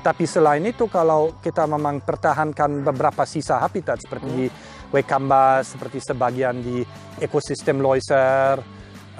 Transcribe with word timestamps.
Tapi 0.00 0.24
selain 0.24 0.64
itu 0.64 0.88
kalau 0.88 1.36
kita 1.44 1.68
memang 1.68 2.00
pertahankan 2.00 2.80
beberapa 2.80 3.28
sisa 3.28 3.60
habitat 3.60 4.00
seperti 4.00 4.28
di 4.32 4.46
Wekambas, 4.90 5.76
seperti 5.76 6.00
sebagian 6.00 6.56
di 6.64 6.80
ekosistem 7.20 7.84
Loiser, 7.84 8.64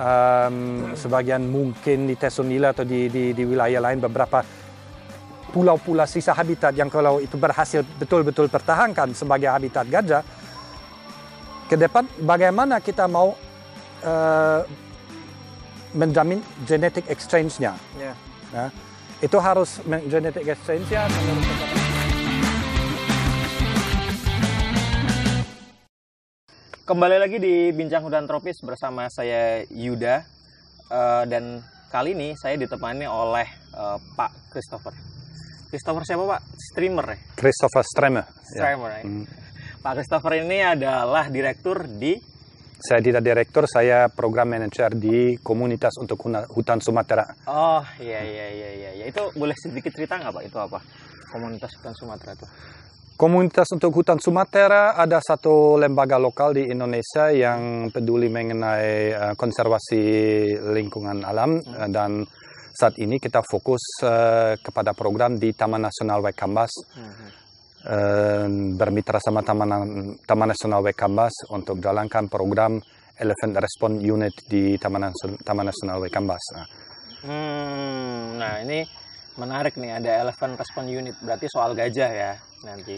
um, 0.00 0.56
sebagian 0.96 1.44
mungkin 1.44 2.08
di 2.08 2.16
Tesonila 2.16 2.72
atau 2.72 2.88
di, 2.88 3.12
di, 3.12 3.36
di 3.36 3.42
wilayah 3.44 3.84
lain 3.84 4.00
beberapa 4.00 4.40
pulau-pulau 5.52 6.08
sisa 6.08 6.32
habitat 6.32 6.72
yang 6.72 6.88
kalau 6.88 7.20
itu 7.20 7.36
berhasil 7.36 7.84
betul-betul 8.00 8.48
pertahankan 8.48 9.12
sebagai 9.12 9.52
habitat 9.52 9.84
gajah, 9.84 10.24
ke 11.68 11.76
depan 11.76 12.08
bagaimana 12.24 12.80
kita 12.80 13.04
mau 13.04 13.36
uh, 14.00 14.60
menjamin 15.92 16.40
genetic 16.64 17.04
exchange-nya. 17.10 17.74
Ya. 17.98 18.14
Ya. 18.50 18.66
Itu 19.20 19.36
harus 19.36 19.84
men- 19.84 20.08
genetic 20.08 20.48
exchange-nya. 20.48 21.04
Kembali 26.88 27.16
lagi 27.22 27.38
di 27.38 27.70
Bincang 27.70 28.02
Hutan 28.02 28.26
Tropis 28.26 28.58
bersama 28.64 29.06
saya 29.12 29.62
Yuda 29.70 30.40
Eh, 30.90 31.24
dan 31.30 31.62
kali 31.86 32.18
ini 32.18 32.34
saya 32.34 32.58
ditemani 32.58 33.06
oleh 33.06 33.46
eh, 33.46 33.98
Pak 34.18 34.50
Christopher. 34.50 34.90
Christopher 35.70 36.02
siapa 36.02 36.26
Pak? 36.26 36.40
Streamer 36.58 37.06
ya? 37.14 37.18
Christopher 37.38 37.84
Stremer. 37.86 38.26
Ya. 38.26 38.34
Streamer 38.58 38.90
ya. 38.98 39.02
Hmm. 39.06 39.24
Pak 39.78 39.92
Christopher 39.94 40.42
ini 40.42 40.58
adalah 40.66 41.30
direktur 41.30 41.86
di 41.86 42.18
Saya 42.80 43.04
tidak 43.04 43.20
direktur, 43.20 43.68
saya 43.68 44.08
program 44.08 44.56
manager 44.56 44.88
di 44.96 45.36
komunitas 45.44 46.00
untuk 46.00 46.16
hutan 46.56 46.80
Sumatera. 46.80 47.28
Oh 47.44 47.84
iya 48.00 48.24
iya 48.24 48.46
iya 48.48 48.70
iya 48.72 48.90
iya. 48.96 49.04
Itu 49.04 49.36
boleh 49.36 49.52
sedikit 49.60 49.92
cerita 49.92 50.16
nggak 50.16 50.32
Pak? 50.32 50.42
Itu 50.48 50.58
apa? 50.58 50.80
Komunitas 51.30 51.70
Hutan 51.76 51.94
Sumatera 51.94 52.32
itu. 52.34 52.46
Komunitas 53.20 53.68
untuk 53.76 53.92
hutan 53.92 54.16
Sumatera 54.16 54.96
ada 54.96 55.20
satu 55.20 55.76
lembaga 55.76 56.16
lokal 56.16 56.56
di 56.56 56.72
Indonesia 56.72 57.28
yang 57.28 57.92
peduli 57.92 58.32
mengenai 58.32 59.12
eh, 59.12 59.34
konservasi 59.36 60.02
lingkungan 60.72 61.20
alam 61.20 61.60
eh, 61.60 61.88
dan 61.92 62.24
saat 62.72 62.96
ini 62.96 63.20
kita 63.20 63.44
fokus 63.44 64.00
eh, 64.00 64.56
kepada 64.64 64.96
program 64.96 65.36
di 65.36 65.52
Taman 65.52 65.84
Nasional 65.84 66.24
Waikambas 66.24 66.72
eh, 66.96 67.40
bermitra 68.76 69.16
sama 69.22 69.40
Taman, 69.40 69.70
Taman 70.24 70.48
Nasional 70.52 70.84
Waikambas 70.84 71.48
untuk 71.52 71.80
jalankan 71.80 72.28
program 72.28 72.76
Elephant 73.16 73.56
Response 73.56 74.00
Unit 74.04 74.34
di 74.48 74.76
Taman, 74.76 75.12
Taman 75.40 75.66
Nasional 75.68 76.00
Waikambas. 76.00 76.44
Nah, 76.56 76.66
Hmm, 77.20 78.40
nah 78.40 78.64
ini 78.64 78.80
menarik 79.36 79.76
nih 79.76 80.00
ada 80.00 80.24
Elephant 80.24 80.56
Response 80.56 80.88
Unit 80.88 81.16
berarti 81.20 81.46
soal 81.52 81.76
gajah 81.76 82.10
ya 82.10 82.32
nanti. 82.64 82.96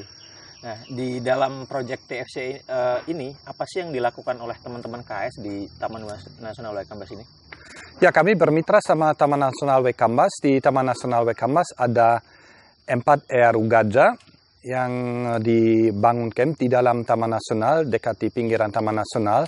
Nah 0.63 0.79
di 0.87 1.19
dalam 1.19 1.67
proyek 1.67 2.07
TFC 2.07 2.63
eh, 2.63 2.99
ini 3.11 3.35
apa 3.35 3.67
sih 3.67 3.83
yang 3.83 3.91
dilakukan 3.91 4.39
oleh 4.39 4.55
teman-teman 4.63 5.03
KS 5.03 5.43
di 5.43 5.67
Taman 5.75 6.07
Nasional 6.39 6.79
Waikambas 6.79 7.11
ini? 7.11 7.25
Ya, 7.99 8.11
kami 8.11 8.35
bermitra 8.35 8.83
sama 8.83 9.15
Taman 9.15 9.47
Nasional 9.47 9.83
Waikambas. 9.83 10.43
Di 10.43 10.63
Taman 10.63 10.87
Nasional 10.87 11.27
Waikambas 11.27 11.75
ada 11.75 12.23
empat 12.87 13.27
ERU 13.27 13.63
gajah 13.67 14.15
yang 14.63 14.93
dibangun 15.43 16.31
camp 16.31 16.55
di 16.55 16.71
dalam 16.71 17.03
Taman 17.03 17.35
Nasional, 17.35 17.87
dekat 17.91 18.23
di 18.23 18.29
pinggiran 18.31 18.71
Taman 18.71 19.03
Nasional. 19.03 19.47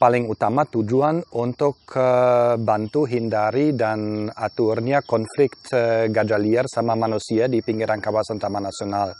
Paling 0.00 0.32
utama 0.32 0.64
tujuan 0.64 1.20
untuk 1.36 1.84
eh, 1.92 2.56
bantu 2.56 3.04
hindari 3.04 3.76
dan 3.76 4.32
aturnya 4.32 5.04
konflik 5.04 5.60
eh, 5.76 6.08
gajah 6.08 6.40
liar 6.40 6.64
sama 6.72 6.96
manusia 6.96 7.52
di 7.52 7.60
pinggiran 7.60 8.00
kawasan 8.00 8.40
Taman 8.40 8.64
Nasional. 8.64 9.12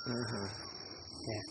Ya. 1.29 1.43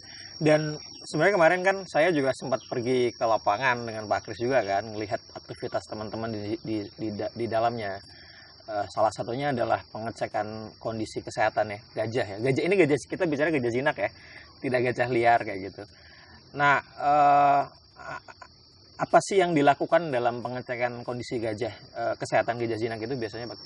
Dan 0.41 0.81
sebenarnya 1.05 1.35
kemarin 1.37 1.61
kan 1.61 1.77
saya 1.85 2.09
juga 2.09 2.33
sempat 2.33 2.65
pergi 2.65 3.13
ke 3.13 3.21
lapangan 3.21 3.85
dengan 3.85 4.09
Pak 4.09 4.19
Kris 4.25 4.41
juga 4.41 4.65
kan, 4.65 4.97
melihat 4.97 5.21
aktivitas 5.37 5.85
teman-teman 5.85 6.33
di, 6.33 6.57
di, 6.65 6.77
di, 6.97 7.09
di 7.13 7.45
dalamnya. 7.45 8.01
Eh, 8.69 8.85
salah 8.93 9.09
satunya 9.09 9.49
adalah 9.49 9.81
pengecekan 9.81 10.77
kondisi 10.77 11.25
kesehatan 11.25 11.73
ya 11.73 11.79
gajah 11.97 12.25
ya. 12.25 12.37
Gajah 12.37 12.63
ini 12.69 12.75
gajah 12.77 12.97
kita 13.01 13.25
bicara 13.25 13.49
gajah 13.49 13.73
jinak 13.73 13.97
ya, 13.97 14.09
tidak 14.61 14.79
gajah 14.93 15.07
liar 15.09 15.39
kayak 15.41 15.59
gitu. 15.73 15.81
Nah, 16.53 16.77
eh, 16.77 17.61
a- 17.97 18.23
apa 18.99 19.17
sih 19.25 19.41
yang 19.41 19.57
dilakukan 19.57 20.13
dalam 20.13 20.45
pengecekan 20.45 21.01
kondisi 21.01 21.41
gajah 21.41 21.73
eh, 21.73 22.13
kesehatan 22.13 22.61
gajah 22.61 22.77
jinak 22.77 23.01
itu 23.01 23.17
biasanya 23.17 23.49
Pak? 23.49 23.57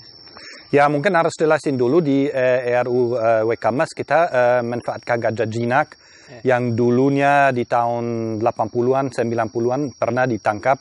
Ya 0.72 0.88
mungkin 0.88 1.12
harus 1.12 1.36
jelasin 1.36 1.76
dulu 1.76 2.00
di 2.00 2.24
eh, 2.24 2.72
ERU 2.72 3.20
eh, 3.20 3.42
Wekamas 3.44 3.92
kita 3.92 4.18
eh, 4.32 4.60
manfaatkan 4.64 5.20
gajah 5.20 5.48
jinak 5.52 5.88
Ya. 6.24 6.56
yang 6.56 6.72
dulunya 6.72 7.52
di 7.52 7.68
tahun 7.68 8.40
80-an, 8.40 9.12
90-an 9.12 9.92
pernah 9.92 10.24
ditangkap 10.24 10.80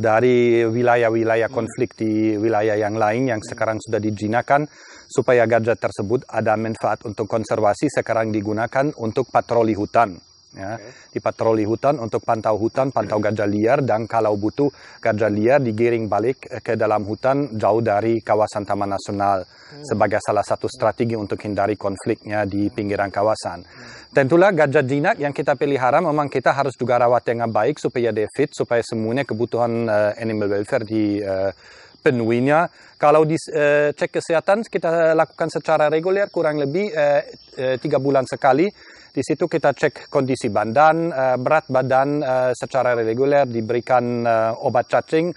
dari 0.00 0.64
wilayah-wilayah 0.64 1.52
konflik 1.52 1.92
di 1.92 2.32
wilayah 2.40 2.80
yang 2.80 2.96
lain 2.96 3.28
yang 3.36 3.40
sekarang 3.44 3.76
sudah 3.76 4.00
dijinakan 4.00 4.64
supaya 5.12 5.44
gajah 5.44 5.76
tersebut 5.76 6.24
ada 6.24 6.56
manfaat 6.56 7.04
untuk 7.04 7.28
konservasi 7.28 7.92
sekarang 7.92 8.32
digunakan 8.32 8.88
untuk 8.96 9.28
patroli 9.28 9.76
hutan. 9.76 10.29
Ya, 10.50 10.82
Oke. 10.82 11.14
di 11.14 11.18
patroli 11.22 11.62
hutan 11.62 12.02
untuk 12.02 12.26
pantau 12.26 12.58
hutan, 12.58 12.90
pantau 12.90 13.22
gajah 13.22 13.46
liar 13.46 13.86
dan 13.86 14.10
kalau 14.10 14.34
butuh 14.34 14.66
gajah 14.98 15.30
liar 15.30 15.62
digiring 15.62 16.10
balik 16.10 16.50
eh, 16.50 16.58
ke 16.58 16.74
dalam 16.74 17.06
hutan 17.06 17.54
jauh 17.54 17.78
dari 17.78 18.18
kawasan 18.18 18.66
taman 18.66 18.90
nasional 18.90 19.46
sebagai 19.86 20.18
salah 20.18 20.42
satu 20.42 20.66
strategi 20.66 21.14
untuk 21.14 21.38
hindari 21.46 21.78
konfliknya 21.78 22.42
di 22.50 22.66
pinggiran 22.66 23.14
kawasan. 23.14 23.62
Tentulah 24.10 24.50
gajah 24.50 24.82
jinak 24.82 25.22
yang 25.22 25.30
kita 25.30 25.54
pelihara 25.54 26.02
memang 26.02 26.26
kita 26.26 26.50
harus 26.50 26.74
juga 26.74 26.98
rawat 26.98 27.22
dengan 27.22 27.46
baik 27.54 27.78
supaya 27.78 28.10
dia 28.10 28.26
fit, 28.34 28.50
supaya 28.50 28.82
semuanya 28.82 29.22
kebutuhan 29.22 29.86
eh, 29.86 30.18
animal 30.18 30.50
welfare 30.50 30.82
di 30.82 31.22
eh, 31.22 31.54
penuhinya. 32.02 32.66
Kalau 32.98 33.22
di 33.22 33.38
eh, 33.54 33.94
cek 33.94 34.10
kesehatan 34.18 34.66
kita 34.66 35.14
lakukan 35.14 35.48
secara 35.52 35.86
reguler 35.86 36.26
kurang 36.26 36.58
lebih 36.58 36.90
eh, 36.90 37.22
eh, 37.54 37.76
tiga 37.78 38.02
bulan 38.02 38.26
sekali. 38.26 38.66
Di 39.10 39.26
situ 39.26 39.50
kita 39.50 39.74
cek 39.74 40.06
kondisi 40.06 40.46
badan, 40.54 41.10
eh, 41.10 41.36
berat 41.38 41.66
badan 41.66 42.22
eh, 42.22 42.52
secara 42.54 42.94
reguler, 42.94 43.42
diberikan 43.42 44.22
eh, 44.22 44.52
obat 44.62 44.86
cacing 44.86 45.34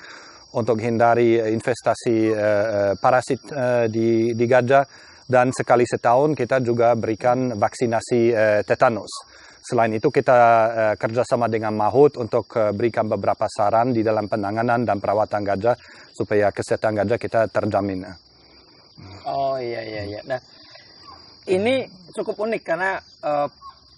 untuk 0.54 0.78
hindari 0.78 1.42
investasi 1.42 2.30
parasit 3.02 3.42
di, 3.90 4.38
di 4.38 4.46
gajah 4.46 4.86
dan 5.26 5.50
sekali 5.50 5.82
setahun 5.82 6.38
kita 6.38 6.62
juga 6.62 6.94
berikan 6.94 7.58
vaksinasi 7.58 8.30
tetanus. 8.62 9.10
Selain 9.66 9.90
itu 9.98 10.14
kita 10.14 10.38
kerjasama 10.94 11.50
dengan 11.50 11.74
Mahut 11.74 12.22
untuk 12.22 12.54
berikan 12.78 13.10
beberapa 13.10 13.50
saran 13.50 13.98
di 13.98 14.06
dalam 14.06 14.30
penanganan 14.30 14.86
dan 14.86 15.02
perawatan 15.02 15.42
gajah 15.42 15.74
supaya 16.14 16.54
kesehatan 16.54 17.02
gajah 17.02 17.18
kita 17.18 17.50
terjamin. 17.50 18.06
Oh 19.26 19.58
iya 19.58 19.82
iya 19.82 20.02
iya. 20.06 20.22
Nah, 20.30 20.38
ini 21.50 21.84
cukup 22.14 22.40
unik 22.40 22.62
karena 22.64 23.02
eh, 23.02 23.48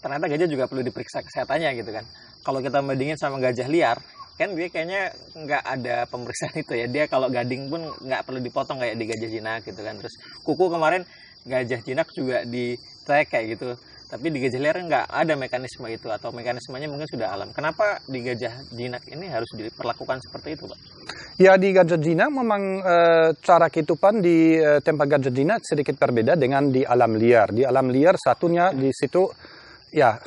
ternyata 0.06 0.30
gajah 0.30 0.46
juga 0.46 0.70
perlu 0.70 0.86
diperiksa 0.86 1.26
kesehatannya 1.26 1.82
gitu 1.82 1.90
kan. 1.90 2.06
Kalau 2.46 2.62
kita 2.62 2.78
bandingin 2.86 3.18
sama 3.18 3.42
gajah 3.42 3.66
liar, 3.66 3.98
kan 4.38 4.54
dia 4.54 4.70
kayaknya 4.70 5.10
nggak 5.34 5.64
ada 5.66 6.06
pemeriksaan 6.06 6.54
itu 6.62 6.78
ya. 6.78 6.86
Dia 6.86 7.10
kalau 7.10 7.34
gading 7.34 7.74
pun 7.74 7.82
nggak 8.06 8.22
perlu 8.22 8.38
dipotong 8.38 8.78
kayak 8.78 9.02
di 9.02 9.10
gajah 9.10 9.30
jinak 9.34 9.66
gitu 9.66 9.82
kan. 9.82 9.98
Terus 9.98 10.14
kuku 10.46 10.70
kemarin 10.70 11.02
gajah 11.42 11.82
jinak 11.82 12.06
juga 12.14 12.46
dicek 12.46 13.34
kayak 13.34 13.58
gitu. 13.58 13.74
Tapi 14.06 14.30
di 14.30 14.38
gajah 14.38 14.62
liar 14.62 14.78
nggak 14.86 15.06
ada 15.10 15.34
mekanisme 15.34 15.90
itu 15.90 16.06
atau 16.14 16.30
mekanismenya 16.30 16.86
mungkin 16.86 17.10
sudah 17.10 17.34
alam. 17.34 17.50
Kenapa 17.50 17.98
di 18.06 18.22
gajah 18.22 18.54
jinak 18.78 19.02
ini 19.10 19.26
harus 19.26 19.50
diperlakukan 19.58 20.22
seperti 20.22 20.54
itu, 20.54 20.70
Pak? 20.70 20.80
Ya 21.42 21.58
di 21.58 21.74
gajah 21.74 21.98
jinak 21.98 22.30
memang 22.30 22.86
eh, 22.86 23.30
cara 23.42 23.74
kehidupan 23.74 24.22
di 24.22 24.62
eh, 24.62 24.80
tempat 24.86 25.18
gajah 25.18 25.34
jinak 25.34 25.66
sedikit 25.66 25.98
berbeda 25.98 26.38
dengan 26.38 26.70
di 26.70 26.86
alam 26.86 27.18
liar. 27.18 27.50
Di 27.50 27.66
alam 27.66 27.90
liar 27.90 28.14
satunya 28.22 28.70
di 28.70 28.94
situ 28.94 29.26
ya 29.96 30.20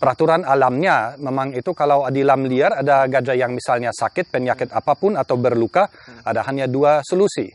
peraturan 0.00 0.42
alamnya 0.48 1.14
memang 1.20 1.52
itu 1.52 1.76
kalau 1.76 2.08
di 2.08 2.24
alam 2.24 2.48
liar 2.48 2.80
ada 2.80 3.04
gajah 3.06 3.36
yang 3.36 3.52
misalnya 3.52 3.92
sakit 3.92 4.32
penyakit 4.32 4.72
apa 4.72 4.96
pun 4.96 5.14
atau 5.14 5.36
berluka 5.36 5.92
ada 6.24 6.40
hanya 6.48 6.64
dua 6.66 7.04
solusi. 7.04 7.46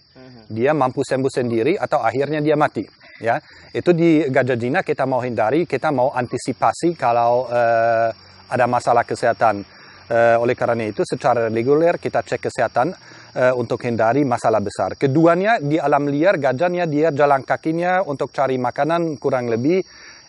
Dia 0.48 0.72
mampu 0.72 1.04
sembuh 1.04 1.28
sendiri 1.28 1.76
atau 1.76 2.00
akhirnya 2.00 2.40
dia 2.40 2.56
mati 2.56 2.88
ya. 3.20 3.36
Itu 3.76 3.92
di 3.92 4.24
gajah 4.32 4.56
jinak 4.56 4.88
kita 4.88 5.04
mau 5.04 5.20
hindari 5.20 5.68
kita 5.68 5.92
mau 5.92 6.16
antisipasi 6.16 6.96
kalau 6.96 7.52
eh, 7.52 8.10
ada 8.48 8.66
masalah 8.70 9.04
kesehatan. 9.04 9.68
Eh, 10.08 10.40
oleh 10.40 10.56
karena 10.56 10.88
itu 10.88 11.04
secara 11.04 11.52
reguler 11.52 12.00
kita 12.00 12.24
cek 12.24 12.48
kesehatan 12.48 12.96
eh, 13.36 13.52
untuk 13.52 13.84
hindari 13.84 14.24
masalah 14.24 14.64
besar. 14.64 14.96
Keduanya 14.96 15.60
di 15.60 15.76
alam 15.76 16.08
liar 16.08 16.40
gajahnya 16.40 16.88
dia 16.88 17.12
jalan 17.12 17.44
kakinya 17.44 18.08
untuk 18.08 18.32
cari 18.32 18.56
makanan 18.56 19.20
kurang 19.20 19.52
lebih 19.52 19.84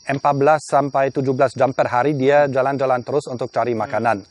14 0.08 0.58
sampai 0.64 1.12
17 1.12 1.52
jam 1.52 1.76
per 1.76 1.92
hari 1.92 2.16
dia 2.16 2.48
jalan-jalan 2.48 3.04
terus 3.04 3.28
untuk 3.28 3.52
cari 3.52 3.76
makanan. 3.76 4.24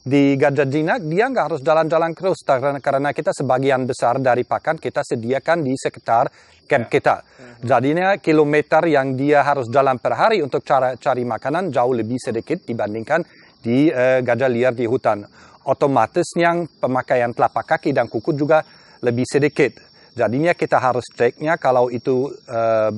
di 0.00 0.32
gajah 0.32 0.64
jinak 0.64 1.04
dia 1.04 1.28
nggak 1.28 1.44
harus 1.52 1.60
jalan-jalan 1.60 2.16
terus 2.16 2.40
karena, 2.40 2.80
karena 2.80 3.12
kita 3.12 3.36
sebagian 3.36 3.84
besar 3.84 4.16
dari 4.16 4.48
pakan 4.48 4.80
kita 4.80 5.04
sediakan 5.04 5.60
di 5.60 5.76
sekitar 5.76 6.32
camp 6.64 6.86
Ya. 6.86 6.92
kita. 6.96 7.16
Jadinya 7.60 8.16
kilometer 8.16 8.80
yang 8.88 9.12
dia 9.18 9.44
harus 9.44 9.68
jalan 9.68 10.00
per 10.00 10.16
hari 10.16 10.40
untuk 10.40 10.64
cara 10.64 10.96
cari 10.96 11.26
makanan 11.28 11.68
jauh 11.68 11.92
lebih 11.92 12.16
sedikit 12.16 12.64
dibandingkan 12.64 13.26
di 13.60 13.92
eh, 13.92 14.24
gajah 14.24 14.48
liar 14.48 14.72
di 14.72 14.88
hutan. 14.88 15.26
Otomatis 15.68 16.32
yang 16.40 16.64
pemakaian 16.80 17.36
telapak 17.36 17.76
kaki 17.76 17.92
dan 17.92 18.08
kuku 18.08 18.32
juga 18.32 18.64
lebih 19.04 19.28
sedikit. 19.28 19.76
Jadinya 20.16 20.56
kita 20.56 20.80
harus 20.80 21.04
ceknya 21.12 21.60
kalau 21.60 21.92
itu 21.92 22.32
eh, 22.48 22.90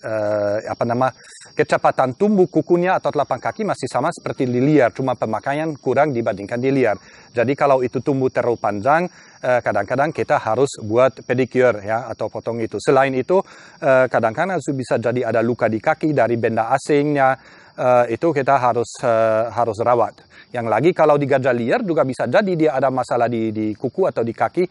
eh, 0.00 0.58
apa 0.64 0.84
nama 0.88 1.12
kecepatan 1.54 2.16
tumbuh 2.16 2.48
kukunya 2.48 2.96
atau 2.96 3.12
telapak 3.12 3.52
kaki 3.52 3.62
masih 3.68 3.86
sama 3.86 4.08
seperti 4.10 4.48
di 4.48 4.60
liar, 4.60 4.90
cuma 4.96 5.14
pemakaian 5.14 5.76
kurang 5.76 6.10
dibandingkan 6.16 6.58
di 6.60 6.70
liar. 6.72 6.96
Jadi 7.30 7.52
kalau 7.54 7.84
itu 7.84 8.02
tumbuh 8.02 8.32
terlalu 8.32 8.58
panjang, 8.58 9.06
eh, 9.44 9.60
kadang-kadang 9.60 10.10
kita 10.10 10.40
harus 10.40 10.80
buat 10.82 11.22
pedicure 11.24 11.84
ya 11.84 12.08
atau 12.08 12.26
potong 12.32 12.58
itu. 12.64 12.80
Selain 12.80 13.12
itu, 13.12 13.38
eh, 13.80 14.06
kadang-kadang 14.08 14.58
bisa 14.74 14.96
jadi 14.96 15.30
ada 15.30 15.40
luka 15.44 15.68
di 15.68 15.78
kaki 15.78 16.16
dari 16.16 16.36
benda 16.40 16.72
asingnya. 16.72 17.59
Eh, 17.80 18.04
itu 18.12 18.28
kita 18.30 18.60
harus 18.60 18.90
eh, 19.00 19.44
harus 19.48 19.80
rawat. 19.80 20.28
Yang 20.50 20.66
lagi 20.66 20.90
kalau 20.90 21.14
di 21.14 21.24
gajah 21.24 21.54
liar 21.54 21.80
juga 21.80 22.02
bisa 22.02 22.26
jadi 22.26 22.52
dia 22.58 22.70
ada 22.74 22.90
masalah 22.90 23.30
di, 23.30 23.54
di 23.54 23.70
kuku 23.72 24.02
atau 24.04 24.20
di 24.20 24.34
kaki. 24.34 24.64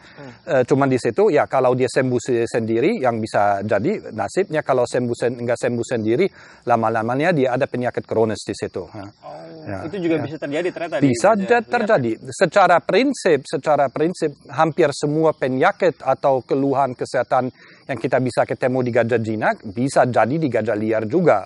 Eh, 0.46 0.64
cuman 0.68 0.86
di 0.86 1.00
situ 1.00 1.32
ya 1.32 1.48
kalau 1.48 1.72
dia 1.72 1.88
sembuh 1.88 2.20
se- 2.20 2.44
sendiri 2.44 3.00
yang 3.00 3.16
bisa 3.18 3.64
jadi 3.64 4.12
nasibnya 4.12 4.60
kalau 4.60 4.84
sembuh 4.84 5.16
sen, 5.16 5.40
nggak 5.40 5.56
sembuh 5.56 5.86
sendiri 5.88 6.26
lama-lamanya 6.68 7.32
dia 7.32 7.56
ada 7.56 7.64
penyakit 7.64 8.04
kronis 8.04 8.44
di 8.44 8.54
situ. 8.54 8.84
Oh, 8.86 9.38
Ya, 9.60 9.86
itu 9.86 10.02
juga 10.02 10.18
ya. 10.18 10.24
bisa 10.26 10.38
terjadi 10.40 10.68
ternyata 10.72 10.96
di 10.98 11.14
Bisa 11.14 11.30
gajah 11.32 11.62
liar. 11.62 11.70
terjadi. 11.70 12.12
Secara 12.34 12.78
prinsip, 12.82 13.40
secara 13.46 13.86
prinsip 13.88 14.32
hampir 14.50 14.90
semua 14.92 15.30
penyakit 15.32 16.02
atau 16.02 16.42
keluhan 16.42 16.92
kesehatan 16.92 17.54
yang 17.86 18.00
kita 18.00 18.18
bisa 18.18 18.44
ketemu 18.44 18.80
di 18.82 18.92
gajah 18.92 19.22
jinak 19.22 19.56
bisa 19.64 20.04
jadi 20.04 20.36
di 20.36 20.48
gajah 20.50 20.74
liar 20.74 21.04
juga. 21.06 21.46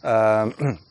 Ehm, 0.00 0.48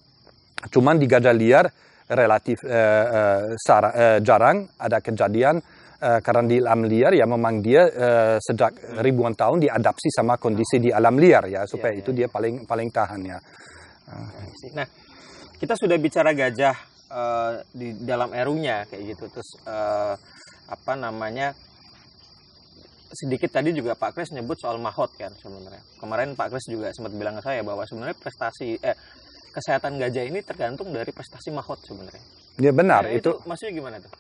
cuman 0.66 0.98
di 0.98 1.06
gajah 1.06 1.36
liar 1.38 1.66
relatif 2.08 2.64
eh, 2.66 2.74
eh, 2.74 3.42
sara- 3.60 3.94
eh, 3.94 4.18
jarang 4.26 4.66
ada 4.80 4.98
kejadian 5.04 5.62
eh, 6.02 6.20
karena 6.24 6.44
di 6.48 6.58
alam 6.58 6.82
liar 6.88 7.14
ya 7.14 7.30
memang 7.30 7.62
dia 7.62 7.86
eh, 7.86 8.38
sejak 8.42 8.98
ribuan 9.06 9.38
tahun 9.38 9.62
diadapsi 9.62 10.10
sama 10.10 10.40
kondisi 10.42 10.82
di 10.82 10.90
alam 10.90 11.20
liar 11.20 11.46
ya 11.52 11.62
supaya 11.70 11.94
Iya, 11.94 12.02
itu 12.02 12.12
dia 12.16 12.28
paling 12.32 12.66
paling 12.66 12.90
tahan 12.90 13.22
ya. 13.28 13.38
Nah, 14.74 14.88
kita 15.60 15.76
sudah 15.76 15.98
bicara 16.00 16.32
gajah 16.32 16.76
eh, 17.12 17.54
di 17.76 17.88
dalam 18.02 18.32
erunya 18.34 18.88
kayak 18.88 19.04
gitu. 19.14 19.26
Terus 19.28 19.50
eh, 19.68 20.16
apa 20.72 20.94
namanya? 20.96 21.52
Sedikit 23.08 23.48
tadi 23.48 23.72
juga 23.72 23.96
Pak 23.96 24.20
Kris 24.20 24.36
nyebut 24.36 24.60
soal 24.60 24.80
mahot 24.84 25.08
kan 25.16 25.32
sebenarnya. 25.40 25.80
Kemarin 25.96 26.36
Pak 26.36 26.52
Kris 26.52 26.68
juga 26.68 26.92
sempat 26.92 27.16
bilang 27.16 27.40
ke 27.40 27.44
saya 27.44 27.64
bahwa 27.64 27.88
sebenarnya 27.88 28.16
prestasi 28.20 28.76
eh 28.84 28.96
kesehatan 29.58 29.98
gajah 29.98 30.22
ini 30.30 30.46
tergantung 30.46 30.94
dari 30.94 31.10
prestasi 31.10 31.50
mahot 31.50 31.82
sebenarnya. 31.82 32.22
Dia 32.62 32.70
benar 32.70 33.10
Nah, 33.10 33.18
itu 33.18 33.34
maksudnya 33.50 33.74
gimana 33.74 33.98
tuh? 33.98 34.14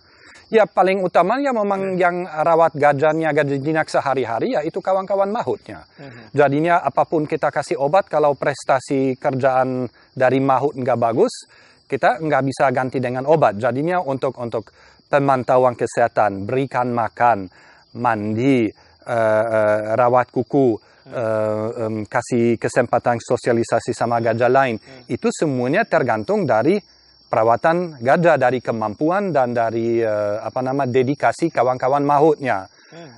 Ya 0.47 0.63
paling 0.63 1.03
utamanya 1.03 1.51
memang 1.51 1.99
yang 1.99 2.23
rawat 2.23 2.71
gajahnya 2.73 3.35
gajah 3.35 3.59
jinak 3.59 3.91
sehari-hari 3.91 4.55
ya 4.55 4.63
itu 4.63 4.79
kawan-kawan 4.79 5.27
mahutnya. 5.27 5.83
Jadinya 6.31 6.79
apa 6.79 7.03
pun 7.03 7.27
kita 7.27 7.51
kasih 7.51 7.75
obat 7.75 8.07
kalau 8.07 8.31
prestasi 8.31 9.19
kerjaan 9.19 9.91
dari 10.15 10.39
mahut 10.39 10.71
nggak 10.71 10.95
bagus, 10.95 11.51
kita 11.83 12.23
nggak 12.23 12.43
bisa 12.47 12.71
ganti 12.71 13.03
dengan 13.03 13.27
obat. 13.27 13.59
Jadinya 13.59 13.99
untuk 13.99 14.39
untuk 14.39 14.71
pemantauan 15.11 15.75
kesehatan, 15.75 16.47
berikan 16.47 16.95
makan, 16.95 17.51
mandi, 17.99 18.71
eh, 19.03 19.45
eh, 19.51 19.79
rawat 19.99 20.31
kuku, 20.31 20.79
eh, 21.11 22.03
kasih 22.07 22.59
kesempatan 22.59 23.17
sosialisasi 23.19 23.91
sama 23.95 24.19
gajah 24.19 24.51
lain, 24.51 24.75
itu 25.07 25.27
semuanya 25.31 25.87
tergantung 25.87 26.43
dari 26.43 26.79
perawatan 27.27 27.99
gajah 27.99 28.39
dari 28.39 28.63
kemampuan 28.63 29.35
dan 29.35 29.51
dari 29.51 29.99
eh, 29.99 30.37
apa 30.39 30.59
nama 30.63 30.87
dedikasi 30.87 31.51
kawan-kawan 31.51 32.03
mahutnya. 32.03 32.67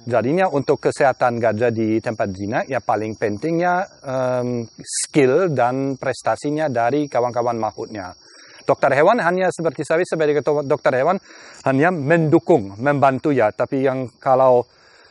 Jadinya 0.09 0.49
untuk 0.49 0.81
kesehatan 0.81 1.37
gajah 1.37 1.69
di 1.69 2.01
tempat 2.01 2.33
jinak 2.33 2.65
ya 2.65 2.81
paling 2.81 3.13
pentingnya 3.13 3.85
em, 4.01 4.65
skill 4.81 5.53
dan 5.53 5.93
prestasinya 5.93 6.65
dari 6.65 7.05
kawan-kawan 7.05 7.53
mahutnya. 7.53 8.17
Dokter 8.65 8.89
hewan 8.97 9.21
hanya 9.21 9.53
seperti 9.53 9.85
saya 9.85 10.01
sebagai 10.05 10.41
dokter 10.65 10.93
hewan 10.97 11.21
hanya 11.69 11.93
mendukung, 11.93 12.81
membantu 12.81 13.29
ya. 13.29 13.53
Tapi 13.53 13.85
yang 13.85 14.09
kalau 14.17 14.65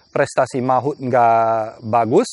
prestasi 0.08 0.58
mahut 0.60 0.96
nggak 0.96 1.84
bagus 1.84 2.28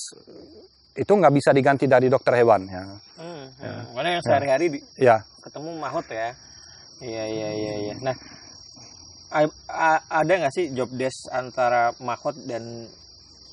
itu 0.96 1.12
nggak 1.12 1.34
bisa 1.36 1.52
diganti 1.52 1.86
dari 1.86 2.08
dokter 2.08 2.40
hewan 2.40 2.62
ya. 2.72 2.84
Hmm, 3.20 3.46
hmm. 3.60 3.82
Mana 3.92 4.08
yang 4.16 4.24
sehari-hari 4.24 4.66
di- 4.80 4.84
Ya, 4.96 5.20
ketemu 5.44 5.76
mahot 5.76 6.08
ya. 6.08 6.32
Iya 7.04 7.24
iya 7.28 7.50
iya 7.52 7.74
iya. 7.84 7.94
Nah, 8.00 8.16
a- 9.36 9.60
a- 9.68 10.04
ada 10.24 10.34
nggak 10.40 10.56
sih 10.56 10.72
job 10.72 10.88
desk 10.96 11.28
antara 11.36 11.92
mahot 12.00 12.40
dan 12.48 12.88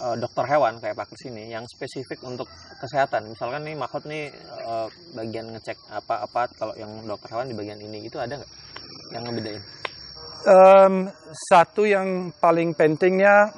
eh, 0.03 0.17
dokter 0.19 0.47
hewan 0.47 0.79
kayak 0.79 0.99
Pak 0.99 1.11
Kris 1.11 1.31
ini 1.31 1.51
yang 1.51 1.67
spesifik 1.67 2.23
untuk 2.23 2.47
kesehatan? 2.79 3.27
Misalkan 3.27 3.67
nih 3.67 3.75
mahot 3.75 4.07
nih 4.07 4.31
eh, 4.63 4.87
bagian 5.15 5.51
ngecek 5.51 5.79
apa-apa, 5.91 6.47
kalau 6.55 6.75
yang 6.79 6.91
dokter 7.03 7.35
hewan 7.35 7.51
di 7.51 7.59
bagian 7.59 7.83
ini 7.83 8.07
itu 8.07 8.23
ada 8.23 8.39
nggak 8.39 8.51
yang 9.11 9.23
ngebedain? 9.27 9.63
Em, 10.43 10.95
satu 11.51 11.87
yang 11.87 12.35
paling 12.35 12.75
pentingnya 12.75 13.51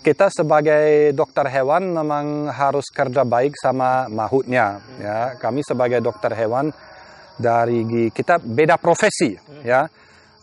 kita 0.00 0.32
sebagai 0.32 1.12
dokter 1.12 1.44
hewan 1.48 1.92
memang 1.92 2.48
harus 2.48 2.88
kerja 2.88 3.22
baik 3.24 3.52
sama 3.56 4.08
mahutnya 4.08 4.80
ya. 4.96 5.36
Kami 5.36 5.60
sebagai 5.60 6.00
dokter 6.00 6.32
hewan 6.34 6.72
dari 7.36 8.08
kita 8.12 8.40
beda 8.40 8.80
profesi 8.80 9.36
ya. 9.64 9.84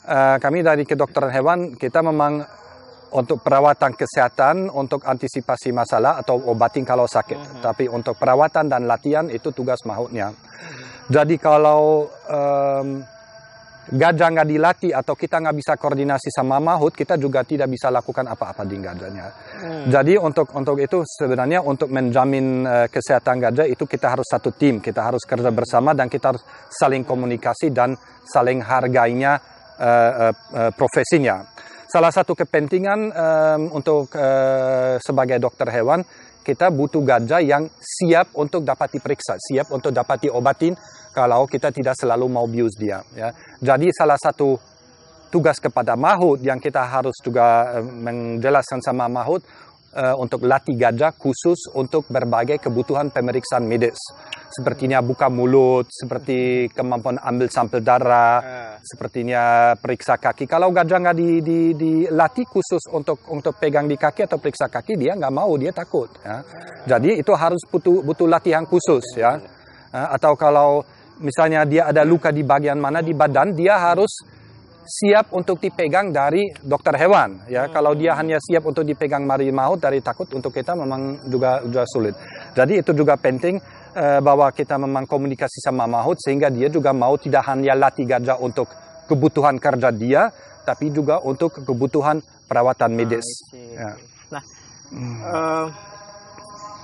Eh, 0.07 0.38
kami 0.39 0.63
dari 0.63 0.88
kedokteran 0.88 1.33
hewan 1.33 1.59
kita 1.75 2.00
memang 2.00 2.39
untuk 3.07 3.39
perawatan 3.44 3.95
kesehatan 3.95 4.71
untuk 4.71 5.04
antisipasi 5.04 5.75
masalah 5.75 6.19
atau 6.21 6.39
obatin 6.48 6.88
kalau 6.88 7.10
sakit. 7.10 7.60
Tapi 7.60 7.92
untuk 7.92 8.15
perawatan 8.15 8.71
dan 8.71 8.88
latihan 8.88 9.27
itu 9.27 9.51
tugas 9.51 9.83
mahutnya 9.83 10.31
jadi 11.07 11.36
kalau 11.39 12.12
em, 12.27 13.00
gajah 13.88 14.30
nggak 14.34 14.48
dilatih 14.48 14.92
atau 14.92 15.16
kita 15.16 15.39
nggak 15.39 15.56
bisa 15.56 15.74
koordinasi 15.80 16.28
sama 16.34 16.60
mahut, 16.60 16.92
kita 16.92 17.16
juga 17.16 17.48
tidak 17.48 17.72
bisa 17.72 17.88
lakukan 17.88 18.28
apa-apa 18.28 18.68
di 18.68 18.78
gajahnya. 18.81 19.28
Jadi 19.88 20.19
untuk 20.19 20.51
untuk 20.51 20.75
itu 20.80 21.04
sebenarnya 21.07 21.63
untuk 21.63 21.88
menjamin 21.88 22.68
eh, 22.68 22.88
kesehatan 22.92 23.39
gajah 23.39 23.68
itu 23.68 23.88
kita 23.88 24.12
harus 24.12 24.28
satu 24.28 24.51
tim, 24.51 24.84
kita 24.84 25.00
harus 25.00 25.24
kerja 25.24 25.50
bersama 25.51 25.96
dan 25.96 26.12
kita 26.12 26.36
harus 26.36 26.44
saling 26.67 27.08
komunikasi 27.08 27.72
dan 27.72 27.96
saling 28.27 28.60
hargainya 28.60 29.39
eh, 29.79 30.12
eh, 30.27 30.34
eh, 30.34 30.72
profesinya. 30.75 31.48
Salah 31.88 32.12
satu 32.12 32.36
kepentingan 32.36 33.00
em, 33.15 33.62
untuk 33.72 34.12
eh, 34.12 35.00
sebagai 35.00 35.39
dokter 35.39 35.72
hewan 35.72 36.03
kita 36.44 36.72
butuh 36.72 37.03
gajah 37.03 37.44
yang 37.44 37.67
siap 37.75 38.32
untuk 38.36 38.63
dapat 38.63 38.96
diperiksa, 38.96 39.36
siap 39.36 39.67
untuk 39.72 39.91
dapat 39.91 40.27
diobatin 40.27 40.75
kalau 41.17 41.50
kita 41.50 41.74
tidak 41.74 41.97
selalu 41.97 42.29
mau 42.29 42.45
bius 42.45 42.77
dia. 42.77 43.01
Ya. 43.17 43.33
Jadi 43.57 43.89
salah 43.89 44.21
satu 44.21 44.62
tugas 45.33 45.57
kepada 45.57 45.97
mahut 45.97 46.38
yang 46.45 46.62
kita 46.62 46.86
harus 46.86 47.17
juga 47.25 47.74
eh, 47.74 47.81
menjelaskan 47.81 48.86
sama 48.86 49.09
mahut 49.09 49.41
eh, 49.97 50.13
untuk 50.13 50.45
latih 50.45 50.77
gajah 50.77 51.17
khusus 51.17 51.74
untuk 51.74 52.05
berbagai 52.05 52.62
kebutuhan 52.62 53.09
pemeriksaan 53.09 53.65
medis. 53.65 53.97
Sepertinya 54.47 55.01
buka 55.01 55.27
mulut, 55.27 55.89
seperti 55.91 56.69
kemampuan 56.71 57.19
ambil 57.19 57.51
sampel 57.51 57.83
darah, 57.83 58.79
sepertinya 58.79 59.75
periksa 59.75 60.15
kaki. 60.15 60.47
Kalau 60.47 60.71
gajah 60.71 61.03
nggak 61.03 61.17
di, 61.17 61.29
di, 61.43 61.59
dilatih 61.75 62.47
khusus 62.47 62.88
untuk 62.93 63.25
untuk 63.27 63.59
pegang 63.59 63.89
di 63.89 64.00
kaki 64.00 64.24
atau 64.24 64.39
periksa 64.39 64.71
kaki, 64.71 64.95
dia 64.95 65.17
nggak 65.17 65.33
mau, 65.33 65.51
dia 65.59 65.74
takut. 65.75 66.07
Ya. 66.24 66.45
Jadi 66.88 67.19
itu 67.19 67.33
harus 67.36 67.59
butuh 67.67 68.05
butuh 68.05 68.29
latihan 68.29 68.63
khusus 68.63 69.03
ya. 69.19 69.36
Eh, 69.91 70.07
Atau 70.15 70.39
kalau 70.39 70.88
misalnya 71.19 71.65
dia 71.67 71.89
ada 71.89 72.01
luka 72.05 72.29
di 72.33 72.41
bagian 72.41 72.77
mana 72.77 73.01
di 73.01 73.13
badan, 73.13 73.53
dia 73.53 73.77
harus 73.77 74.24
siap 74.88 75.36
untuk 75.36 75.59
dipegang 75.59 76.15
dari 76.15 76.47
dokter 76.63 76.95
hewan 76.95 77.43
ya. 77.51 77.67
Kalau 77.67 77.91
dia 77.91 78.15
hanya 78.15 78.39
siap 78.39 78.63
untuk 78.63 78.88
dipegang 78.88 79.27
mari 79.27 79.51
maut 79.51 79.83
dari 79.83 80.00
takut 80.00 80.31
untuk 80.31 80.55
kita 80.55 80.74
memang 80.79 81.27
juga 81.27 81.59
juga 81.67 81.83
sulit. 81.83 82.15
Jadi 82.55 82.79
itu 82.79 82.95
juga 82.95 83.19
penting 83.19 83.59
eh, 83.93 84.19
bahwa 84.24 84.47
kita 84.55 84.79
memang 84.79 85.03
komunikasi 85.03 85.59
sama 85.59 85.83
maut 85.86 86.15
sehingga 86.24 86.47
dia 86.47 86.71
juga 86.71 86.95
mau 86.95 87.19
tidak 87.19 87.43
hanya 87.51 87.75
latih 87.75 88.07
gajah 88.07 88.39
untuk 88.39 88.71
kebutuhan 89.12 89.59
kerja 89.59 89.91
dia 89.91 90.31
tapi 90.63 90.91
juga 90.91 91.19
untuk 91.19 91.63
kebutuhan 91.63 92.24
perawatan 92.47 92.91
medis. 92.95 93.27
Ya. 93.51 93.95
Nah, 94.31 94.43
eh, 94.95 95.65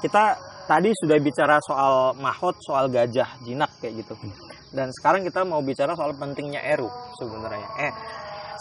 kita 0.04 0.53
tadi 0.64 0.90
sudah 0.96 1.18
bicara 1.18 1.58
soal 1.62 2.16
mahot, 2.16 2.56
soal 2.62 2.88
gajah 2.88 3.28
jinak 3.42 3.72
kayak 3.78 4.04
gitu. 4.04 4.16
Dan 4.70 4.90
sekarang 4.92 5.22
kita 5.22 5.44
mau 5.44 5.62
bicara 5.62 5.94
soal 5.94 6.12
pentingnya 6.14 6.64
Eru 6.64 6.90
sebenarnya. 7.16 7.68
Eh, 7.80 7.94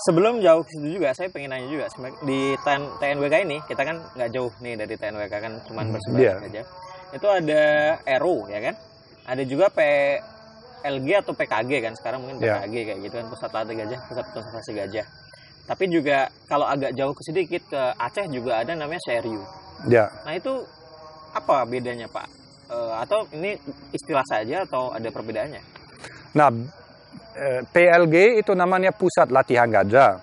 sebelum 0.02 0.38
jauh 0.38 0.60
ke 0.60 0.70
situ 0.70 1.00
juga, 1.00 1.16
saya 1.16 1.32
pengen 1.32 1.52
nanya 1.52 1.68
juga 1.68 1.84
di 2.22 2.52
TN, 2.58 2.82
TNWK 3.00 3.34
ini 3.44 3.56
kita 3.64 3.82
kan 3.82 3.96
nggak 4.12 4.30
jauh 4.30 4.52
nih 4.60 4.74
dari 4.76 4.94
TNWK 4.94 5.34
kan, 5.34 5.52
cuman 5.64 5.84
Hmm, 5.88 5.94
berseberangan 5.94 6.20
iya. 6.20 6.44
saja. 6.44 6.62
Itu 7.12 7.26
ada 7.28 7.62
Eru 8.04 8.36
ya 8.46 8.60
kan? 8.60 8.74
Ada 9.22 9.42
juga 9.44 9.70
PLG 9.70 11.08
atau 11.16 11.32
PKG 11.32 11.70
kan 11.80 11.92
sekarang 11.94 12.18
mungkin 12.20 12.42
Iya. 12.42 12.60
PKG 12.60 12.74
kayak 12.84 12.98
gitu 13.06 13.14
kan 13.16 13.26
pusat 13.30 13.50
latih 13.50 13.74
gajah, 13.78 14.00
pusat 14.10 14.26
konservasi 14.34 14.70
gajah. 14.74 15.06
Tapi 15.62 15.84
juga 15.88 16.18
kalau 16.44 16.66
agak 16.66 16.90
jauh 16.92 17.14
ke 17.14 17.22
sedikit 17.22 17.62
ke 17.70 17.80
Aceh 17.96 18.26
juga 18.28 18.60
ada 18.60 18.74
namanya 18.74 18.98
Seriu. 19.00 19.40
Ya, 19.86 20.10
Nah 20.22 20.34
itu 20.34 20.62
apa 21.32 21.64
bedanya 21.64 22.06
Pak? 22.08 22.26
Eh, 22.72 22.94
atau 23.04 23.28
ini 23.36 23.56
istilah 23.92 24.24
saja 24.24 24.64
atau 24.64 24.92
ada 24.92 25.08
perbedaannya? 25.12 25.62
nah 26.32 26.48
eh, 27.36 27.60
PLG 27.68 28.40
itu 28.40 28.52
namanya 28.56 28.88
pusat 28.96 29.28
latihan 29.28 29.68
gajah. 29.68 30.16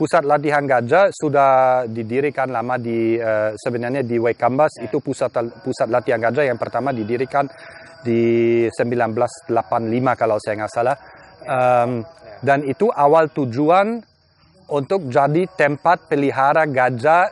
Pusat 0.00 0.24
latihan 0.24 0.64
gajah 0.64 1.12
sudah 1.12 1.84
didirikan 1.84 2.48
lama 2.48 2.80
di 2.80 3.20
eh, 3.20 3.52
sebenarnya 3.60 4.00
di 4.00 4.16
Waikambas 4.16 4.80
Ya. 4.80 4.88
itu 4.88 4.96
pusat 5.04 5.28
pusat 5.60 5.92
latihan 5.92 6.16
gajah 6.16 6.48
yang 6.48 6.56
pertama 6.56 6.96
didirikan 6.96 7.44
di 8.00 8.64
1985 8.72 9.52
kalau 10.16 10.40
saya 10.40 10.54
nggak 10.64 10.72
salah. 10.72 10.96
Em, 11.44 12.00
dan 12.40 12.64
itu 12.64 12.88
awal 12.88 13.28
tujuan 13.28 14.00
untuk 14.72 15.12
jadi 15.12 15.44
tempat 15.52 16.08
pelihara 16.08 16.64
gajah 16.64 17.28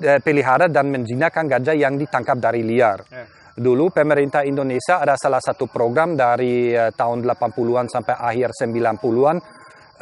eh, 0.00 0.18
pelihara 0.18 0.66
dan 0.66 0.90
menjinakkan 0.90 1.46
gajah 1.46 1.76
yang 1.76 1.94
ditangkap 1.94 2.38
dari 2.40 2.62
liar. 2.64 3.04
Ya. 3.10 3.24
Dulu 3.54 3.94
pemerintah 3.94 4.42
Indonesia 4.42 4.98
ada 4.98 5.14
salah 5.14 5.38
satu 5.38 5.70
program 5.70 6.18
dari 6.18 6.74
eh, 6.74 6.90
tahun 6.90 7.22
80-an 7.22 7.86
sampai 7.86 8.14
akhir 8.18 8.50
90-an 8.50 9.36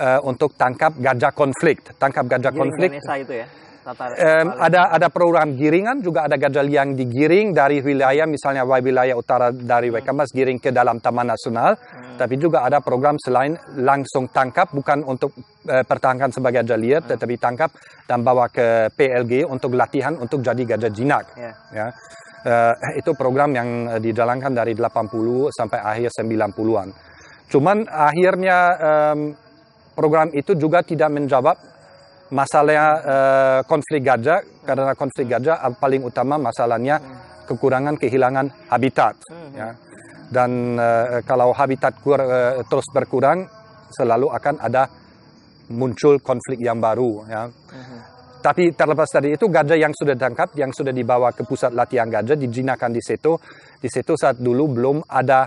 eh, 0.00 0.20
untuk 0.25 0.56
tangkap 0.56 0.96
gajah 0.96 1.32
konflik. 1.37 1.84
Tangkap 2.00 2.25
gajah 2.25 2.49
Giring 2.49 2.62
konflik. 2.64 2.90
Ganesha 2.96 3.14
itu 3.20 3.34
ya? 3.44 3.46
Paling- 3.82 4.62
ada 4.62 4.80
ada 4.94 5.08
program 5.10 5.58
giringan 5.58 5.98
juga 5.98 6.30
ada 6.30 6.38
gajah 6.38 6.62
yang 6.62 6.94
digiring 6.94 7.50
dari 7.50 7.82
wilayah 7.82 8.26
misalnya 8.30 8.62
wilayah 8.62 9.18
utara 9.18 9.50
dari 9.50 9.90
Waikambas 9.90 10.30
giring 10.30 10.62
ke 10.62 10.70
dalam 10.70 11.02
Taman 11.02 11.34
Nasional. 11.34 11.74
Hmm. 11.74 12.14
Tapi 12.16 12.38
juga 12.38 12.62
ada 12.62 12.78
program 12.78 13.18
selain 13.18 13.58
langsung 13.82 14.30
tangkap 14.30 14.70
bukan 14.70 15.02
untuk 15.02 15.34
eh, 15.66 15.82
pertahankan 15.82 16.30
sebagai 16.30 16.62
gajah 16.62 16.78
liar, 16.78 17.02
tetapi 17.02 17.34
tangkap 17.40 17.74
dan 18.06 18.22
bawa 18.22 18.46
ke 18.52 18.92
PLG 18.94 19.48
untuk 19.48 19.74
latihan 19.74 20.14
untuk 20.20 20.44
jadi 20.44 20.62
gajah 20.62 20.92
jinak. 20.92 21.24
Ya. 21.34 21.52
Ya. 21.74 21.86
Eh, 22.42 22.98
itu 22.98 23.14
program 23.14 23.54
yang 23.54 23.86
eh, 23.86 24.00
dijalankan 24.02 24.50
dari 24.50 24.74
80 24.74 25.50
sampai 25.54 25.78
akhir 25.78 26.10
90-an. 26.22 26.88
Cuman 27.52 27.84
akhirnya 27.84 28.58
em, 28.80 29.36
program 29.92 30.32
itu 30.32 30.56
juga 30.56 30.80
tidak 30.80 31.12
menjawab 31.12 31.72
masalah 32.32 32.88
eh, 33.04 33.60
konflik 33.68 34.02
gajah 34.02 34.40
karena 34.64 34.96
konflik 34.96 35.28
gajah 35.28 35.60
eh, 35.60 35.74
paling 35.76 36.02
utama 36.02 36.40
masalahnya 36.40 36.96
kekurangan 37.44 38.00
kehilangan 38.00 38.72
habitat 38.72 39.14
Hmm. 39.28 39.52
ya. 39.52 39.68
Dan 40.32 40.80
eh, 40.80 41.20
kalau 41.28 41.52
habitat 41.52 42.00
kur- 42.00 42.24
eh, 42.24 42.64
terus 42.64 42.88
berkurang 42.88 43.44
selalu 43.92 44.32
akan 44.32 44.56
ada 44.64 44.88
muncul 45.76 46.16
konflik 46.24 46.64
yang 46.64 46.80
baru 46.80 47.28
ya. 47.28 47.42
Tapi 48.42 48.74
terlepas 48.74 49.06
dari 49.06 49.38
itu 49.38 49.46
gajah 49.46 49.78
yang 49.78 49.94
sudah 49.94 50.18
ditangkap, 50.18 50.50
yang 50.58 50.74
sudah 50.74 50.90
dibawa 50.90 51.30
ke 51.30 51.46
pusat 51.46 51.70
latihan 51.78 52.10
gajah, 52.10 52.34
dijinakan 52.34 52.90
di 52.90 52.98
situ. 52.98 53.38
Di 53.78 53.86
situ 53.86 54.18
saat 54.18 54.42
dulu 54.42 54.66
belum 54.66 54.96
ada 55.06 55.46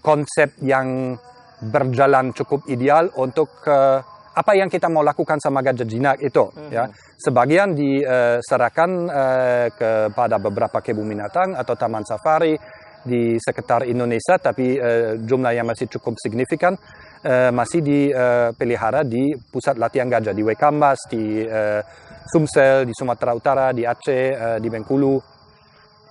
konsep 0.00 0.56
yang 0.64 1.12
berjalan 1.60 2.32
cukup 2.32 2.64
ideal 2.72 3.12
untuk 3.20 3.60
eh, 3.68 4.00
apa 4.32 4.52
yang 4.56 4.68
kita 4.72 4.88
mau 4.88 5.04
lakukan 5.04 5.36
sama 5.40 5.60
gajah 5.60 5.84
jinak 5.84 6.16
itu. 6.24 6.48
Ya, 6.72 6.88
sebagian 7.20 7.76
diserahkan 7.76 8.90
eh, 9.08 9.68
kepada 9.72 10.36
beberapa 10.40 10.80
kebun 10.80 11.08
binatang 11.08 11.52
atau 11.52 11.76
taman 11.76 12.04
safari 12.04 12.56
di 13.02 13.36
sekitar 13.36 13.84
Indonesia, 13.84 14.38
tapi 14.40 14.78
eh, 14.78 15.20
jumlah 15.20 15.52
yang 15.52 15.68
masih 15.68 15.90
cukup 15.90 16.16
signifikan 16.16 16.72
eh, 17.26 17.50
masih 17.52 17.82
dipelihara 17.82 19.04
di 19.04 19.36
pusat 19.52 19.76
latihan 19.76 20.08
gajah 20.08 20.32
di 20.32 20.42
Waikambas, 20.42 21.10
di 21.10 21.44
eh, 21.44 21.82
Sumsel, 22.30 22.86
di 22.86 22.94
Sumatera 22.94 23.32
Utara, 23.34 23.66
di 23.74 23.84
Aceh, 23.84 24.26
eh, 24.32 24.58
di 24.62 24.68
Bengkulu. 24.70 25.16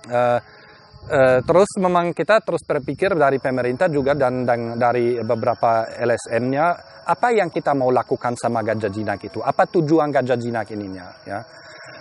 Eh, 0.02 0.61
eh, 1.10 1.40
terus 1.42 1.70
memang 1.82 2.14
kita 2.14 2.38
terus 2.44 2.62
berpikir 2.62 3.14
dari 3.18 3.42
pemerintah 3.42 3.90
juga 3.90 4.14
dan, 4.14 4.46
dan 4.46 4.78
dari 4.78 5.18
beberapa 5.22 5.88
LSM-nya 5.98 6.66
apa 7.02 7.34
yang 7.34 7.50
kita 7.50 7.74
mau 7.74 7.90
lakukan 7.90 8.38
sama 8.38 8.62
gajah 8.62 8.86
jinak 8.86 9.18
itu, 9.26 9.42
apa 9.42 9.66
tujuan 9.66 10.14
gajah 10.14 10.38
jinak 10.38 10.70
ininya, 10.70 11.06
ya. 11.26 11.42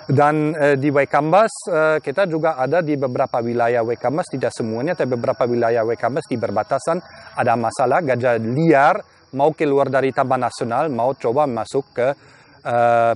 Dan 0.05 0.53
eh, 0.53 0.75
di 0.77 0.93
Waikambas 0.93 1.53
eh, 1.71 1.97
kita 2.03 2.29
juga 2.29 2.57
ada 2.57 2.85
di 2.85 2.93
beberapa 2.97 3.41
wilayah 3.41 3.81
Waikambas 3.81 4.29
tidak 4.29 4.53
semuanya 4.53 4.93
tapi 4.93 5.13
beberapa 5.17 5.45
wilayah 5.49 5.81
Waikambas 5.87 6.25
di 6.29 6.37
perbatasan 6.37 6.97
ada 7.37 7.53
masalah 7.57 8.03
gajah 8.03 8.37
liar 8.41 9.01
mau 9.37 9.55
keluar 9.55 9.87
dari 9.87 10.11
Taman 10.11 10.41
Nasional 10.43 10.91
mau 10.91 11.15
coba 11.15 11.47
masuk 11.47 11.95
ke 11.95 12.07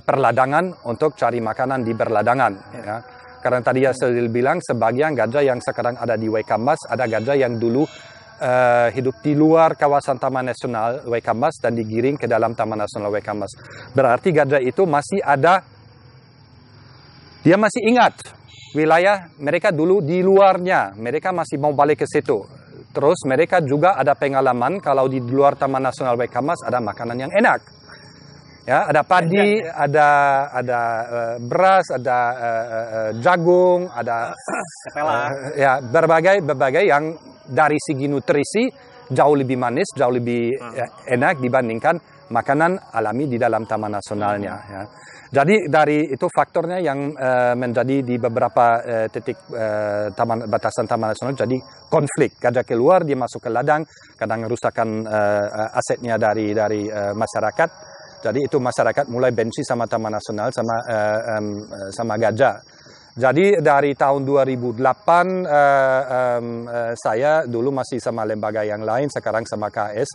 perladangan 0.02 0.90
untuk 0.90 1.14
cari 1.14 1.38
makanan 1.38 1.86
di 1.86 1.94
perladangan 1.94 2.52
ya. 2.82 3.15
Karena 3.46 3.62
tadi 3.62 3.86
ya 3.86 3.94
saya 3.94 4.10
bilang 4.26 4.58
sebagian 4.58 5.14
gajah 5.14 5.38
yang 5.38 5.62
sekarang 5.62 5.94
ada 5.94 6.18
di 6.18 6.26
Waikambas 6.26 6.90
ada 6.90 7.06
gajah 7.06 7.38
yang 7.38 7.54
dulu 7.62 7.86
eh, 8.42 8.90
hidup 8.90 9.22
di 9.22 9.38
luar 9.38 9.78
kawasan 9.78 10.18
Taman 10.18 10.50
Nasional 10.50 11.06
Waikambas 11.06 11.62
dan 11.62 11.78
digiring 11.78 12.18
ke 12.18 12.26
dalam 12.26 12.58
Taman 12.58 12.82
Nasional 12.82 13.14
Waikambas. 13.14 13.54
Berarti 13.94 14.34
gajah 14.34 14.58
itu 14.58 14.82
masih 14.82 15.22
ada 15.22 15.62
dia 17.46 17.54
masih 17.54 17.86
ingat 17.86 18.18
wilayah 18.74 19.30
mereka 19.38 19.70
dulu 19.70 20.02
di 20.02 20.26
luarnya, 20.26 20.98
mereka 20.98 21.30
masih 21.30 21.62
mau 21.62 21.70
balik 21.70 22.02
ke 22.02 22.06
situ. 22.10 22.42
Terus 22.90 23.22
mereka 23.30 23.62
juga 23.62 23.94
ada 23.94 24.18
pengalaman 24.18 24.82
kalau 24.82 25.06
di 25.06 25.22
luar 25.22 25.54
Taman 25.54 25.86
Nasional 25.86 26.18
Waikambas 26.18 26.66
ada 26.66 26.82
makanan 26.82 27.14
yang 27.14 27.30
enak. 27.30 27.75
Ya, 28.66 28.82
ada 28.90 29.06
padi, 29.06 29.62
ada 29.62 30.08
ada 30.50 30.80
eh, 31.06 31.36
beras, 31.38 31.86
ada 31.94 32.18
eh, 32.34 32.64
eh, 32.66 33.10
jagung, 33.22 33.86
ada 33.94 34.34
ya 35.54 35.78
berbagai 35.78 36.42
berbagai 36.42 36.82
yang 36.82 37.14
dari 37.46 37.78
segi 37.78 38.10
nutrisi 38.10 38.66
jauh 39.14 39.38
lebih 39.38 39.54
manis, 39.54 39.86
jauh 39.94 40.10
lebih 40.10 40.50
eh, 40.58 41.14
enak 41.14 41.38
dibandingkan 41.38 41.94
makanan 42.34 42.90
alami 42.90 43.30
di 43.30 43.38
dalam 43.38 43.62
taman 43.70 44.02
nasionalnya. 44.02 44.54
Ya. 44.66 44.82
Jadi 45.30 45.70
dari 45.70 46.10
itu 46.10 46.26
faktornya 46.26 46.82
yang 46.82 47.14
menjadi 47.58 48.02
di 48.02 48.18
beberapa 48.18 48.82
titik 49.10 49.46
taman 50.14 50.46
batasan 50.50 50.90
taman 50.90 51.14
nasional 51.14 51.38
jadi 51.38 51.54
konflik. 51.86 52.34
Gajah 52.42 52.66
keluar 52.66 53.06
dia 53.06 53.14
masuk 53.14 53.46
ke 53.46 53.50
ladang, 53.50 53.86
kadang 54.18 54.42
merusakan 54.42 55.06
eh, 55.06 55.78
asetnya 55.78 56.18
dari 56.18 56.50
dari 56.50 56.90
masyarakat. 56.90 57.94
Jadi 58.26 58.42
itu 58.42 58.58
masyarakat 58.58 59.06
mulai 59.06 59.30
benci 59.30 59.62
sama 59.62 59.86
taman 59.86 60.18
nasional 60.18 60.50
sama 60.50 60.74
em, 61.38 61.46
eh, 61.62 61.90
sama 61.94 62.18
gajah. 62.18 62.58
Jadi 63.16 63.64
dari 63.64 63.96
tahun 63.96 64.28
2008 64.28 64.76
eh, 65.48 66.02
em, 66.04 66.46
eh, 66.68 66.92
saya 66.98 67.46
dulu 67.48 67.72
masih 67.72 67.96
sama 67.96 68.28
lembaga 68.28 68.60
yang 68.66 68.84
lain, 68.84 69.08
sekarang 69.08 69.46
sama 69.48 69.72
KS 69.72 70.10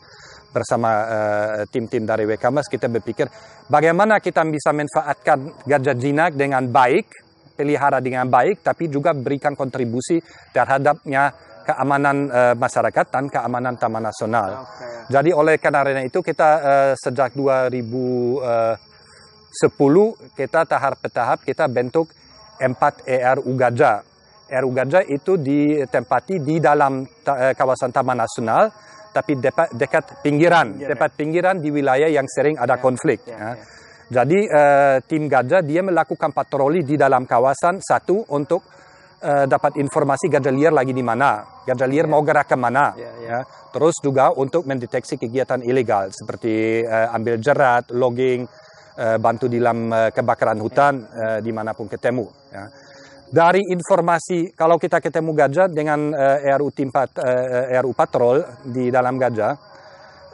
bersama 0.54 0.92
eh, 1.08 1.64
tim-tim 1.72 2.06
dari 2.06 2.30
WKMAS 2.30 2.68
kita 2.70 2.92
berpikir 2.92 3.26
bagaimana 3.72 4.22
kita 4.22 4.44
bisa 4.52 4.70
manfaatkan 4.70 5.66
gajah 5.66 5.98
jinak 5.98 6.38
dengan 6.38 6.68
baik, 6.70 7.10
pelihara 7.58 8.04
dengan 8.04 8.30
baik, 8.30 8.62
tapi 8.62 8.86
juga 8.92 9.18
berikan 9.18 9.58
kontribusi 9.58 10.22
terhadapnya 10.54 11.34
keamanan 11.64 12.18
eh, 12.28 12.56
masyarakat 12.56 13.06
dan 13.10 13.26
keamanan 13.30 13.76
taman 13.78 14.04
nasional. 14.04 14.66
Oke. 14.66 14.86
Jadi 15.12 15.30
oleh 15.32 15.56
karena 15.58 16.02
itu 16.02 16.20
kita 16.20 16.50
eh, 16.62 16.94
sejak 16.96 17.34
2010 17.36 18.78
kita 20.38 20.60
tahap 20.64 20.96
bertahap 21.02 21.40
kita 21.44 21.68
bentuk 21.68 22.08
empat 22.62 23.04
ERU 23.06 23.52
Gajah. 23.58 23.98
ERU 24.52 24.70
Gajah 24.72 25.04
itu 25.08 25.40
ditempati 25.40 26.40
di 26.40 26.60
dalam 26.60 27.04
ta- 27.24 27.52
eh, 27.52 27.54
kawasan 27.56 27.92
Taman 27.92 28.20
Nasional 28.20 28.72
tapi 29.12 29.36
dekat, 29.36 29.76
dekat 29.76 30.24
pinggiran, 30.24 30.72
Pinggir, 30.72 30.88
ya. 30.88 30.96
dekat 30.96 31.12
pinggiran 31.20 31.56
di 31.60 31.68
wilayah 31.68 32.08
yang 32.08 32.24
sering 32.32 32.56
ada 32.56 32.80
Ya, 32.80 32.84
konflik. 32.84 33.20
ya, 33.28 33.36
ya. 33.36 33.52
ya. 33.60 33.64
Jadi 34.12 34.40
eh, 34.44 34.98
tim 35.08 35.28
gajah 35.28 35.64
dia 35.64 35.80
melakukan 35.84 36.32
patroli 36.32 36.84
di 36.84 36.96
dalam 37.00 37.24
kawasan 37.24 37.80
satu 37.80 38.28
untuk 38.32 38.64
eh, 39.22 39.46
dapat 39.46 39.78
informasi 39.78 40.28
gajah 40.28 40.52
liar 40.52 40.74
lagi 40.74 40.92
di 40.92 41.06
mana, 41.06 41.62
gajah 41.64 41.88
liar 41.88 42.10
mau 42.10 42.26
gerak 42.26 42.50
ke 42.50 42.58
mana. 42.58 42.98
Ya, 42.98 43.08
ya. 43.08 43.12
ya. 43.22 43.40
Terus 43.72 43.96
juga 44.02 44.34
untuk 44.34 44.66
mendeteksi 44.66 45.16
kegiatan 45.16 45.62
ilegal 45.62 46.10
seperti 46.12 46.84
eh, 46.84 47.08
ambil 47.16 47.38
jerat, 47.38 47.94
logging, 47.94 48.50
eh, 48.98 49.18
bantu 49.22 49.48
dalam 49.48 49.88
eh, 49.94 50.10
kebakaran 50.12 50.60
hutan 50.60 50.94
eh, 51.08 51.40
di 51.40 51.52
mana 51.54 51.72
pun 51.72 51.88
ketemu. 51.88 52.28
Ya. 52.52 52.66
dari 53.32 53.64
informasi 53.64 54.52
kalau 54.60 54.76
kita 54.76 55.00
ketemu 55.00 55.32
gajah 55.32 55.72
dengan 55.72 56.12
uh, 56.12 56.44
ERU 56.44 56.68
timpat 56.76 57.16
uh, 57.16 57.72
ERU 57.72 57.96
patrol 57.96 58.44
di 58.68 58.92
dalam 58.92 59.16
gajah 59.16 59.56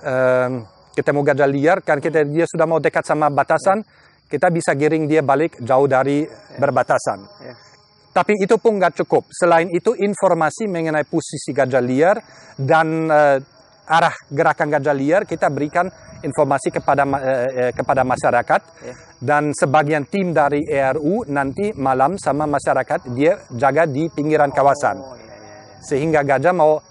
um, 0.01 0.65
ketemu 0.98 1.22
gajah 1.22 1.46
liar 1.46 1.77
kan 1.86 2.01
kita 2.01 2.25
dia 2.25 2.50
sudah 2.50 2.65
mau 2.65 2.82
dekat 2.82 3.06
sama 3.06 3.29
batasan 3.29 3.86
kita 4.25 4.50
bisa 4.50 4.74
giring 4.74 5.06
dia 5.06 5.22
balik 5.22 5.62
jauh 5.62 5.86
dari 5.86 6.25
yeah. 6.25 6.58
berbatasan 6.58 7.22
yeah. 7.46 7.66
Tapi 8.17 8.33
itu 8.41 8.57
pun 8.57 8.81
nggak 8.81 9.05
cukup 9.05 9.29
selain 9.29 9.69
itu 9.69 9.93
informasi 9.93 10.65
mengenai 10.65 11.05
posisi 11.05 11.53
gajah 11.53 11.83
liar 11.86 12.17
dan 12.57 13.05
uh, 13.13 13.38
arah 13.86 14.15
gerakan 14.33 14.74
gajah 14.74 14.95
liar 14.97 15.21
kita 15.29 15.53
berikan 15.53 15.86
informasi 16.25 16.74
kepada 16.74 17.05
eh, 17.21 17.50
eh, 17.69 17.71
kepada 17.77 18.01
masyarakat 18.01 18.62
yeah. 18.81 18.97
dan 19.21 19.53
sebagian 19.53 20.09
tim 20.09 20.33
dari 20.33 20.65
ERU 20.65 21.29
nanti 21.29 21.77
malam 21.77 22.17
sama 22.17 22.50
masyarakat 22.50 23.05
dia 23.13 23.38
jaga 23.53 23.86
di 23.86 24.09
pinggiran 24.09 24.50
kawasan 24.50 24.97
oh, 24.97 25.13
yeah, 25.13 25.29
yeah, 25.29 25.38
yeah. 25.38 25.77
sehingga 25.86 26.25
gajah 26.25 26.57
mau 26.57 26.81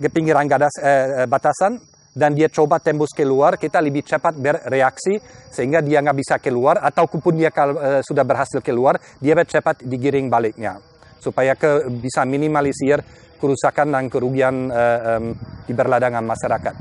ke 0.00 0.08
pinggiran 0.08 0.48
gadas, 0.48 0.72
eh, 0.80 1.26
batasan 1.28 1.82
dan 2.10 2.34
dia 2.34 2.50
coba 2.50 2.82
tembus 2.82 3.14
keluar 3.14 3.54
kita 3.54 3.78
lebih 3.78 4.02
cepat 4.02 4.34
bereaksi 4.34 5.18
sehingga 5.50 5.78
dia 5.78 6.02
nggak 6.02 6.18
bisa 6.18 6.36
keluar 6.42 6.82
ataupun 6.82 7.32
dia 7.38 7.54
kalau, 7.54 7.78
eh, 7.78 8.02
sudah 8.02 8.26
berhasil 8.26 8.58
keluar 8.62 8.98
dia 9.22 9.38
cepat 9.38 9.86
digiring 9.86 10.26
baliknya 10.26 10.82
supaya 11.20 11.54
ke, 11.54 11.86
bisa 12.00 12.24
minimalisir 12.24 12.98
kerusakan 13.40 13.92
dan 13.92 14.04
kerugian 14.12 14.68
uh, 14.68 15.16
um, 15.16 15.32
di 15.64 15.72
berladangan 15.72 16.20
masyarakat. 16.20 16.74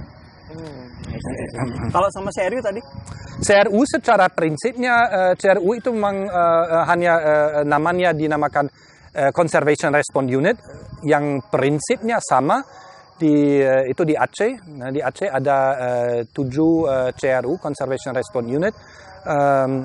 Hmm. 0.52 0.84
Kalau 1.88 2.08
sama 2.12 2.30
CRU 2.36 2.60
tadi? 2.60 2.82
CRU 3.40 3.82
secara 3.88 4.28
prinsipnya 4.28 4.96
uh, 5.08 5.34
CRU 5.40 5.72
itu 5.80 5.96
memang 5.96 6.28
uh, 6.28 6.84
hanya 6.92 7.14
uh, 7.16 7.64
namanya 7.64 8.12
dinamakan 8.12 8.68
uh, 9.16 9.32
Conservation 9.32 9.96
Response 9.96 10.30
Unit 10.32 10.58
yang 11.08 11.40
prinsipnya 11.48 12.20
sama 12.20 12.60
di 13.20 13.60
uh, 13.60 13.84
itu 13.86 14.02
di 14.08 14.16
Aceh. 14.16 14.52
Nah, 14.80 14.90
di 14.90 15.04
Aceh 15.04 15.28
ada 15.28 15.58
uh, 15.76 16.20
tujuh 16.32 16.88
uh, 16.88 17.10
CRU 17.12 17.60
Conservation 17.60 18.16
Response 18.16 18.48
Unit. 18.48 18.74
Um, 19.28 19.84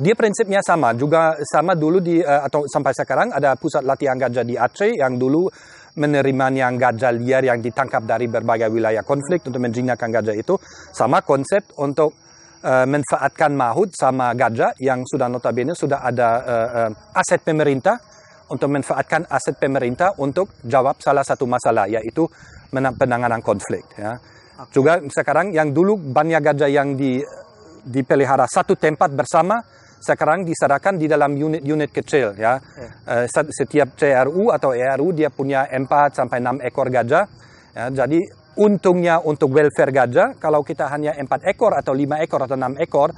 dia 0.00 0.14
prinsipnya 0.16 0.64
sama, 0.64 0.96
juga 0.96 1.36
sama 1.44 1.76
dulu 1.76 2.00
di 2.00 2.22
atau 2.24 2.64
sampai 2.64 2.94
sekarang 2.96 3.36
ada 3.36 3.52
pusat 3.58 3.84
latihan 3.84 4.16
gajah 4.16 4.46
di 4.46 4.56
Aceh 4.56 4.96
yang 4.96 5.20
dulu 5.20 5.50
menerima 5.98 6.46
yang 6.54 6.74
gajah 6.78 7.12
liar 7.12 7.42
yang 7.44 7.58
ditangkap 7.58 8.06
dari 8.06 8.30
berbagai 8.30 8.70
wilayah 8.70 9.02
konflik 9.02 9.42
untuk 9.44 9.60
menjinakkan 9.60 10.08
gajah 10.08 10.36
itu 10.38 10.54
sama 10.94 11.20
konsep 11.26 11.74
untuk 11.82 12.14
uh, 12.62 12.86
manfaatkan 12.86 13.50
maut 13.52 13.90
sama 13.96 14.30
gajah 14.36 14.76
yang 14.78 15.02
sudah 15.02 15.26
notabene 15.26 15.74
sudah 15.74 16.04
ada 16.04 16.28
uh, 16.40 16.68
uh, 16.86 16.90
aset 17.18 17.42
pemerintah 17.42 17.98
untuk 18.50 18.68
manfaatkan 18.68 19.24
aset 19.30 19.56
pemerintah 19.56 20.18
untuk 20.18 20.58
jawab 20.66 20.98
salah 20.98 21.22
satu 21.22 21.46
masalah 21.46 21.86
yaitu 21.86 22.26
penanganan 22.70 23.40
konflik 23.40 23.86
ya. 23.94 24.18
Juga 24.68 25.00
sekarang 25.08 25.56
yang 25.56 25.72
dulu 25.72 25.96
banyak 25.96 26.42
gajah 26.44 26.68
yang 26.68 26.92
di 26.92 27.24
dipelihara 27.80 28.44
satu 28.44 28.76
tempat 28.76 29.08
bersama 29.16 29.56
sekarang 30.00 30.48
diserahkan 30.48 30.96
di 30.96 31.08
dalam 31.08 31.36
unit-unit 31.36 31.92
kecil 31.92 32.36
ya. 32.36 32.60
Yeah. 33.06 33.28
Uh, 33.28 33.48
setiap 33.52 33.96
CRU 33.96 34.48
atau 34.52 34.72
ERU 34.72 35.12
dia 35.12 35.28
punya 35.28 35.68
4 35.68 35.88
sampai 36.16 36.40
6 36.40 36.68
ekor 36.68 36.88
gajah. 36.88 37.24
Ya, 37.70 37.86
jadi 37.92 38.20
untungnya 38.58 39.22
untuk 39.22 39.52
welfare 39.54 39.92
gajah 39.92 40.36
kalau 40.40 40.64
kita 40.64 40.88
hanya 40.88 41.14
4 41.16 41.52
ekor 41.52 41.76
atau 41.76 41.92
5 41.92 42.24
ekor 42.24 42.40
atau 42.48 42.56
6 42.56 42.80
ekor 42.80 43.08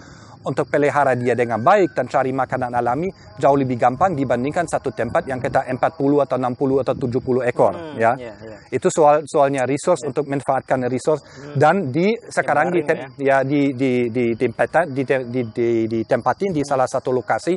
untuk 0.45 0.67
pelihara 0.69 1.15
dia 1.15 1.33
dengan 1.39 1.63
baik 1.63 1.95
dan 1.95 2.07
cari 2.11 2.35
makanan 2.35 2.75
alami 2.75 3.09
jauh 3.39 3.57
lebih 3.57 3.79
gampang 3.79 4.15
dibandingkan 4.15 4.67
satu 4.67 4.91
tempat 4.91 5.27
yang 5.27 5.39
kita 5.39 5.67
40 5.67 5.79
atau 6.25 6.37
60 6.39 6.83
atau 6.83 6.95
70 6.95 7.51
ekor 7.51 7.73
hmm, 7.75 7.97
ya. 7.99 8.13
Yeah, 8.19 8.35
yeah. 8.43 8.59
Itu 8.71 8.89
soal 8.91 9.25
soalnya 9.27 9.65
resource 9.65 10.03
yeah. 10.03 10.11
untuk 10.11 10.27
manfaatkan 10.27 10.87
resource 10.91 11.23
hmm. 11.23 11.57
dan 11.59 11.91
di 11.91 12.15
sekarang 12.29 12.75
di, 12.75 12.81
tem, 12.83 12.99
ya. 13.19 13.43
ya 13.43 13.47
di 13.47 13.75
di 13.75 14.11
di 14.11 14.25
tempat 14.35 14.89
di, 14.91 15.03
di, 15.05 15.43
di, 15.53 15.71
di 15.87 16.01
tempatin 16.07 16.51
di 16.55 16.63
salah 16.65 16.87
satu 16.87 17.11
lokasi 17.11 17.55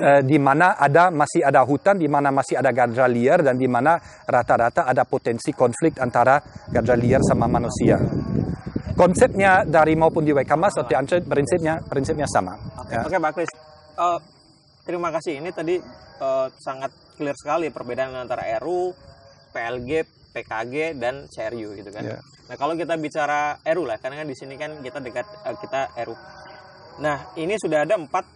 uh, 0.00 0.20
di 0.22 0.38
mana 0.38 0.76
ada 0.76 1.08
masih 1.10 1.42
ada 1.42 1.62
hutan 1.64 1.96
di 1.98 2.06
mana 2.06 2.30
masih 2.30 2.58
ada 2.58 2.70
gajah 2.70 3.08
liar 3.10 3.40
dan 3.42 3.56
di 3.56 3.66
mana 3.66 3.98
rata-rata 4.26 4.86
ada 4.86 5.04
potensi 5.04 5.50
konflik 5.52 5.98
antara 5.98 6.40
gajah 6.70 6.96
liar 6.98 7.22
sama 7.24 7.46
manusia 7.50 7.98
konsepnya 9.00 9.64
dari 9.64 9.96
maupun 9.96 10.20
di 10.20 10.36
Wekamas 10.36 10.76
atau 10.76 10.92
di 10.92 11.24
prinsipnya 11.24 11.80
prinsipnya 11.80 12.28
sama. 12.28 12.52
Oke, 12.84 12.92
ya. 12.92 13.02
oke 13.08 13.16
Pak 13.16 13.32
Kris. 13.32 13.52
Uh, 13.96 14.20
terima 14.84 15.08
kasih. 15.08 15.40
Ini 15.40 15.48
tadi 15.56 15.80
uh, 16.20 16.46
sangat 16.60 16.92
clear 17.16 17.32
sekali 17.32 17.72
perbedaan 17.72 18.12
antara 18.12 18.44
RU, 18.60 18.92
PLG, 19.56 20.04
PKG 20.36 21.00
dan 21.00 21.24
CRU 21.32 21.80
gitu 21.80 21.88
kan. 21.88 22.04
Yeah. 22.04 22.20
Nah 22.52 22.56
kalau 22.60 22.76
kita 22.76 23.00
bicara 23.00 23.56
RU 23.64 23.88
lah, 23.88 23.96
karena 23.96 24.20
kan 24.20 24.28
di 24.28 24.36
sini 24.36 24.60
kan 24.60 24.84
kita 24.84 25.00
dekat 25.00 25.24
uh, 25.48 25.56
kita 25.56 25.96
RU. 26.04 26.16
Nah 27.00 27.32
ini 27.40 27.56
sudah 27.56 27.88
ada 27.88 27.96
empat 27.96 28.28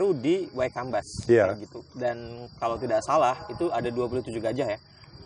RU 0.00 0.16
di 0.16 0.48
Waikambas 0.56 1.28
yeah. 1.28 1.52
gitu. 1.60 1.84
Dan 1.92 2.48
kalau 2.56 2.80
tidak 2.80 3.04
salah 3.04 3.36
itu 3.52 3.68
ada 3.68 3.92
27 3.92 4.24
gajah 4.40 4.68
ya. 4.72 4.78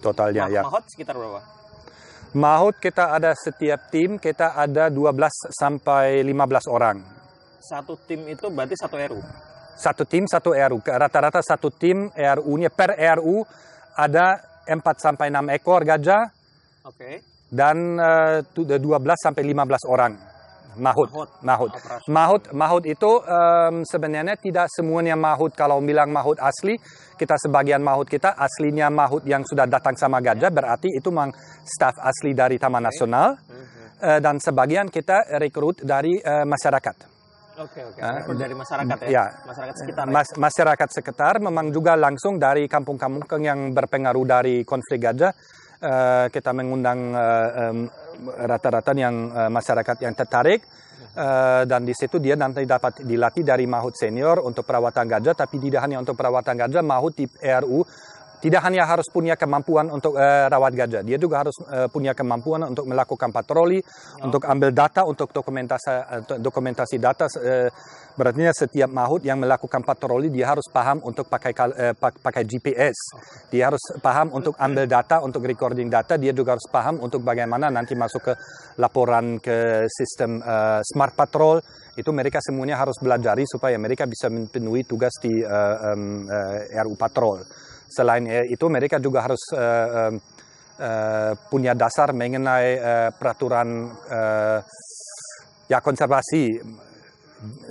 Totalnya 0.03 0.51
Ma 0.51 0.55
ya. 0.59 0.63
Mahot 0.67 0.83
sekitar 0.91 1.15
berapa? 1.15 1.62
Maut 2.33 2.81
kita 2.81 3.13
ada 3.13 3.37
setiap 3.37 3.93
tim, 3.93 4.17
kita 4.17 4.57
ada 4.57 4.89
12 4.89 5.53
sampai 5.53 6.25
15 6.25 6.65
orang. 6.73 6.97
Satu 7.61 8.01
tim 8.09 8.25
itu 8.25 8.49
berarti 8.49 8.73
satu 8.73 8.97
RU? 8.97 9.21
Satu 9.77 10.03
tim, 10.09 10.25
satu 10.25 10.57
RU. 10.57 10.81
Rata-rata 10.81 11.45
satu 11.45 11.69
tim 11.69 12.09
RU-nya 12.09 12.73
per 12.73 12.97
RU 13.21 13.45
ada 13.93 14.41
4 14.65 14.81
sampai 14.97 15.29
6 15.29 15.57
ekor 15.61 15.85
gajah. 15.85 16.25
Oke. 16.89 16.97
Okay. 16.97 17.15
Dan 17.53 18.01
uh, 18.01 18.41
12 18.41 18.81
sampai 19.21 19.43
15 19.45 19.93
orang. 19.93 20.32
Mahut, 20.77 21.09
mahut, 21.45 21.73
mahut, 22.09 22.43
mahut 22.57 22.85
itu 22.89 23.11
um, 23.21 23.85
sebenarnya 23.85 24.37
tidak 24.41 24.73
semuanya 24.73 25.13
mahut. 25.13 25.53
Kalau 25.53 25.81
bilang 25.85 26.09
mahut 26.09 26.41
asli, 26.41 26.81
kita 27.21 27.37
sebagian 27.37 27.85
mahut 27.85 28.09
kita 28.09 28.33
aslinya 28.33 28.89
mahut 28.89 29.21
yang 29.29 29.45
sudah 29.45 29.69
datang 29.69 29.93
sama 30.01 30.25
gajah, 30.25 30.49
berarti 30.49 30.89
itu 30.97 31.13
memang 31.13 31.33
staff 31.65 32.01
asli 32.01 32.33
dari 32.33 32.57
Taman 32.57 32.89
Nasional. 32.89 33.37
Uh, 34.03 34.19
dan 34.19 34.43
sebagian 34.43 34.91
kita 34.91 35.39
rekrut 35.39 35.87
dari 35.87 36.19
uh, 36.19 36.43
masyarakat. 36.43 37.13
Oke, 37.61 37.85
oke. 37.85 38.01
Uh, 38.01 38.35
dari 38.35 38.57
masyarakat 38.57 38.99
ya? 39.07 39.09
ya. 39.13 39.25
Masyarakat 39.45 39.75
sekitar 39.77 40.05
ya? 40.09 40.23
masyarakat 40.41 40.89
sekitar 40.89 41.35
memang 41.39 41.69
juga 41.69 41.93
langsung 42.01 42.41
dari 42.41 42.65
kampung-kampung 42.65 43.45
yang 43.45 43.77
berpengaruh 43.77 44.25
dari 44.25 44.65
konflik 44.65 45.05
gajah. 45.05 45.31
Uh, 45.83 46.27
kita 46.33 46.55
mengundang 46.55 47.11
uh, 47.13 47.49
um, 47.71 47.79
rata-rata 48.47 48.93
yang 48.95 49.31
uh, 49.33 49.51
masyarakat 49.53 49.97
yang 50.05 50.15
tertarik 50.15 50.65
uh, 51.17 51.63
dan 51.69 51.83
di 51.85 51.95
situ 51.97 52.17
dia 52.19 52.39
nanti 52.39 52.65
dapat 52.65 53.05
dilatih 53.05 53.45
dari 53.45 53.65
mahut 53.69 53.93
senior 53.97 54.41
untuk 54.45 54.65
perawatan 54.65 55.09
gajah 55.09 55.35
tapi 55.37 55.61
tidak 55.61 55.85
hanya 55.85 56.01
untuk 56.01 56.17
perawatan 56.17 56.57
gajah 56.57 56.83
mahut 56.85 57.13
di 57.17 57.27
RU 57.29 57.85
tidak 58.43 58.59
hanya 58.67 58.83
harus 58.83 59.07
punya 59.07 59.39
kemampuan 59.39 59.87
untuk 59.87 60.19
uh, 60.19 60.51
rawat 60.51 60.75
gajah, 60.75 61.07
dia 61.07 61.15
juga 61.15 61.47
harus 61.47 61.55
uh, 61.63 61.87
punya 61.87 62.11
kemampuan 62.11 62.67
untuk 62.67 62.91
melakukan 62.91 63.31
patroli, 63.31 63.79
oh. 63.79 64.27
untuk 64.27 64.43
ambil 64.51 64.75
data, 64.75 65.07
untuk 65.07 65.31
dokumentasi, 65.31 65.87
uh, 65.87 66.39
dokumentasi 66.43 66.99
data. 66.99 67.31
Uh, 67.39 67.71
berarti 68.19 68.45
setiap 68.51 68.91
mahut 68.91 69.23
yang 69.23 69.39
melakukan 69.39 69.81
patroli 69.87 70.29
dia 70.29 70.51
harus 70.51 70.67
paham 70.69 70.99
untuk 71.07 71.31
pakai 71.31 71.55
uh, 71.55 71.95
pakai 71.95 72.43
GPS, 72.43 72.99
dia 73.55 73.71
harus 73.71 73.81
paham 74.03 74.35
untuk 74.35 74.59
ambil 74.59 74.91
data, 74.91 75.23
untuk 75.23 75.47
recording 75.47 75.87
data, 75.87 76.19
dia 76.19 76.35
juga 76.35 76.59
harus 76.59 76.67
paham 76.67 76.99
untuk 76.99 77.23
bagaimana 77.23 77.71
nanti 77.71 77.95
masuk 77.95 78.27
ke 78.27 78.35
laporan 78.83 79.39
ke 79.39 79.87
sistem 79.87 80.43
uh, 80.43 80.83
smart 80.83 81.15
patrol. 81.15 81.63
Itu 81.95 82.11
mereka 82.11 82.43
semuanya 82.43 82.81
harus 82.81 82.99
belajar 82.99 83.39
supaya 83.47 83.79
mereka 83.79 84.09
bisa 84.09 84.27
memenuhi 84.33 84.83
tugas 84.83 85.13
di 85.23 85.31
uh, 85.45 85.95
um, 85.95 86.27
uh, 86.27 86.83
RU 86.83 86.99
patrol. 86.99 87.45
Selain 87.93 88.25
itu 88.49 88.65
mereka 88.73 88.97
juga 88.97 89.29
harus 89.29 89.43
uh, 89.53 90.09
uh, 90.81 91.33
punya 91.53 91.77
dasar 91.77 92.17
mengenai 92.17 92.69
uh, 92.81 93.11
peraturan 93.13 93.93
uh, 94.09 94.59
ya 95.69 95.79
konservasi 95.85 96.61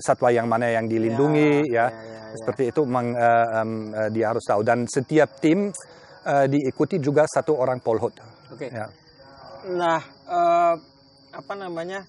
satwa 0.03 0.29
yang 0.33 0.51
mana 0.51 0.67
yang 0.67 0.85
dilindungi 0.85 1.71
ya, 1.71 1.87
ya, 1.87 1.95
ya, 1.95 2.03
ya, 2.03 2.19
ya. 2.27 2.35
seperti 2.43 2.63
itu 2.75 2.81
memang 2.83 3.07
uh, 3.15 3.47
um, 3.61 3.71
uh, 3.95 4.09
dia 4.11 4.25
harus 4.35 4.43
tahu 4.43 4.61
dan 4.67 4.83
setiap 4.83 5.39
tim 5.39 5.71
uh, 6.27 6.45
diikuti 6.47 6.99
juga 6.99 7.23
satu 7.27 7.55
orang 7.55 7.79
polhut. 7.79 8.11
Oke. 8.51 8.67
Okay. 8.67 8.69
Ya. 8.73 8.87
Nah 9.71 10.01
uh, 10.27 10.75
apa 11.31 11.53
namanya 11.55 12.03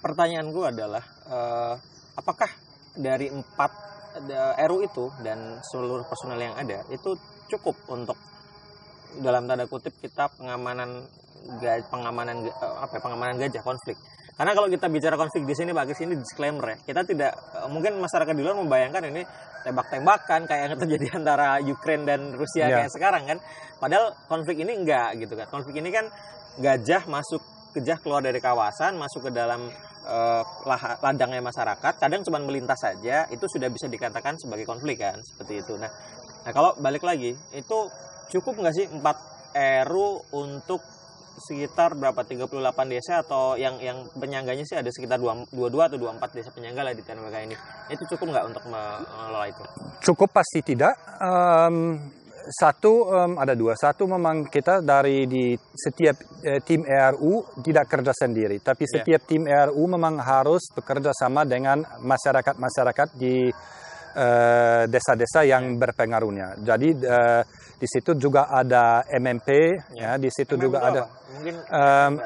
pertanyaanku 0.00 0.60
adalah 0.64 1.04
uh, 1.28 1.74
apakah 2.16 2.48
dari 2.96 3.28
empat 3.28 3.84
RU 4.64 4.80
itu 4.80 5.12
dan 5.20 5.60
seluruh 5.60 6.08
personel 6.08 6.40
yang 6.40 6.56
ada 6.56 6.80
itu 6.88 7.12
cukup 7.48 7.76
untuk 7.88 8.18
dalam 9.22 9.48
tanda 9.48 9.64
kutip 9.64 9.96
kita 9.96 10.28
pengamanan 10.36 11.06
pengamanan 11.88 12.42
eh, 12.46 12.76
apa 12.82 12.98
ya, 12.98 13.00
pengamanan 13.00 13.34
gajah 13.38 13.62
konflik. 13.62 13.96
Karena 14.36 14.52
kalau 14.52 14.68
kita 14.68 14.92
bicara 14.92 15.16
konflik 15.16 15.48
di 15.48 15.54
sini 15.56 15.72
Pak 15.72 15.96
ini 15.96 16.14
disclaimer 16.20 16.74
ya. 16.74 16.76
Kita 16.82 17.00
tidak 17.06 17.32
eh, 17.32 17.68
mungkin 17.70 17.96
masyarakat 18.02 18.34
di 18.36 18.42
luar 18.42 18.56
membayangkan 18.58 19.02
ini 19.08 19.22
tembak-tembakan 19.64 20.40
kayak 20.46 20.62
yang 20.68 20.78
terjadi 20.78 21.06
antara 21.22 21.58
Ukraine 21.62 22.04
dan 22.04 22.20
Rusia 22.34 22.68
Ya. 22.68 22.82
kayak 22.82 22.92
sekarang 22.92 23.22
kan. 23.24 23.38
Padahal 23.80 24.12
konflik 24.28 24.60
ini 24.60 24.74
enggak 24.74 25.16
gitu 25.22 25.32
kan. 25.38 25.46
Konflik 25.48 25.78
ini 25.80 25.88
kan 25.94 26.10
gajah 26.60 27.04
masuk 27.08 27.40
gajah 27.76 28.00
keluar 28.00 28.24
dari 28.24 28.40
kawasan, 28.40 28.96
masuk 28.96 29.28
ke 29.28 29.30
dalam 29.32 29.68
eh, 30.06 30.42
lah- 30.64 30.96
ladangnya 31.02 31.42
masyarakat, 31.44 31.92
kadang 32.00 32.22
cuma 32.24 32.38
melintas 32.40 32.78
saja, 32.80 33.26
itu 33.28 33.44
sudah 33.50 33.68
bisa 33.68 33.84
dikatakan 33.90 34.38
sebagai 34.40 34.64
konflik 34.64 35.02
kan, 35.02 35.18
seperti 35.20 35.60
itu. 35.60 35.74
Nah, 35.76 35.90
nah 36.46 36.52
kalau 36.54 36.78
balik 36.78 37.02
lagi, 37.02 37.34
itu 37.50 37.78
cukup 38.30 38.54
nggak 38.62 38.74
sih 38.78 38.86
4 38.86 39.02
RU 39.90 40.22
untuk 40.38 40.78
sekitar 41.36 41.92
berapa 41.92 42.16
38 42.24 42.48
desa 42.88 43.20
atau 43.20 43.60
yang 43.60 43.76
yang 43.76 44.08
penyangganya 44.16 44.64
sih 44.64 44.78
ada 44.78 44.88
sekitar 44.88 45.20
2, 45.20 45.52
22 45.52 45.88
atau 45.90 45.98
24 46.00 46.32
desa 46.32 46.48
penyangga 46.48 46.80
lah 46.80 46.94
di 46.96 47.04
TNWK 47.04 47.36
ini. 47.44 47.56
Itu 47.92 48.08
cukup 48.16 48.32
nggak 48.32 48.46
untuk 48.48 48.64
mengelola 48.72 49.46
itu? 49.50 49.62
Cukup 50.00 50.32
pasti 50.32 50.64
tidak. 50.64 50.96
Em, 51.20 52.00
satu 52.46 53.10
em, 53.12 53.32
ada 53.36 53.52
dua. 53.52 53.76
Satu 53.76 54.08
memang 54.08 54.48
kita 54.48 54.80
dari 54.80 55.28
di 55.28 55.52
setiap 55.76 56.16
eh, 56.46 56.62
tim 56.64 56.86
ERU 56.88 57.60
tidak 57.60 57.84
kerja 57.90 58.12
sendiri, 58.16 58.56
tapi 58.64 58.86
Ya. 58.88 59.02
setiap 59.02 59.28
tim 59.28 59.44
ERU 59.44 59.82
memang 59.90 60.16
harus 60.22 60.72
bekerja 60.72 61.12
sama 61.12 61.44
dengan 61.44 61.84
masyarakat-masyarakat 62.00 63.08
di 63.18 63.50
eh, 64.16 64.82
desa-desa 64.88 65.44
yang 65.44 65.76
berpengaruhnya. 65.76 66.56
Jadi 66.64 66.88
eh, 66.96 67.42
di 67.76 67.84
situ 67.84 68.16
juga 68.16 68.48
ada 68.48 69.04
MMP, 69.04 69.48
ya, 69.92 70.16
di 70.16 70.32
situ 70.32 70.56
Emang 70.56 70.64
juga 70.64 70.78
ada? 70.80 71.02
Mungkin 71.36 71.54
tahu. 71.60 72.16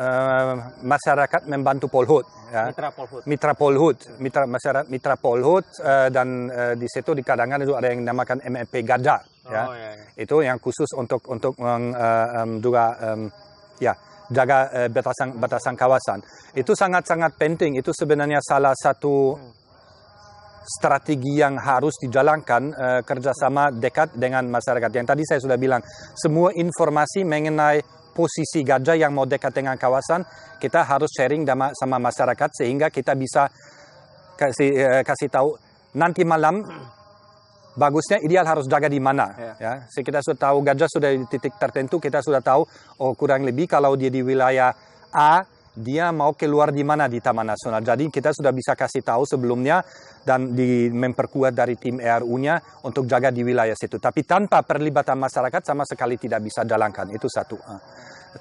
eh, 0.00 0.52
masyarakat 0.80 1.42
membantu 1.44 1.86
Polhut, 1.92 2.24
ya. 2.48 2.72
Mitra 2.72 2.88
Polhut. 2.96 3.22
Mitra 3.28 3.52
Polhut, 3.52 3.98
mitra 4.16 4.44
masyarakat 4.48 4.86
Mitra 4.88 5.14
Polhut 5.20 5.66
eh, 5.84 6.08
dan 6.08 6.48
eh, 6.48 6.74
di 6.80 6.88
situ 6.88 7.12
di 7.12 7.20
kadangan 7.20 7.60
itu 7.60 7.76
ada 7.76 7.92
yang 7.92 8.00
dinamakan 8.00 8.40
MMP 8.48 8.80
Gajah, 8.88 9.20
ya. 9.52 9.62
Oh 9.68 9.76
iya, 9.76 9.90
iya. 9.92 10.04
Itu 10.16 10.40
yang 10.40 10.56
khusus 10.56 10.88
untuk 10.96 11.20
untuk 11.28 11.52
meng, 11.60 11.92
eh, 11.92 12.28
em, 12.40 12.50
juga 12.64 12.96
em, 12.96 13.28
ya 13.76 13.92
jaga 14.32 14.68
eh, 14.72 14.88
batasan 14.88 15.36
batasan 15.36 15.76
kawasan. 15.76 16.18
Itu 16.56 16.72
sangat-sangat 16.72 17.36
penting. 17.36 17.76
Itu 17.76 17.92
sebenarnya 17.92 18.40
salah 18.40 18.72
satu 18.76 19.36
strategi 20.68 21.40
yang 21.40 21.56
harus 21.56 21.96
dijalankan 21.96 22.62
eh, 22.76 23.00
kerjasama 23.02 23.72
dekat 23.72 24.12
dengan 24.12 24.44
masyarakat. 24.52 24.90
Yang 24.92 25.06
tadi 25.08 25.22
saya 25.24 25.40
sudah 25.40 25.56
bilang, 25.56 25.80
semua 26.12 26.52
informasi 26.52 27.24
mengenai 27.24 27.80
posisi 28.12 28.60
gajah 28.60 28.98
yang 28.98 29.16
mau 29.16 29.24
dekat 29.24 29.54
dengan 29.56 29.78
kawasan, 29.80 30.26
kita 30.60 30.84
harus 30.84 31.08
sharing 31.16 31.48
sama, 31.48 31.72
sama 31.72 31.96
masyarakat 31.96 32.50
sehingga 32.52 32.92
kita 32.92 33.16
bisa 33.16 33.48
kasih, 34.36 34.70
eh, 34.74 35.02
kasih 35.02 35.32
tahu 35.32 35.56
nanti 35.96 36.22
malam 36.22 36.60
bagusnya 37.78 38.18
ideal 38.26 38.42
harus 38.42 38.66
jaga 38.66 38.90
di 38.90 38.98
mana 38.98 39.30
Ya. 39.38 39.52
ya. 39.62 39.72
So, 39.86 40.02
kita 40.02 40.18
sudah 40.20 40.50
tahu 40.50 40.66
gajah 40.66 40.90
sudah 40.90 41.10
di 41.14 41.24
titik 41.30 41.54
tertentu, 41.56 42.02
kita 42.02 42.18
sudah 42.20 42.42
tahu 42.42 42.66
oh 42.98 43.12
kurang 43.14 43.46
lebih 43.46 43.70
kalau 43.70 43.94
dia 43.94 44.10
di 44.10 44.20
wilayah 44.20 44.74
A 45.14 45.40
dia 45.78 46.10
mau 46.10 46.34
keluar 46.34 46.74
di 46.74 46.82
mana 46.82 47.06
di 47.06 47.22
Taman 47.22 47.54
Nasional. 47.54 47.80
Jadi 47.86 48.10
kita 48.10 48.34
sudah 48.34 48.50
bisa 48.50 48.74
kasih 48.74 49.06
tahu 49.06 49.22
sebelumnya 49.22 49.80
dan 50.26 50.52
di 50.52 50.90
memperkuat 50.90 51.54
dari 51.54 51.78
tim 51.78 52.02
ERU-nya 52.02 52.82
untuk 52.82 53.06
jaga 53.06 53.30
di 53.30 53.46
wilayah 53.46 53.78
situ. 53.78 54.02
Tapi 54.02 54.26
tanpa 54.26 54.66
perlibatan 54.66 55.16
masyarakat 55.16 55.62
sama 55.62 55.86
sekali 55.86 56.18
tidak 56.18 56.42
bisa 56.42 56.66
jalankan. 56.66 57.06
Itu 57.14 57.30
satu. 57.30 57.56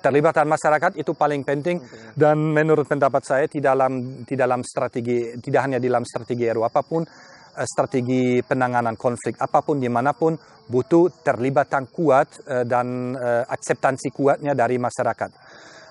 Terlibatan 0.01 0.49
masyarakat 0.51 0.99
itu 0.99 1.15
paling 1.15 1.47
penting 1.47 1.79
dan 2.11 2.35
menurut 2.37 2.83
pendapat 2.89 3.23
saya 3.23 3.45
di 3.47 3.63
dalam 3.63 4.25
di 4.27 4.35
dalam 4.35 4.59
strategi 4.59 5.39
tidak 5.39 5.61
hanya 5.63 5.79
di 5.79 5.87
dalam 5.87 6.03
strategi 6.03 6.43
ERU 6.43 6.67
apa 6.67 6.83
pun 6.83 7.07
eh, 7.55 7.63
strategi 7.63 8.43
penanganan 8.43 8.99
konflik 8.99 9.39
apa 9.39 9.63
pun 9.63 9.79
di 9.79 9.87
mana 9.87 10.11
pun 10.11 10.35
butuh 10.67 11.23
terlibatan 11.23 11.87
kuat 11.87 12.43
eh, 12.51 12.67
dan 12.67 13.15
eh, 13.15 13.43
akseptansi 13.47 14.11
kuatnya 14.11 14.51
dari 14.51 14.75
masyarakat. 14.75 15.31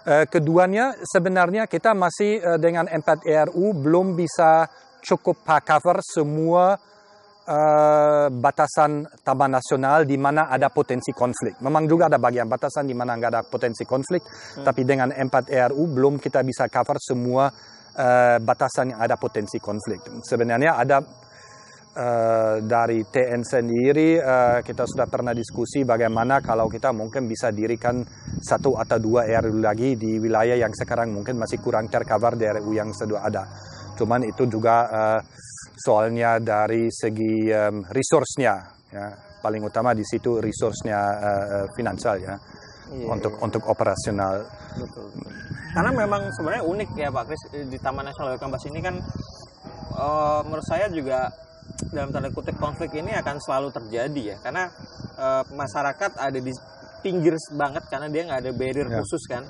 Eh, 0.07 0.31
Keduanya 0.31 0.95
sebenarnya 1.03 1.66
kita 1.66 1.90
masih 1.90 2.38
eh, 2.38 2.59
dengan 2.62 2.87
4 2.87 3.27
ERU 3.27 3.75
belum 3.75 4.14
bisa 4.14 4.62
cukup 5.03 5.42
cover 5.42 5.99
semua 5.99 6.79
eh, 7.42 8.27
batasan 8.31 9.03
taman 9.27 9.59
nasional 9.59 10.07
di 10.07 10.14
mana 10.14 10.47
ada 10.47 10.71
potensi 10.71 11.11
konflik. 11.11 11.59
Memang 11.59 11.90
juga 11.90 12.07
ada 12.07 12.23
bagian 12.23 12.47
batasan 12.47 12.87
di 12.87 12.95
mana 12.95 13.19
nggak 13.19 13.31
ada 13.35 13.42
potensi 13.42 13.83
konflik, 13.83 14.23
tapi 14.62 14.87
dengan 14.87 15.11
4 15.11 15.51
ERU 15.51 15.83
belum 15.90 16.23
kita 16.23 16.38
bisa 16.47 16.71
cover 16.71 17.03
semua 17.03 17.51
eh, 17.99 18.38
batasan 18.38 18.95
yang 18.95 19.03
ada 19.03 19.19
potensi 19.19 19.59
konflik. 19.59 20.23
Sebenarnya 20.23 20.87
ada 20.87 21.03
eh, 21.96 22.56
dari 22.61 23.00
TN 23.00 23.40
sendiri 23.40 24.20
eh, 24.20 24.59
kita 24.61 24.85
sudah 24.85 25.09
pernah 25.09 25.32
diskusi 25.32 25.82
bagaimana 25.88 26.44
kalau 26.44 26.68
kita 26.68 26.92
mungkin 26.92 27.24
bisa 27.24 27.48
dirikan 27.48 28.04
satu 28.44 28.76
atau 28.76 29.00
dua 29.00 29.24
RU 29.40 29.64
lagi 29.64 29.96
di 29.96 30.20
wilayah 30.20 30.61
yang 30.61 30.72
sekarang 30.76 31.16
mungkin 31.16 31.40
masih 31.40 31.56
kurang 31.64 31.88
tercover 31.88 32.37
dari 32.37 32.61
RU 32.61 32.76
yang 32.76 32.92
sudah 32.92 33.24
ada. 33.24 33.48
Cuman 33.96 34.28
itu 34.28 34.44
juga 34.44 34.76
eh, 34.92 35.20
soalnya 35.80 36.37
dari 36.37 36.92
segi 36.92 37.48
em, 37.48 37.80
resource-nya 37.88 38.54
ya. 38.92 39.06
Paling 39.37 39.62
utama 39.62 39.94
di 39.94 40.02
situ 40.04 40.37
resource-nya 40.42 41.00
eh, 41.16 41.66
finansial 41.72 42.16
ya 42.20 42.37
Iya, 42.87 43.06
untuk 43.11 43.35
iya. 43.35 43.42
untuk 43.42 43.62
operasional. 43.66 44.46
Betul, 44.78 45.11
betul. 45.11 45.32
Karena 45.74 45.90
memang 45.90 46.22
sebenarnya 46.30 46.64
unik 46.64 46.90
ya 46.94 47.09
Pak 47.11 47.24
Kris 47.26 47.42
di 47.66 47.78
Taman 47.82 48.06
Nasional 48.06 48.38
Kambas 48.38 48.64
ini 48.70 48.78
kan 48.78 48.94
eh, 49.96 50.40
menurut 50.46 50.66
saya 50.66 50.87
juga 50.87 51.26
dalam 51.92 52.09
tanda 52.12 52.29
kutip 52.33 52.57
konflik 52.57 52.92
ini 52.96 53.12
akan 53.14 53.37
selalu 53.38 53.68
terjadi 53.72 54.22
ya. 54.33 54.37
Karena 54.42 54.68
eh, 55.16 55.42
masyarakat 55.50 56.11
ada 56.16 56.38
di 56.38 56.52
pinggir 57.05 57.37
banget 57.55 57.85
karena 57.87 58.09
dia 58.11 58.22
nggak 58.26 58.40
ada 58.42 58.52
barrier 58.57 58.88
Ya. 58.90 58.98
khusus 59.00 59.22
kan. 59.31 59.42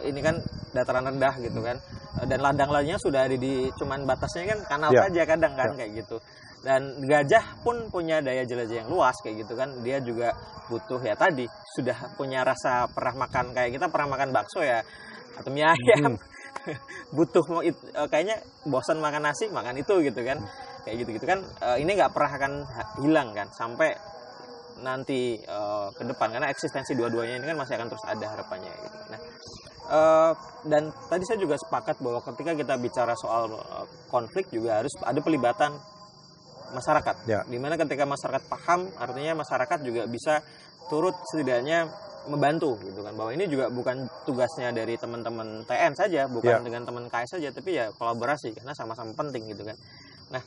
Ini 0.00 0.20
kan 0.22 0.38
dataran 0.72 1.04
rendah 1.10 1.34
gitu 1.42 1.60
kan. 1.60 1.76
Eh, 2.22 2.26
dan 2.30 2.38
ladang-ladangnya 2.40 2.98
sudah 2.98 3.26
ada 3.26 3.36
di 3.36 3.68
cuman 3.76 4.06
batasnya 4.06 4.48
kan 4.56 4.58
kanal 4.68 4.90
Ya. 4.94 5.06
saja 5.08 5.22
kadang 5.26 5.52
kan 5.58 5.74
Ya. 5.74 5.84
kayak 5.84 5.92
gitu. 6.04 6.16
Dan 6.62 6.94
gajah 7.02 7.58
pun 7.66 7.90
punya 7.90 8.22
daya 8.22 8.46
jelajah 8.46 8.86
yang 8.86 8.88
luas 8.88 9.18
kayak 9.20 9.42
gitu 9.42 9.58
kan. 9.58 9.74
Dia 9.82 9.98
juga 9.98 10.30
butuh 10.70 11.02
ya 11.02 11.18
tadi 11.18 11.44
sudah 11.74 12.14
punya 12.14 12.46
rasa 12.46 12.86
pernah 12.86 13.26
makan 13.26 13.50
kayak 13.50 13.74
kita 13.76 13.86
pernah 13.90 14.14
makan 14.14 14.30
bakso 14.30 14.62
ya 14.62 14.78
atau 15.36 15.50
mie 15.50 15.66
ayam. 15.66 16.14
Butuh 17.16 17.42
mau 17.50 17.60
it- 17.60 17.90
eh, 17.90 18.06
kayaknya 18.06 18.38
bosan 18.70 19.02
makan 19.02 19.26
nasi 19.26 19.50
makan 19.50 19.82
itu 19.82 19.98
gitu 20.06 20.22
kan 20.22 20.38
kayak 20.82 20.96
gitu 21.02 21.10
gitu 21.16 21.26
kan 21.26 21.40
Eh, 21.62 21.76
ini 21.82 21.94
nggak 21.94 22.12
pernah 22.12 22.32
akan 22.32 22.52
hilang 23.00 23.28
kan 23.32 23.48
sampai 23.50 23.94
nanti 24.82 25.38
eh, 25.38 25.86
ke 25.94 26.02
depan 26.02 26.32
karena 26.32 26.48
eksistensi 26.50 26.92
dua-duanya 26.92 27.38
ini 27.38 27.46
kan 27.46 27.58
masih 27.58 27.74
akan 27.78 27.88
terus 27.90 28.04
ada 28.04 28.26
harapannya 28.34 28.72
gitu. 28.72 28.96
Nah, 29.14 29.20
eh, 29.88 30.30
dan 30.66 30.82
tadi 31.06 31.22
saya 31.22 31.38
juga 31.38 31.54
sepakat 31.54 32.02
bahwa 32.02 32.18
ketika 32.32 32.52
kita 32.56 32.74
bicara 32.76 33.14
soal 33.14 33.52
eh, 33.52 33.86
konflik 34.10 34.50
juga 34.50 34.82
harus 34.82 34.90
ada 35.02 35.20
pelibatan 35.22 35.70
masyarakat. 36.72 37.16
Ya. 37.28 37.44
Di 37.44 37.58
mana 37.60 37.76
ketika 37.76 38.08
masyarakat 38.08 38.42
paham, 38.48 38.88
artinya 38.96 39.38
masyarakat 39.38 39.78
juga 39.84 40.08
bisa 40.08 40.40
turut 40.88 41.14
setidaknya 41.30 41.86
membantu 42.22 42.78
gitu 42.86 43.02
kan 43.02 43.18
bahwa 43.18 43.34
ini 43.34 43.50
juga 43.50 43.66
bukan 43.66 44.06
tugasnya 44.22 44.70
dari 44.70 44.94
teman-teman 44.94 45.66
TN 45.66 45.90
saja 45.98 46.30
bukan 46.30 46.54
Ya. 46.54 46.62
dengan 46.62 46.86
teman 46.86 47.10
KS 47.10 47.34
saja 47.34 47.50
tapi 47.50 47.74
ya 47.74 47.90
kolaborasi 47.98 48.54
karena 48.54 48.70
sama-sama 48.78 49.10
penting 49.10 49.50
gitu 49.50 49.66
kan 49.66 49.74
nah 50.30 50.42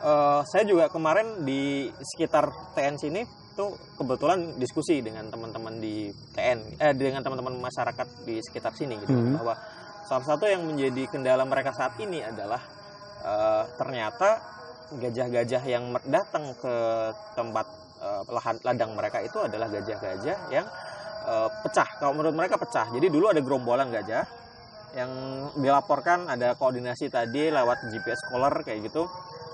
eh, 0.00 0.40
saya 0.44 0.64
juga 0.64 0.88
kemarin 0.88 1.44
di 1.44 1.88
sekitar 2.00 2.48
TN 2.72 2.96
sini 2.96 3.22
tuh 3.52 3.74
kebetulan 3.98 4.56
diskusi 4.56 5.02
dengan 5.02 5.28
teman-teman 5.28 5.76
di 5.76 6.08
TN 6.32 6.58
eh 6.78 6.94
dengan 6.94 7.20
teman-teman 7.20 7.60
masyarakat 7.60 8.24
di 8.24 8.40
sekitar 8.40 8.72
sini 8.72 8.96
gitu 8.98 9.12
Mhm. 9.12 9.36
bahwa 9.36 9.54
salah 10.06 10.24
satu 10.24 10.48
yang 10.48 10.64
menjadi 10.64 11.06
kendala 11.06 11.44
mereka 11.44 11.70
saat 11.70 11.94
ini 12.00 12.22
adalah 12.22 12.62
eh, 13.20 13.64
ternyata 13.76 14.40
gajah-gajah 14.90 15.62
yang 15.68 15.92
datang 16.08 16.56
ke 16.56 16.74
tempat 17.36 17.66
eh, 18.00 18.22
lahan 18.26 18.56
ladang 18.64 18.96
mereka 18.96 19.20
itu 19.20 19.36
adalah 19.38 19.68
gajah-gajah 19.68 20.38
yang 20.48 20.64
eh, 21.28 21.48
pecah. 21.60 22.00
Kalau 22.00 22.16
menurut 22.16 22.32
mereka 22.32 22.56
pecah. 22.56 22.88
Jadi 22.88 23.12
dulu 23.12 23.28
ada 23.28 23.44
gerombolan 23.44 23.92
gajah 23.92 24.24
yang 24.90 25.10
dilaporkan 25.54 26.26
ada 26.26 26.56
koordinasi 26.56 27.06
tadi 27.06 27.52
lewat 27.52 27.92
GPS 27.92 28.24
collar 28.26 28.64
kayak 28.64 28.88
gitu. 28.88 29.04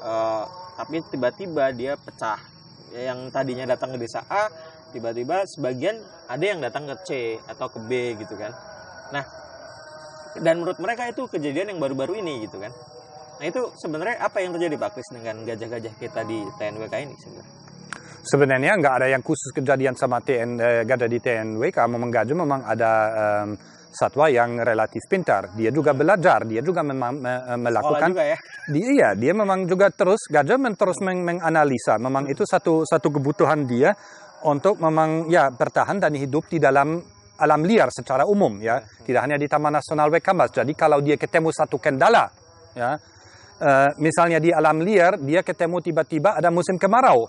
Eh, 0.06 0.44
tapi 0.78 1.02
tiba-tiba 1.10 1.74
dia 1.74 1.98
pecah. 1.98 2.38
Yang 2.94 3.34
tadinya 3.34 3.66
datang 3.66 3.98
ke 3.98 4.06
desa 4.06 4.22
A, 4.30 4.46
tiba-tiba 4.94 5.42
sebagian 5.50 5.98
ada 6.30 6.44
yang 6.46 6.62
datang 6.62 6.86
ke 6.86 6.94
C 7.02 7.10
atau 7.42 7.66
ke 7.66 7.82
B 7.82 8.14
gitu 8.14 8.38
kan. 8.38 8.54
Nah, 9.10 9.24
dan 10.38 10.62
menurut 10.62 10.78
mereka 10.78 11.10
itu 11.10 11.26
kejadian 11.26 11.74
yang 11.74 11.80
baru-baru 11.82 12.22
ini 12.22 12.46
gitu 12.46 12.62
kan. 12.62 12.70
Nah 13.36 13.44
itu 13.44 13.68
sebenarnya 13.76 14.16
apa 14.22 14.40
yang 14.40 14.56
terjadi 14.56 14.80
Pak 14.80 14.90
Kris 14.96 15.08
dengan 15.12 15.44
gajah-gajah 15.44 15.94
kita 16.00 16.20
di 16.24 16.40
TNWK 16.56 16.94
ini 17.04 17.14
sebenarnya? 17.20 17.54
Sebenarnya 18.26 18.72
nggak 18.80 18.94
ada 19.02 19.06
yang 19.12 19.22
khusus 19.22 19.52
kejadian 19.54 19.94
sama 19.94 20.18
TN, 20.24 20.50
eh, 20.58 20.82
gajah 20.88 21.08
di 21.08 21.18
TNW. 21.20 21.62
Kalau 21.68 21.94
memang 21.94 22.10
gajah 22.10 22.36
memang 22.36 22.60
ada 22.64 22.92
em, 23.44 23.48
satwa 23.96 24.28
yang 24.28 24.60
relatif 24.60 25.00
pintar. 25.08 25.56
Dia 25.56 25.72
juga 25.72 25.96
belajar, 25.96 26.44
dia 26.44 26.60
juga 26.60 26.84
memang 26.84 27.16
me- 27.16 27.40
Sekolah 27.40 27.56
melakukan 27.56 28.08
juga 28.12 28.24
ya. 28.28 28.36
dia, 28.68 28.86
iya, 28.92 29.08
dia 29.16 29.32
memang 29.32 29.64
juga 29.64 29.88
terus 29.88 30.28
gajah 30.28 30.60
men- 30.60 30.76
terus 30.76 31.00
meng- 31.00 31.24
menganalisa. 31.24 31.96
Memang 31.96 32.28
itu 32.28 32.44
satu 32.44 32.84
satu 32.84 33.08
kebutuhan 33.08 33.64
dia 33.64 33.96
untuk 34.44 34.76
memang 34.76 35.32
ya 35.32 35.48
bertahan 35.48 35.96
dan 35.96 36.12
hidup 36.12 36.44
di 36.52 36.60
dalam 36.60 37.00
alam 37.40 37.60
liar 37.64 37.88
secara 37.88 38.28
umum 38.28 38.60
ya. 38.60 38.80
Tidak 38.80 39.20
hanya 39.20 39.40
di 39.40 39.48
Taman 39.48 39.72
Nasional 39.80 40.12
Wekambas. 40.12 40.52
Jadi 40.52 40.76
kalau 40.76 41.00
dia 41.00 41.16
ketemu 41.16 41.48
satu 41.52 41.80
kendala 41.80 42.28
ya, 42.76 42.96
eh, 43.60 43.88
misalnya 43.96 44.36
di 44.36 44.52
alam 44.52 44.84
liar 44.84 45.16
dia 45.20 45.40
ketemu 45.40 45.80
tiba-tiba 45.80 46.36
ada 46.36 46.52
musim 46.52 46.76
kemarau. 46.76 47.24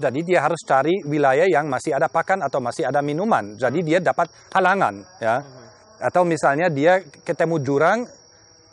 Jadi 0.00 0.24
dia 0.24 0.40
harus 0.40 0.64
cari 0.64 0.96
wilayah 1.04 1.44
yang 1.44 1.68
masih 1.68 1.92
ada 1.92 2.08
pakan 2.08 2.40
atau 2.40 2.56
masih 2.56 2.88
ada 2.88 3.04
minuman. 3.04 3.52
Jadi 3.60 3.84
dia 3.84 4.00
dapat 4.00 4.32
halangan 4.48 4.96
ya. 5.20 5.44
Atau 6.00 6.24
misalnya 6.24 6.72
dia 6.72 7.04
ketemu 7.04 7.60
jurang 7.60 8.08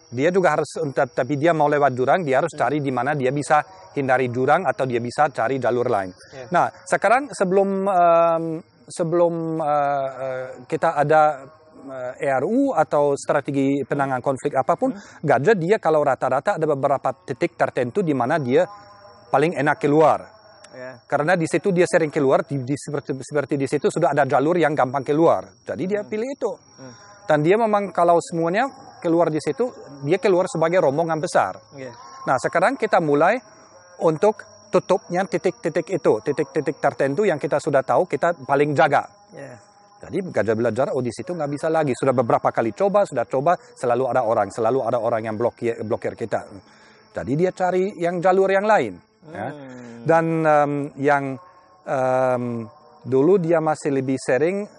dia 0.07 0.31
juga 0.31 0.55
harus 0.55 0.71
tapi 1.11 1.35
dia 1.35 1.51
mau 1.51 1.67
lewat 1.67 1.91
jurang 1.91 2.23
dia 2.23 2.39
harus 2.39 2.55
cari 2.55 2.79
di 2.79 2.91
mana 2.95 3.11
dia 3.11 3.27
bisa 3.35 3.59
hindari 3.91 4.31
jurang 4.31 4.63
atau 4.63 4.87
dia 4.87 5.03
bisa 5.03 5.27
cari 5.33 5.59
jalur 5.59 5.89
lain. 5.89 6.13
Ya. 6.31 6.47
Nah, 6.53 6.65
sekarang 6.87 7.27
sebelum 7.33 7.69
em, 7.91 8.43
sebelum 8.87 9.59
eh, 9.59 10.45
kita 10.63 10.95
ada 10.95 11.43
eh, 11.91 12.23
ERU 12.23 12.71
atau 12.71 13.19
strategi 13.19 13.83
penanganan 13.83 14.23
konflik 14.23 14.55
apa 14.55 14.79
pun, 14.79 14.95
gajah 15.19 15.55
dia 15.59 15.75
kalau 15.81 16.05
rata-rata 16.07 16.55
ada 16.55 16.65
beberapa 16.69 17.11
titik 17.27 17.59
tertentu 17.59 17.99
di 17.99 18.15
mana 18.15 18.39
dia 18.39 18.63
paling 19.27 19.59
enak 19.59 19.77
keluar. 19.81 20.19
Ya. 20.77 21.01
Karena 21.09 21.33
di 21.33 21.49
situ 21.49 21.73
dia 21.73 21.89
sering 21.89 22.13
keluar, 22.13 22.45
di, 22.45 22.61
di- 22.61 22.77
seperti, 22.77 23.17
seperti 23.17 23.53
di 23.57 23.65
situ 23.65 23.89
sudah 23.89 24.13
ada 24.13 24.29
jalur 24.29 24.55
yang 24.61 24.77
gampang 24.77 25.01
keluar. 25.01 25.49
Jadi 25.65 25.83
dia 25.89 26.05
pilih 26.05 26.29
itu. 26.29 26.51
Dan 27.27 27.43
dia 27.43 27.59
memang 27.59 27.91
kalau 27.91 28.17
semuanya 28.23 28.71
keluar 29.03 29.27
di 29.27 29.37
situ, 29.43 29.69
dia 30.07 30.17
keluar 30.17 30.47
sebagai 30.47 30.79
rombongan 30.79 31.19
besar. 31.19 31.59
Ya. 31.75 31.91
Nah 32.23 32.39
sekarang 32.39 32.79
kita 32.79 33.03
mulai 33.03 33.35
untuk 34.01 34.41
tutupnya 34.71 35.27
titik-titik 35.27 35.87
itu, 35.91 36.13
titik-titik 36.23 36.79
tertentu 36.79 37.27
yang 37.27 37.39
kita 37.39 37.59
sudah 37.59 37.83
tahu 37.83 38.07
kita 38.07 38.35
paling 38.47 38.71
jaga. 38.71 39.03
Ya. 39.35 39.59
Jadi 39.97 40.29
gajah 40.29 40.53
belajar, 40.53 40.87
oh 40.93 41.01
di 41.01 41.09
situ 41.09 41.33
nggak 41.33 41.49
bisa 41.49 41.67
lagi. 41.73 41.91
Sudah 41.97 42.13
beberapa 42.13 42.53
kali 42.53 42.69
coba, 42.77 43.01
sudah 43.03 43.25
coba, 43.25 43.57
selalu 43.57 44.13
ada 44.13 44.21
orang, 44.21 44.53
selalu 44.53 44.85
ada 44.85 45.01
orang 45.01 45.25
yang 45.25 45.35
blokir, 45.35 45.81
blokir 45.81 46.13
kita. 46.13 46.45
Jadi 47.17 47.31
dia 47.33 47.49
cari 47.49 47.97
yang 47.97 48.21
jalur 48.21 48.45
yang 48.45 48.69
lain. 48.69 48.93
ya. 49.33 49.49
Hmm. 49.49 50.05
Dan 50.05 50.25
em, 50.45 50.73
yang 51.01 51.33
em, 51.81 52.43
dulu 53.01 53.41
dia 53.41 53.57
masih 53.57 53.89
lebih 53.89 54.21
sering 54.21 54.69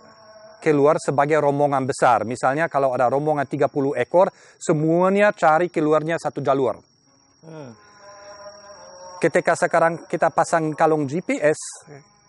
keluar 0.58 0.98
sebagai 0.98 1.38
rombongan 1.38 1.86
besar. 1.86 2.26
Misalnya 2.26 2.66
kalau 2.66 2.94
ada 2.94 3.06
rombongan 3.06 3.46
30 3.46 3.94
ekor, 3.98 4.30
semuanya 4.58 5.30
cari 5.32 5.70
keluarnya 5.70 6.18
satu 6.18 6.42
jalur. 6.42 6.78
Hmm. 7.46 7.72
Ketika 9.18 9.58
sekarang 9.58 10.06
kita 10.06 10.30
pasang 10.30 10.74
kalung 10.78 11.06
GPS 11.06 11.58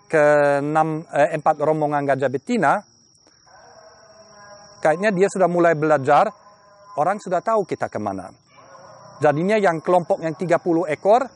ke 0.10 0.58
enam, 0.62 1.06
eh, 1.14 1.38
empat 1.38 1.62
rombongan 1.62 2.02
gajah 2.02 2.30
betina, 2.34 2.82
kayaknya 4.82 5.14
dia 5.14 5.28
sudah 5.30 5.46
mulai 5.46 5.78
belajar, 5.78 6.34
orang 6.98 7.22
sudah 7.22 7.46
tahu 7.46 7.62
kita 7.66 7.86
ke 7.86 8.02
mana. 8.02 8.34
Jadinya 9.20 9.60
yang 9.60 9.84
kelompok 9.84 10.24
yang 10.24 10.34
30 10.34 10.88
ekor, 10.90 11.28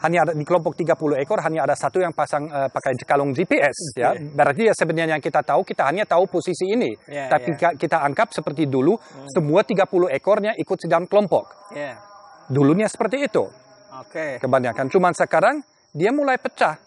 hanya 0.00 0.24
ada 0.24 0.32
di 0.32 0.44
kelompok 0.44 0.72
30 0.72 0.96
ekor 1.20 1.44
hanya 1.44 1.68
ada 1.68 1.76
satu 1.76 2.00
yang 2.00 2.12
pasang 2.12 2.48
eh, 2.48 2.68
pakai 2.68 2.96
kalung 3.04 3.36
GPS 3.36 3.92
ya. 3.94 4.16
Berarti 4.16 4.64
ya 4.64 4.72
sebenarnya 4.72 5.16
yang 5.16 5.22
kita 5.22 5.44
tahu 5.44 5.60
kita 5.60 5.84
hanya 5.84 6.08
tahu 6.08 6.24
posisi 6.24 6.72
ini. 6.72 6.88
Ya, 7.04 7.28
Tapi 7.28 7.52
ka- 7.52 7.76
kita 7.76 8.00
anggap 8.00 8.32
seperti 8.32 8.64
dulu 8.64 8.96
semua 9.28 9.60
30 9.60 9.84
ekornya 10.08 10.56
ikut 10.56 10.78
dalam 10.88 11.04
kelompok. 11.04 11.72
Ya. 11.76 12.00
Dulunya 12.48 12.88
seperti 12.88 13.28
itu 13.28 13.44
Oke. 14.00 14.40
kebanyakan. 14.40 14.88
Cuman 14.88 15.12
sekarang 15.12 15.60
dia 15.92 16.10
mulai 16.10 16.40
pecah. 16.40 16.80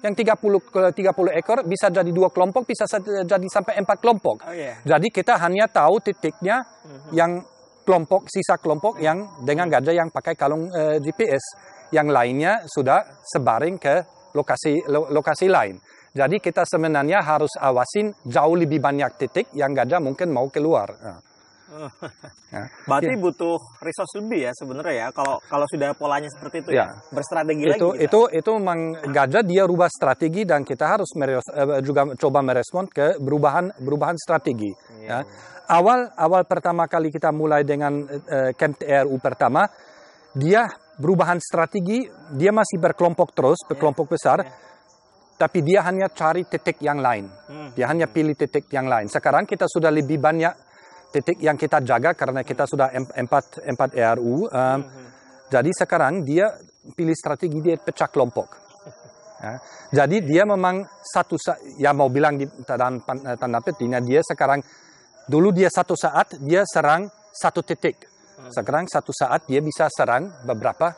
Yang 0.00 0.24
30 0.24 0.64
ke 0.64 0.82
30 0.96 1.36
ekor 1.36 1.58
bisa 1.68 1.92
jadi 1.92 2.08
dua 2.08 2.32
kelompok, 2.32 2.64
bisa 2.64 2.88
sa- 2.88 3.04
jadi 3.04 3.46
sampai 3.52 3.76
empat 3.84 4.00
kelompok. 4.00 4.48
Oh 4.48 4.52
iya. 4.52 4.80
Jadi 4.80 5.12
kita 5.12 5.36
hanya 5.36 5.68
tahu 5.68 6.00
titiknya 6.00 6.64
yang 7.12 7.44
kelompok 7.84 8.24
sisa 8.28 8.56
kelompok 8.56 8.96
yang 8.96 9.44
dengan 9.44 9.68
gajah 9.68 9.92
yang 9.92 10.08
pakai 10.08 10.32
kalung 10.36 10.72
eh, 10.72 10.96
GPS. 11.00 11.44
Yang 11.90 12.08
lainnya 12.08 12.52
sudah 12.66 13.02
sebaring 13.24 13.76
ke 13.76 14.02
lokasi 14.32 14.86
lo- 14.86 15.10
lokasi 15.10 15.46
lain. 15.46 15.78
Jadi 16.10 16.38
kita 16.38 16.62
sebenarnya 16.64 17.18
harus 17.20 17.54
awasin 17.54 18.10
jauh 18.24 18.54
lebih 18.54 18.78
banyak 18.78 19.10
titik 19.16 19.46
yang 19.52 19.70
gajah 19.70 19.98
mungkin 19.98 20.30
mau 20.30 20.46
keluar. 20.46 20.90
Nah, 20.92 21.18
ya. 22.50 22.62
Berarti 22.90 23.14
Ya. 23.14 23.18
butuh 23.20 23.54
resource 23.78 24.18
lebih 24.18 24.42
ya 24.42 24.52
sebenarnya 24.52 24.94
ya 24.96 25.08
kalau 25.10 25.38
kalau 25.44 25.66
sudah 25.66 25.94
polanya 25.94 26.26
seperti 26.26 26.62
itu 26.62 26.70
ya. 26.74 26.82
Ya. 26.82 26.86
Berstrategi 27.08 27.62
itu 27.62 27.70
lagi 27.70 27.78
kita. 27.78 28.04
itu 28.06 28.20
itu 28.34 28.50
memang 28.52 28.80
gajah 29.06 29.42
dia 29.42 29.62
rubah 29.62 29.86
strategi 29.86 30.42
dan 30.42 30.66
kita 30.66 30.84
harus 30.88 31.10
meres- 31.14 31.46
eh, 31.48 31.78
juga 31.80 32.10
coba 32.16 32.42
merespon 32.42 32.86
ke 32.86 33.18
perubahan 33.18 33.70
perubahan 33.76 34.18
strategi 34.18 34.70
Iya. 34.98 35.06
ya. 35.06 35.18
awal 35.70 36.10
awal 36.12 36.42
pertama 36.42 36.86
kali 36.86 37.08
kita 37.08 37.30
mulai 37.30 37.62
dengan 37.62 38.02
eh, 38.02 38.50
camp 38.52 38.74
TRU 38.76 39.14
pertama 39.18 39.62
dia 40.32 40.66
perubahan 41.00 41.40
strategi 41.40 42.04
dia 42.36 42.52
masih 42.52 42.76
berkelompok 42.76 43.32
terus 43.32 43.58
berkelompok 43.64 44.12
besar 44.12 44.44
tapi 45.40 45.64
dia 45.64 45.80
hanya 45.88 46.12
cari 46.12 46.44
titik 46.44 46.78
yang 46.84 47.00
lain 47.00 47.24
Hmm. 47.48 47.72
dia 47.72 47.88
hanya 47.88 48.06
pilih 48.06 48.36
titik 48.36 48.68
yang 48.70 48.86
lain 48.86 49.08
sekarang 49.08 49.48
kita 49.48 49.64
sudah 49.66 49.88
lebih 49.88 50.20
banyak 50.20 50.52
titik 51.10 51.40
yang 51.40 51.56
kita 51.56 51.82
jaga 51.82 52.14
karena 52.14 52.44
kita 52.44 52.68
sudah 52.68 52.92
em- 52.92 53.08
empat 53.26 53.64
empat 53.66 53.90
ERU 53.96 54.46
um, 54.46 54.80
jadi 55.50 55.70
sekarang 55.74 56.22
dia 56.22 56.54
pilih 56.94 57.12
strategi 57.12 57.58
dia 57.60 57.76
pecah 57.76 58.06
kelompok. 58.06 58.48
Ya. 59.40 59.56
Jadi 60.04 60.20
dia 60.20 60.44
memang 60.44 60.84
satu 61.00 61.40
sa- 61.40 61.56
ya 61.80 61.96
mau 61.96 62.12
bilang 62.12 62.36
di 62.36 62.44
tanda, 62.60 63.00
tanda 63.40 63.58
petiknya 63.64 63.96
dia 63.96 64.20
sekarang 64.20 64.60
dulu 65.24 65.48
dia 65.48 65.72
satu 65.72 65.96
saat 65.96 66.36
dia 66.44 66.60
serang 66.68 67.08
satu 67.32 67.64
titik. 67.64 68.04
Sekarang 68.50 68.84
satu 68.86 69.14
saat 69.14 69.46
dia 69.46 69.62
bisa 69.62 69.86
serang 69.88 70.26
beberapa 70.42 70.90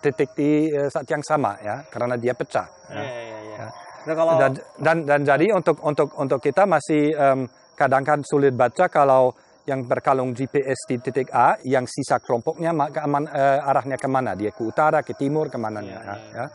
titik 0.00 0.32
di 0.32 0.68
eh, 0.68 0.88
saat 0.88 1.08
yang 1.08 1.20
sama 1.20 1.56
ya 1.60 1.84
karena 1.88 2.16
dia 2.16 2.32
pecah. 2.32 2.66
Iya, 2.88 2.96
Ya. 2.96 3.02
iya, 3.04 3.38
iya. 3.40 3.56
Ya. 3.56 3.68
Nah, 4.04 4.14
kalau 4.14 4.32
Dan, 4.36 4.52
dan 4.80 4.96
dan 5.08 5.20
jadi 5.24 5.46
untuk 5.52 5.80
untuk 5.80 6.12
untuk 6.16 6.40
kita 6.40 6.64
masih 6.64 7.12
em, 7.12 7.48
kadang 7.72 8.04
kan 8.04 8.20
sulit 8.20 8.52
baca 8.52 8.88
kalau 8.88 9.32
yang 9.64 9.80
berkalung 9.80 10.36
GPS 10.36 10.76
di 10.84 11.00
titik 11.00 11.32
A, 11.32 11.56
yang 11.64 11.88
sisa 11.88 12.20
kelompoknya 12.20 12.68
ke 12.92 13.00
aman- 13.00 13.32
eh, 13.32 13.64
arahnya 13.64 13.96
ke 13.96 14.04
mana? 14.04 14.36
Dia 14.36 14.52
ke 14.52 14.60
utara, 14.60 15.00
ke 15.00 15.16
timur, 15.16 15.48
ke 15.48 15.56
mana 15.56 15.80
Iya, 15.80 16.00
ya. 16.04 16.14
ya. 16.36 16.46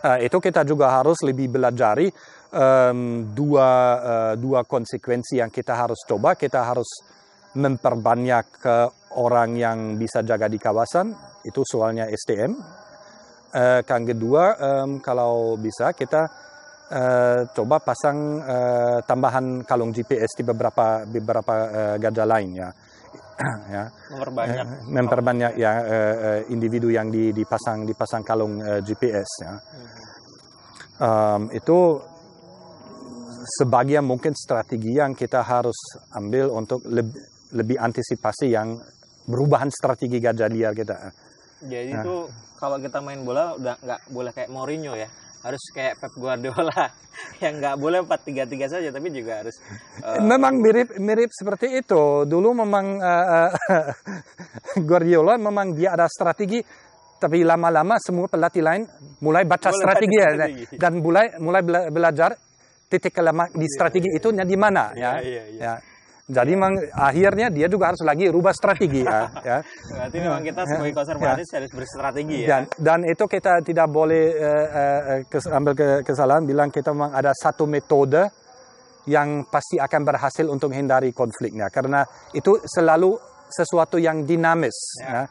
Eh, 0.00 0.28
itu 0.28 0.36
kita 0.36 0.60
juga 0.64 0.92
harus 0.92 1.24
lebih 1.24 1.48
belajari 1.48 2.12
em, 2.52 3.32
dua 3.32 3.68
eh, 3.96 4.34
dua 4.36 4.60
konsekuensi 4.68 5.40
yang 5.40 5.48
kita 5.48 5.72
harus 5.72 6.04
coba. 6.04 6.36
Kita 6.36 6.68
harus 6.68 6.88
memperbanyak 7.56 8.46
eh, 8.62 8.88
orang 9.18 9.56
yang 9.58 9.78
bisa 9.98 10.22
jaga 10.22 10.46
di 10.46 10.58
kawasan. 10.60 11.14
Itu 11.42 11.64
soalnya 11.64 12.06
STM. 12.10 12.52
Eh, 13.50 13.80
yang 13.82 14.04
kedua, 14.06 14.54
kalau 15.02 15.58
bisa 15.58 15.90
kita 15.90 16.22
eh, 16.90 17.40
coba 17.54 17.76
pasang 17.80 18.18
eh, 18.42 18.98
tambahan 19.06 19.62
kalung 19.62 19.94
GPS 19.94 20.34
di 20.38 20.42
beberapa 20.42 21.06
beberapa 21.06 21.54
eh, 21.70 21.96
gajah 22.02 22.26
lain 22.26 22.50
ya. 22.58 22.70
ya. 23.72 23.84
memperbanyak 24.12 24.66
Eh, 24.66 24.90
memperbanyak 24.90 25.52
ya 25.56 25.72
eh, 25.80 26.16
eh, 26.18 26.40
individu 26.52 26.90
yang 26.92 27.08
di- 27.08 27.32
dipasang 27.32 27.86
dipasang 27.86 28.22
kalung 28.26 28.60
eh, 28.60 28.80
GPS 28.82 29.30
ya. 29.42 29.54
Um, 31.00 31.48
itu 31.56 31.96
sebagian 33.56 34.04
mungkin 34.04 34.36
strategi 34.36 35.00
yang 35.00 35.16
kita 35.16 35.40
harus 35.40 35.76
ambil 36.12 36.52
untuk 36.52 36.84
lebih, 36.84 37.16
lebih 37.52 37.76
antisipasi 37.76 38.50
yang 38.50 38.78
perubahan 39.22 39.68
strategi 39.68 40.18
gajah 40.18 40.46
liar 40.46 40.72
kita. 40.72 40.96
Jadi 41.60 41.92
Nah. 41.92 42.02
itu 42.02 42.14
kalau 42.56 42.76
kita 42.76 42.98
main 42.98 43.20
bola 43.20 43.54
udah 43.54 43.76
nggak 43.76 44.00
boleh 44.08 44.30
kayak 44.30 44.48
Mourinho 44.48 44.94
ya. 44.94 45.08
Harus 45.40 45.72
kayak 45.72 45.96
Pep 45.96 46.12
Guardiola 46.14 46.84
yang 47.44 47.56
nggak 47.56 47.76
boleh 47.76 48.04
4-3-3 48.04 48.44
saja 48.70 48.88
tapi 48.90 49.08
juga 49.08 49.40
harus 49.40 49.56
eh, 49.98 50.20
Memang 50.20 50.56
mirip 50.56 50.96
mirip 50.96 51.30
seperti 51.30 51.80
itu. 51.80 52.24
Dulu 52.24 52.52
memang 52.54 52.86
eh, 52.96 53.50
Guardiola 54.88 55.36
memang 55.36 55.72
dia 55.72 55.94
ada 55.94 56.04
strategi, 56.06 56.60
tapi 57.16 57.40
lama-lama 57.40 57.96
semua 57.96 58.26
pelatih 58.26 58.60
lain 58.60 58.82
mulai 59.20 59.44
baca 59.44 59.68
Mulai 59.68 59.80
strategi, 59.80 60.16
ya, 60.16 60.28
strategi. 60.30 60.64
dan 60.76 60.92
mulai 60.98 61.26
mulai 61.36 61.62
bela- 61.62 61.88
belajar 61.88 62.30
titik 62.88 63.14
kelemahan 63.14 63.54
di 63.54 63.66
strategi 63.66 64.08
itu 64.10 64.28
di 64.32 64.56
mana 64.58 64.90
Iya, 64.92 65.00
ya. 65.00 65.12
iya, 65.20 65.44
iya. 65.46 65.60
ya. 65.62 65.74
Jadi 66.30 66.52
memang 66.54 66.78
akhirnya 66.94 67.50
dia 67.50 67.66
juga 67.66 67.90
harus 67.90 68.06
lagi 68.06 68.30
rubah 68.30 68.54
strategi 68.54 69.02
ya. 69.02 69.26
ya. 69.50 69.58
berarti 69.66 70.16
memang 70.22 70.42
kita 70.46 70.62
sebagai 70.62 70.94
konservatif 70.94 71.44
harus 71.50 71.70
berstrategi 71.74 72.36
ya. 72.46 72.48
Dan, 72.48 72.62
dan 72.78 72.98
itu 73.02 73.24
kita 73.26 73.52
tidak 73.66 73.90
boleh 73.90 74.24
eh, 74.38 74.66
eh, 74.70 75.20
kes- 75.26 75.50
ambil 75.50 75.74
ke- 75.74 76.02
kesalahan 76.06 76.46
bilang 76.46 76.70
kita 76.70 76.94
memang 76.94 77.10
ada 77.10 77.34
satu 77.34 77.66
metode 77.66 78.30
yang 79.10 79.42
pasti 79.50 79.80
akan 79.82 80.02
berhasil 80.06 80.46
untuk 80.46 80.70
hindari 80.70 81.10
konfliknya 81.10 81.66
karena 81.66 82.06
itu 82.30 82.62
selalu 82.62 83.18
sesuatu 83.50 83.98
yang 83.98 84.22
dinamis 84.22 85.02
ya. 85.02 85.26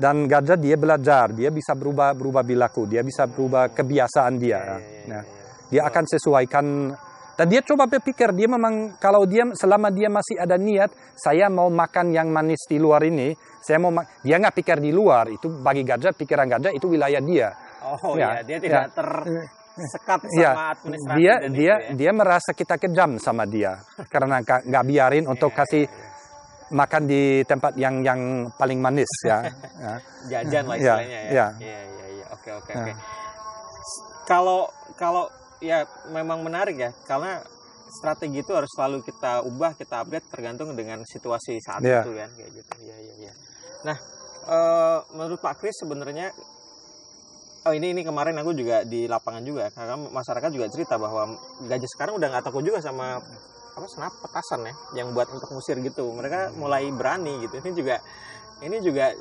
dan 0.00 0.26
gajah 0.26 0.58
dia 0.58 0.74
belajar 0.74 1.30
dia 1.30 1.54
bisa 1.54 1.76
berubah 1.78 2.16
berubah 2.18 2.42
bilaku 2.42 2.90
dia 2.90 3.06
bisa 3.06 3.30
berubah 3.30 3.70
kebiasaan 3.70 4.34
dia 4.40 4.58
ya, 4.58 4.58
ya, 4.58 4.74
ya, 4.74 5.02
ya. 5.06 5.20
dia 5.70 5.82
akan 5.86 6.04
sesuaikan 6.08 6.66
dan 7.42 7.50
dia 7.50 7.58
coba 7.66 7.90
berpikir 7.90 8.30
dia 8.38 8.46
memang 8.46 8.94
kalau 9.02 9.26
dia 9.26 9.42
selama 9.58 9.90
dia 9.90 10.06
masih 10.06 10.38
ada 10.38 10.54
niat 10.54 10.94
saya 11.18 11.50
mau 11.50 11.66
makan 11.66 12.14
yang 12.14 12.30
manis 12.30 12.62
di 12.70 12.78
luar 12.78 13.02
ini 13.02 13.34
saya 13.58 13.82
mau 13.82 13.90
dia 14.22 14.38
nggak 14.38 14.54
pikir 14.62 14.78
di 14.78 14.94
luar 14.94 15.26
itu 15.26 15.50
bagi 15.50 15.82
gajah 15.82 16.14
pikiran 16.14 16.46
gajah 16.46 16.70
itu 16.70 16.86
wilayah 16.86 17.18
dia 17.18 17.50
oh 17.82 18.14
ya, 18.14 18.38
ya 18.38 18.42
dia 18.46 18.58
tidak 18.62 18.84
ya. 18.86 18.94
ter 18.94 19.08
sekat 19.74 20.20
sama 20.30 20.38
ya, 20.38 20.50
administrasi 20.70 21.18
dia 21.18 21.34
dan 21.42 21.50
dia 21.50 21.74
itu 21.74 21.82
ya. 21.82 21.94
dia 21.98 22.10
merasa 22.14 22.50
kita 22.54 22.78
kejam 22.78 23.10
sama 23.18 23.42
dia 23.42 23.82
karena 24.06 24.38
nggak 24.46 24.84
biarin 24.86 25.26
untuk 25.26 25.50
Iya, 25.50 25.58
kasih 25.66 25.82
iya, 25.82 25.90
iya. 25.90 26.74
makan 26.78 27.02
di 27.10 27.22
tempat 27.42 27.72
yang 27.74 27.94
yang 28.06 28.20
paling 28.54 28.78
manis 28.78 29.10
ya. 29.26 29.50
ya. 29.82 29.94
jajan 30.30 30.62
lah 30.70 30.76
Ya, 30.78 30.94
istilahnya 30.94 31.18
ya. 31.26 31.32
ya. 31.34 31.46
Iya 31.58 31.78
iya 31.90 32.06
iya. 32.22 32.26
Oke 32.38 32.50
oke 32.54 32.70
Ya. 32.70 32.78
oke. 32.86 32.92
Kalau 34.30 34.70
kalau 34.94 35.26
ya 35.62 35.86
memang 36.10 36.42
menarik 36.42 36.74
ya 36.76 36.90
karena 37.06 37.38
strategi 37.86 38.40
itu 38.42 38.50
harus 38.50 38.72
selalu 38.72 39.04
kita 39.04 39.46
ubah, 39.46 39.78
kita 39.78 40.02
update 40.02 40.26
tergantung 40.26 40.74
dengan 40.74 41.04
situasi 41.06 41.60
saat 41.60 41.84
Ya. 41.84 42.02
itu 42.02 42.10
kan 42.12 42.30
kayak 42.34 42.50
gitu. 42.50 42.70
Iya 42.82 42.96
iya 42.98 43.14
iya. 43.28 43.32
Nah, 43.86 43.96
eh, 44.48 44.98
menurut 45.14 45.38
Pak 45.38 45.62
Kris 45.62 45.76
sebenarnya 45.78 46.32
Oh 47.62 47.70
ini 47.70 47.94
ini 47.94 48.02
kemarin 48.02 48.34
aku 48.42 48.58
juga 48.58 48.82
di 48.82 49.06
lapangan 49.06 49.46
juga 49.46 49.70
karena 49.70 49.94
masyarakat 49.94 50.50
juga 50.50 50.66
cerita 50.66 50.98
bahwa 50.98 51.30
gajah 51.62 51.90
sekarang 51.94 52.18
udah 52.18 52.26
nggak 52.34 52.50
takut 52.50 52.66
juga 52.66 52.82
sama 52.82 53.22
apa 53.72 53.86
senap 53.86 54.10
petasan 54.18 54.66
ya 54.66 54.74
yang 54.98 55.14
buat 55.14 55.30
untuk 55.30 55.46
musir 55.54 55.78
gitu 55.78 56.10
mereka 56.10 56.50
mulai 56.58 56.90
berani 56.90 57.38
gitu 57.38 57.62
ini 57.62 57.70
juga 57.70 58.02
ini 58.66 58.76
juga 58.82 59.14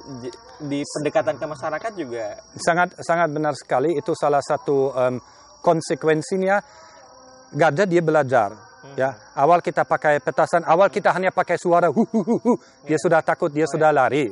di 0.58 0.82
pendekatan 0.82 1.38
ke 1.38 1.45
masyarakat 1.45 1.91
juga 1.93 2.25
Sangat 2.58 2.97
sangat 3.06 3.30
benar 3.30 3.54
sekali 3.54 3.93
itu 3.93 4.10
salah 4.17 4.41
satu 4.41 4.89
em, 4.89 5.21
konsekuensinya 5.62 6.60
gajah 7.56 7.88
dia 7.88 8.02
belajar 8.02 8.71
ya. 8.95 9.13
Awal 9.38 9.62
kita 9.62 9.86
pakai 9.86 10.19
petasan 10.19 10.65
awal 10.65 10.89
kita 10.89 11.13
hanya 11.13 11.30
pakai 11.32 11.56
suara 11.60 11.91
hu 11.91 12.04
hu 12.08 12.19
hu 12.24 12.36
hu. 12.39 12.54
dia 12.88 12.97
sudah 12.97 13.21
takut 13.21 13.52
dia 13.52 13.67
sudah 13.69 13.93
lari. 13.93 14.32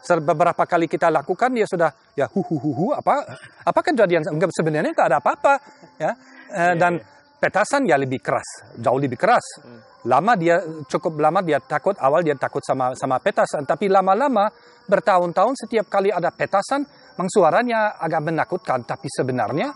Se- 0.00 0.24
beberapa 0.24 0.64
kali 0.64 0.88
kita 0.88 1.12
lakukan 1.12 1.52
dia 1.52 1.68
sudah 1.68 1.92
ya 2.16 2.24
hu 2.30 2.40
hu 2.40 2.56
hu 2.56 2.70
hu 2.72 2.86
apa 2.96 3.36
apa 3.66 3.80
kejadian? 3.84 4.24
Sebenarnya 4.24 4.92
nggak 4.96 5.08
ada 5.12 5.18
apa-apa 5.20 5.54
ya. 6.00 6.12
Eh, 6.50 6.74
dan 6.80 6.98
petasan 7.38 7.86
ya 7.86 7.96
lebih 8.00 8.18
keras 8.18 8.74
jauh 8.80 8.98
lebih 8.98 9.20
keras. 9.20 9.44
Lama 10.08 10.32
dia 10.32 10.56
cukup 10.88 11.20
lama 11.20 11.44
dia 11.44 11.60
takut 11.60 11.92
awal 12.00 12.24
dia 12.24 12.32
takut 12.32 12.64
sama 12.64 12.96
sama 12.96 13.20
petasan. 13.20 13.68
Tapi 13.68 13.92
lama-lama 13.92 14.48
bertahun-tahun 14.88 15.54
setiap 15.66 15.92
kali 15.92 16.08
ada 16.08 16.32
petasan 16.32 16.88
memang 16.88 17.28
suaranya 17.28 18.00
agak 18.00 18.32
menakutkan. 18.32 18.80
Tapi 18.88 19.12
sebenarnya 19.12 19.68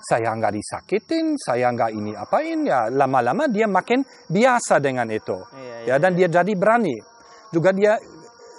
saya 0.00 0.32
nggak 0.32 0.52
disakitin 0.56 1.36
saya 1.36 1.68
nggak 1.70 1.90
ini 1.92 2.12
apain 2.16 2.64
ya 2.64 2.88
lama-lama 2.88 3.46
dia 3.46 3.68
makin 3.68 4.02
biasa 4.28 4.80
dengan 4.80 5.06
itu. 5.12 5.36
Iya, 5.54 5.76
ya 5.84 5.94
dan 6.00 6.16
dia 6.16 6.28
jadi 6.28 6.52
berani. 6.56 6.96
Juga 7.52 7.70
dia 7.76 8.00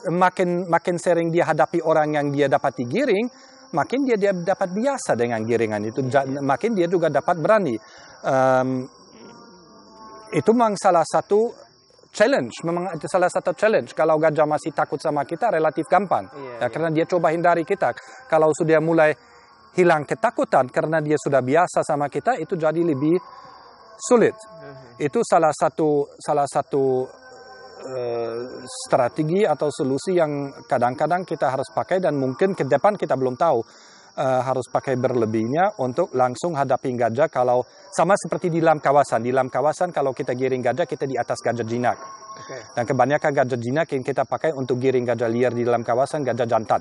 makin 0.10 0.70
makin 0.70 0.96
sering 0.98 1.30
dia 1.34 1.50
hadapi 1.50 1.82
orang 1.82 2.14
yang 2.14 2.28
dia 2.34 2.50
dapat 2.50 2.78
digiring 2.82 3.30
makin 3.72 4.04
dia 4.04 4.18
dia 4.20 4.32
dapat 4.36 4.70
biasa 4.72 5.16
dengan 5.16 5.42
giringan 5.48 5.82
itu. 5.88 6.04
Ja- 6.12 6.28
makin 6.28 6.76
dia 6.76 6.88
juga 6.88 7.08
dapat 7.08 7.40
berani. 7.40 7.76
Em, 8.22 8.70
itu 10.32 10.50
memang 10.52 10.76
salah 10.80 11.04
satu 11.08 11.52
challenge. 12.12 12.64
Memang 12.68 12.92
itu 12.96 13.08
salah 13.08 13.32
satu 13.32 13.56
challenge. 13.56 13.96
Kalau 13.96 14.20
gajah 14.20 14.48
masih 14.48 14.76
takut 14.76 15.00
sama 15.00 15.24
kita 15.24 15.52
relatif 15.52 15.88
gampang. 15.88 16.28
Iya, 16.36 16.44
ya 16.44 16.56
iya. 16.60 16.68
karena 16.68 16.90
dia 16.92 17.06
coba 17.08 17.32
hindari 17.32 17.64
kita. 17.64 17.96
Kalau 18.28 18.52
sudah 18.52 18.80
mulai 18.84 19.16
hilang 19.78 20.04
ketakutan 20.04 20.68
karena 20.68 21.00
dia 21.00 21.16
sudah 21.16 21.40
biasa 21.40 21.84
sama 21.86 22.12
kita 22.12 22.36
itu 22.40 22.60
jadi 22.60 22.82
lebih 22.82 23.16
sulit. 23.96 24.36
Itu 25.00 25.24
salah 25.24 25.54
satu 25.54 26.12
salah 26.20 26.48
satu 26.50 27.08
eh, 27.86 28.36
strategi 28.66 29.48
atau 29.48 29.72
solusi 29.72 30.18
yang 30.18 30.52
kadang-kadang 30.68 31.24
kita 31.24 31.54
harus 31.54 31.70
pakai 31.72 32.04
dan 32.04 32.18
mungkin 32.18 32.58
ke 32.58 32.68
depan 32.68 33.00
kita 33.00 33.16
belum 33.16 33.40
tahu 33.40 33.60
eh, 34.20 34.42
harus 34.44 34.68
pakai 34.68 35.00
berlebihnya 35.00 35.80
untuk 35.80 36.12
langsung 36.18 36.58
hadapi 36.58 36.92
gajah 36.98 37.32
kalau 37.32 37.64
sama 37.94 38.18
seperti 38.20 38.52
di 38.52 38.60
dalam 38.60 38.84
kawasan. 38.84 39.24
Di 39.24 39.32
dalam 39.32 39.48
kawasan 39.48 39.96
kalau 39.96 40.12
kita 40.12 40.36
giring 40.36 40.62
gajah 40.62 40.84
kita 40.90 41.08
di 41.08 41.16
atas 41.16 41.40
gajah 41.40 41.66
jinak. 41.66 41.98
Oke. 42.32 42.58
dan 42.74 42.88
kebanyakan 42.88 43.32
gajah 43.44 43.60
jinak 43.60 43.92
yang 43.92 44.04
kita 44.08 44.24
pakai 44.24 44.56
untuk 44.56 44.80
giring 44.80 45.04
gajah 45.04 45.28
liar 45.28 45.52
di 45.52 45.68
dalam 45.68 45.84
kawasan 45.84 46.24
gajah 46.24 46.48
jantan 46.48 46.80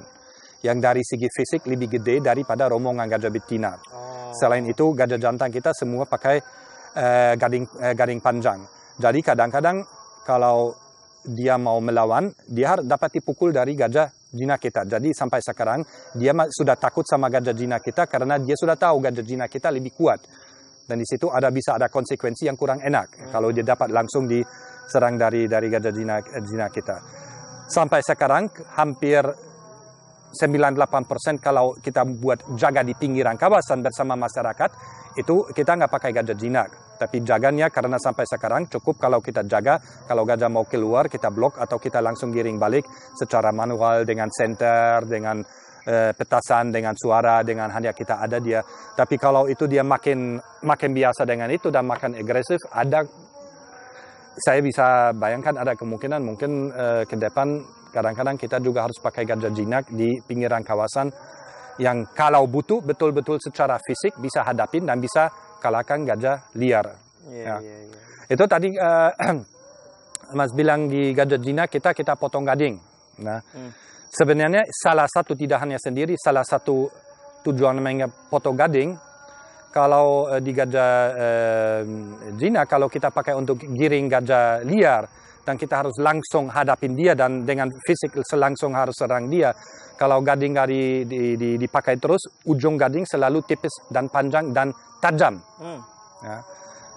yang 0.61 0.79
dari 0.79 1.01
segi 1.01 1.29
fisik 1.29 1.65
lebih 1.69 2.01
gede 2.01 2.21
daripada 2.21 2.69
rombongan 2.69 3.09
gajah 3.09 3.33
betina 3.33 3.73
Oh. 4.31 4.35
Selain 4.39 4.63
itu 4.63 4.95
gajah 4.95 5.19
jantan 5.19 5.51
kita 5.51 5.75
semua 5.75 6.07
pakai 6.07 6.39
eh, 6.95 7.35
gading 7.35 7.67
eh, 7.83 7.95
gading 7.99 8.23
panjang. 8.23 8.63
Jadi 8.95 9.21
kadang-kadang 9.27 9.83
kalau 10.23 10.71
dia 11.27 11.59
mau 11.61 11.83
melawan, 11.83 12.31
dia 12.47 12.79
harus 12.79 12.87
dapat 12.87 13.21
dipukul 13.21 13.51
dari 13.51 13.75
gajah 13.75 14.09
jinak 14.31 14.63
kita. 14.63 14.87
Jadi 14.87 15.11
sampai 15.11 15.43
sekarang 15.43 15.81
dia 16.15 16.33
sudah 16.49 16.79
takut 16.79 17.05
sama 17.05 17.27
gajah 17.27 17.53
jinak 17.53 17.83
kita 17.83 18.07
karena 18.07 18.39
dia 18.39 18.55
sudah 18.55 18.79
tahu 18.79 19.03
gajah 19.03 19.25
jinak 19.27 19.51
kita 19.51 19.69
lebih 19.75 19.93
kuat. 19.99 20.23
Dan 20.87 20.99
di 20.99 21.07
situ 21.07 21.31
ada 21.31 21.51
bisa 21.55 21.79
ada 21.79 21.87
konsekuensi 21.87 22.51
yang 22.51 22.59
kurang 22.59 22.83
enak 22.83 23.31
kalau 23.31 23.55
dia 23.55 23.63
dapat 23.63 23.95
langsung 23.95 24.27
diserang 24.27 25.19
dari 25.19 25.47
dari 25.51 25.67
gajah 25.71 25.93
jinak, 25.95 26.23
eh, 26.39 26.43
jinak 26.47 26.71
kita. 26.71 26.97
Sampai 27.71 28.03
sekarang 28.03 28.51
hampir 28.75 29.23
98% 30.31 31.43
kalau 31.43 31.75
kita 31.75 32.07
buat 32.07 32.55
jaga 32.55 32.87
di 32.87 32.95
pinggiran 32.95 33.35
kawasan 33.35 33.83
bersama 33.83 34.15
masyarakat 34.15 34.71
itu 35.19 35.51
kita 35.51 35.75
nggak 35.75 35.91
pakai 35.91 36.11
gajah 36.15 36.39
jinak. 36.39 36.69
Tapi 37.01 37.25
jaganya 37.27 37.67
karena 37.73 37.99
sampai 37.99 38.29
sekarang 38.29 38.71
cukup 38.71 39.01
kalau 39.01 39.19
kita 39.19 39.43
jaga 39.49 39.83
kalau 40.07 40.23
gajah 40.23 40.47
mau 40.47 40.63
keluar 40.69 41.11
kita 41.11 41.33
blok 41.35 41.59
atau 41.59 41.83
kita 41.83 41.99
langsung 41.99 42.31
giring 42.31 42.61
balik 42.61 42.87
secara 43.19 43.51
manual 43.51 44.07
dengan 44.07 44.31
senter 44.31 45.03
dengan 45.09 45.43
eh, 45.89 46.13
petasan 46.15 46.71
dengan 46.71 46.95
suara 46.95 47.43
dengan 47.43 47.73
hanya 47.75 47.91
kita 47.91 48.23
ada 48.23 48.39
dia. 48.39 48.63
Tapi 48.95 49.19
kalau 49.19 49.51
itu 49.51 49.67
dia 49.67 49.83
makin 49.83 50.39
makin 50.63 50.91
biasa 50.95 51.27
dengan 51.27 51.51
itu 51.51 51.75
dan 51.75 51.91
makin 51.91 52.15
agresif 52.15 52.63
ada 52.71 53.03
saya 54.39 54.63
bisa 54.63 55.11
bayangkan 55.11 55.59
ada 55.59 55.75
kemungkinan 55.75 56.23
mungkin 56.23 56.71
eh, 56.71 57.03
ke 57.09 57.19
depan 57.19 57.80
kadang-kadang 57.91 58.39
kita 58.39 58.59
juga 58.59 58.87
harus 58.87 58.97
pakai 58.99 59.27
gajah 59.27 59.51
jinak 59.51 59.91
di 59.91 60.19
pinggiran 60.25 60.63
kawasan 60.63 61.11
yang 61.79 62.07
kalau 62.13 62.45
butuh 62.47 62.81
betul-betul 62.81 63.41
secara 63.41 63.79
fisik 63.81 64.17
bisa 64.19 64.43
hadapin 64.43 64.85
dan 64.85 65.01
bisa 65.01 65.29
kalahkan 65.59 66.03
gajah 66.05 66.51
liar. 66.57 66.87
Iya, 67.29 67.45
Ya. 67.45 67.57
iya, 67.61 67.77
iya. 67.89 67.99
Itu 68.31 68.45
tadi 68.47 68.69
eh, 68.73 69.11
Mas 70.39 70.55
bilang 70.55 70.87
di 70.87 71.11
gajah 71.11 71.41
jinak 71.43 71.69
kita 71.69 71.91
kita 71.91 72.15
potong 72.15 72.47
gading. 72.47 72.79
Nah, 73.21 73.43
Hmm. 73.53 73.71
sebenarnya 74.09 74.63
salah 74.71 75.07
satu 75.11 75.35
tidak 75.35 75.61
hanya 75.61 75.77
sendiri 75.77 76.15
salah 76.17 76.47
satu 76.47 76.89
tujuan 77.45 77.77
namanya 77.77 78.07
potong 78.09 78.57
gading 78.57 78.95
kalau 79.71 80.27
eh, 80.31 80.41
di 80.43 80.51
gajah 80.53 80.93
eh, 81.15 81.81
jinak 82.37 82.67
kalau 82.67 82.91
kita 82.91 83.09
pakai 83.11 83.35
untuk 83.39 83.59
giring 83.61 84.07
gajah 84.11 84.63
liar 84.67 85.05
dan 85.45 85.55
kita 85.57 85.85
harus 85.85 85.97
langsung 85.99 86.49
hadapin 86.49 86.93
dia 86.95 87.17
dan 87.17 87.45
dengan 87.45 87.73
fisik 87.85 88.15
selangsung 88.25 88.77
harus 88.77 88.97
serang 88.97 89.29
dia. 89.29 89.53
Kalau 89.97 90.25
gading 90.25 90.57
nggak 90.57 90.69
di- 90.69 91.05
di- 91.05 91.37
di- 91.37 91.59
dipakai 91.61 92.01
terus, 92.01 92.25
ujung 92.49 92.81
gading 92.81 93.05
selalu 93.05 93.45
tipis 93.45 93.73
dan 93.93 94.09
panjang 94.09 94.53
dan 94.53 94.73
tajam. 95.01 95.37
Hmm. 95.61 95.81
Ya. 96.25 96.37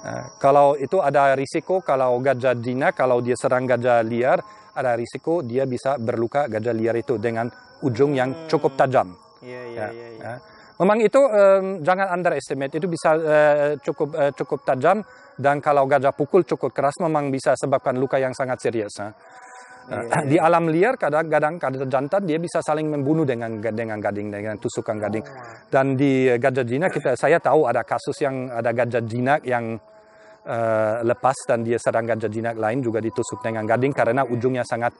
Nah, 0.03 0.23
kalau 0.36 0.75
itu 0.75 0.99
ada 0.99 1.32
risiko 1.32 1.79
kalau 1.79 2.19
gajah 2.19 2.60
jinak 2.60 2.91
kalau 2.91 3.23
dia 3.23 3.39
serang 3.39 3.63
gajah 3.63 4.03
liar 4.03 4.43
ada 4.75 4.99
risiko 4.99 5.39
dia 5.39 5.63
bisa 5.63 5.95
berluka 5.95 6.51
gajah 6.51 6.75
liar 6.75 6.99
itu 6.99 7.15
dengan 7.15 7.47
ujung 7.79 8.12
yang 8.12 8.47
cukup 8.51 8.75
tajam. 8.75 9.15
Iya, 9.39 9.62
iya, 9.63 9.79
Ya, 9.79 9.88
iya, 9.95 10.08
iya. 10.12 10.23
ya. 10.23 10.36
Memang 10.81 10.97
itu 11.05 11.21
em, 11.21 11.86
jangan 11.86 12.09
underestimate 12.17 12.73
itu 12.73 12.89
bisa 12.89 13.13
eh, 13.13 13.71
cukup 13.77 14.09
eh, 14.17 14.31
cukup 14.33 14.65
tajam 14.65 15.05
dan 15.38 15.62
kalau 15.62 15.86
gajah 15.86 16.13
pukul 16.13 16.41
cukup 16.41 16.73
keras 16.73 16.97
memang 16.97 17.29
bisa 17.29 17.53
sebabkan 17.53 17.97
luka 17.97 18.17
yang 18.17 18.33
sangat 18.33 18.57
serius. 18.57 18.93
ya. 18.97 19.13
Nah, 19.83 20.23
Di 20.23 20.39
alam 20.39 20.71
liar 20.71 20.95
kadang-kadang 20.95 21.59
gajah 21.59 21.88
jantan 21.91 22.23
dia 22.23 22.39
bisa 22.39 22.63
saling 22.63 22.88
membunuh 22.88 23.27
dengan 23.27 23.59
dengan 23.59 23.99
gading 23.99 24.31
dengan 24.31 24.55
tusukan 24.57 24.95
gading. 24.95 25.26
Dan 25.67 25.99
di 25.99 26.32
gajah 26.39 26.63
jinak 26.63 26.89
kita 26.89 27.19
saya 27.19 27.38
tahu 27.38 27.67
ada 27.67 27.84
kasus 27.84 28.15
yang 28.24 28.47
ada 28.49 28.71
gajah 28.71 29.03
jinak 29.03 29.43
yang 29.43 29.76
eh, 30.47 30.95
lepas 31.03 31.38
dan 31.45 31.61
dia 31.61 31.78
serang 31.78 32.07
gajah 32.07 32.32
jinak 32.32 32.55
lain 32.55 32.80
juga 32.82 33.03
ditusuk 33.03 33.43
dengan 33.43 33.67
gading 33.67 33.91
karena 33.91 34.24
ujungnya 34.24 34.63
sangat 34.63 34.95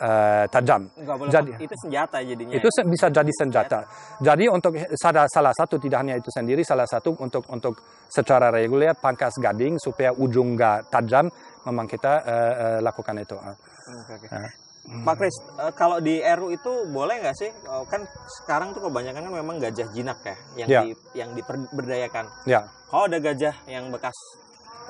uh, 0.00 0.44
tajam. 0.48 0.88
Boleh 0.96 1.28
Jadi- 1.30 1.54
itu 1.60 1.74
senjata 1.84 2.18
jadinya. 2.24 2.54
Itu 2.56 2.68
se- 2.72 2.88
bisa 2.88 3.06
jadi 3.08 3.32
senjata. 3.36 3.84
Jadi 4.18 4.44
untuk 4.48 4.72
salah, 4.96 5.28
salah 5.28 5.52
satu 5.52 5.76
tidak 5.76 6.00
hanya 6.02 6.16
itu 6.16 6.32
sendiri, 6.32 6.64
salah 6.64 6.88
satu 6.88 7.14
untuk 7.20 7.44
untuk 7.52 7.76
secara 8.08 8.48
reguler 8.48 8.96
pangkas 8.96 9.36
gading 9.38 9.76
supaya 9.78 10.10
ujung 10.12 10.56
nggak 10.56 10.90
tajam, 10.90 11.28
memang 11.64 11.86
kita 11.86 12.12
uh, 12.24 12.54
uh, 12.56 12.78
lakukan 12.80 13.14
itu. 13.20 13.36
Uh. 13.36 13.54
Oke, 14.00 14.12
oke. 14.16 14.26
Ya. 14.32 14.50
Pak 14.80 15.14
Kris, 15.14 15.36
kalau 15.76 16.00
di 16.00 16.18
RU 16.18 16.50
itu 16.50 16.72
boleh 16.88 17.20
nggak 17.20 17.36
sih? 17.36 17.52
Oh, 17.68 17.84
kan 17.84 18.00
sekarang 18.42 18.72
tuh 18.72 18.88
kebanyakan 18.88 19.28
kan 19.28 19.34
memang 19.36 19.60
gajah 19.60 19.86
jinak 19.92 20.18
ya, 20.24 20.36
yang 20.56 20.68
Ya. 20.72 20.80
di, 20.82 20.90
yang 21.14 21.30
diberdayakan. 21.36 22.24
Ya, 22.48 22.64
Kalau 22.88 23.04
ada 23.06 23.20
gajah 23.20 23.54
yang 23.68 23.92
bekas 23.92 24.16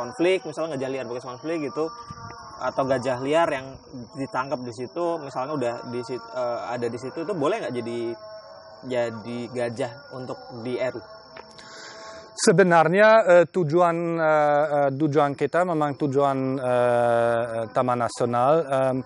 konflik, 0.01 0.49
misalnya 0.49 0.81
gajah 0.81 0.89
liar 0.89 1.05
bekas 1.05 1.29
konflik 1.29 1.69
gitu, 1.69 1.93
atau 2.61 2.83
gajah 2.89 3.21
liar 3.21 3.49
yang 3.53 3.77
ditangkap 4.17 4.61
di 4.65 4.73
situ, 4.73 5.21
misalnya 5.21 5.53
udah 5.53 5.75
di 5.93 6.01
situ, 6.01 6.25
eh, 6.25 6.59
ada 6.73 6.87
di 6.89 6.99
situ, 6.99 7.19
itu 7.21 7.33
boleh 7.37 7.61
nggak 7.61 7.75
jadi 7.77 7.99
jadi 8.81 9.39
gajah 9.53 9.93
untuk 10.17 10.39
di 10.65 10.81
RU? 10.81 11.03
Sebenarnya 12.41 13.09
eh, 13.29 13.45
tujuan 13.53 13.97
eh, 14.17 14.89
tujuan 14.97 15.37
kita 15.37 15.69
memang 15.69 15.93
tujuan 16.01 16.39
eh, 16.57 17.69
Taman 17.69 17.99
Nasional 18.01 18.53
em, 18.65 18.97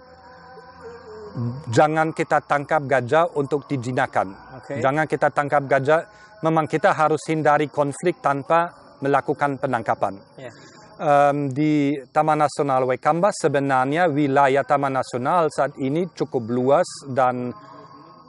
jangan 1.75 2.15
kita 2.15 2.39
tangkap 2.47 2.87
gajah 2.87 3.27
untuk 3.35 3.67
dijinakan. 3.67 4.31
Oke. 4.63 4.79
Jangan 4.79 5.11
kita 5.11 5.35
tangkap 5.35 5.67
gajah. 5.67 6.07
Memang 6.47 6.71
kita 6.71 6.95
harus 6.95 7.27
hindari 7.27 7.67
konflik 7.73 8.23
tanpa 8.23 8.71
melakukan 9.03 9.59
penangkapan. 9.59 10.15
Ya. 10.39 10.53
Em, 10.95 11.51
di 11.51 11.99
Taman 12.15 12.39
Nasional 12.47 12.87
Waikamba 12.87 13.35
sebenarnya 13.35 14.07
wilayah 14.07 14.63
Taman 14.63 14.95
Nasional 14.95 15.51
saat 15.51 15.75
ini 15.83 16.07
cukup 16.15 16.47
luas 16.55 16.87
dan 17.11 17.51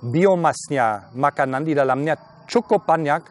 biomasnya 0.02 1.14
makanan 1.14 1.62
di 1.62 1.78
dalamnya 1.78 2.18
cukup 2.50 2.90
banyak 2.90 3.22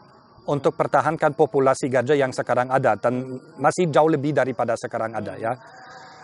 untuk 0.46 0.78
pertahankan 0.78 1.34
populasi 1.34 1.90
gajah 1.90 2.14
yang 2.14 2.30
sekarang 2.30 2.70
ada 2.70 2.94
dan 2.94 3.26
masih 3.58 3.90
jauh 3.90 4.06
lebih 4.06 4.30
daripada 4.38 4.78
sekarang 4.78 5.18
ada 5.18 5.34
ya. 5.34 5.58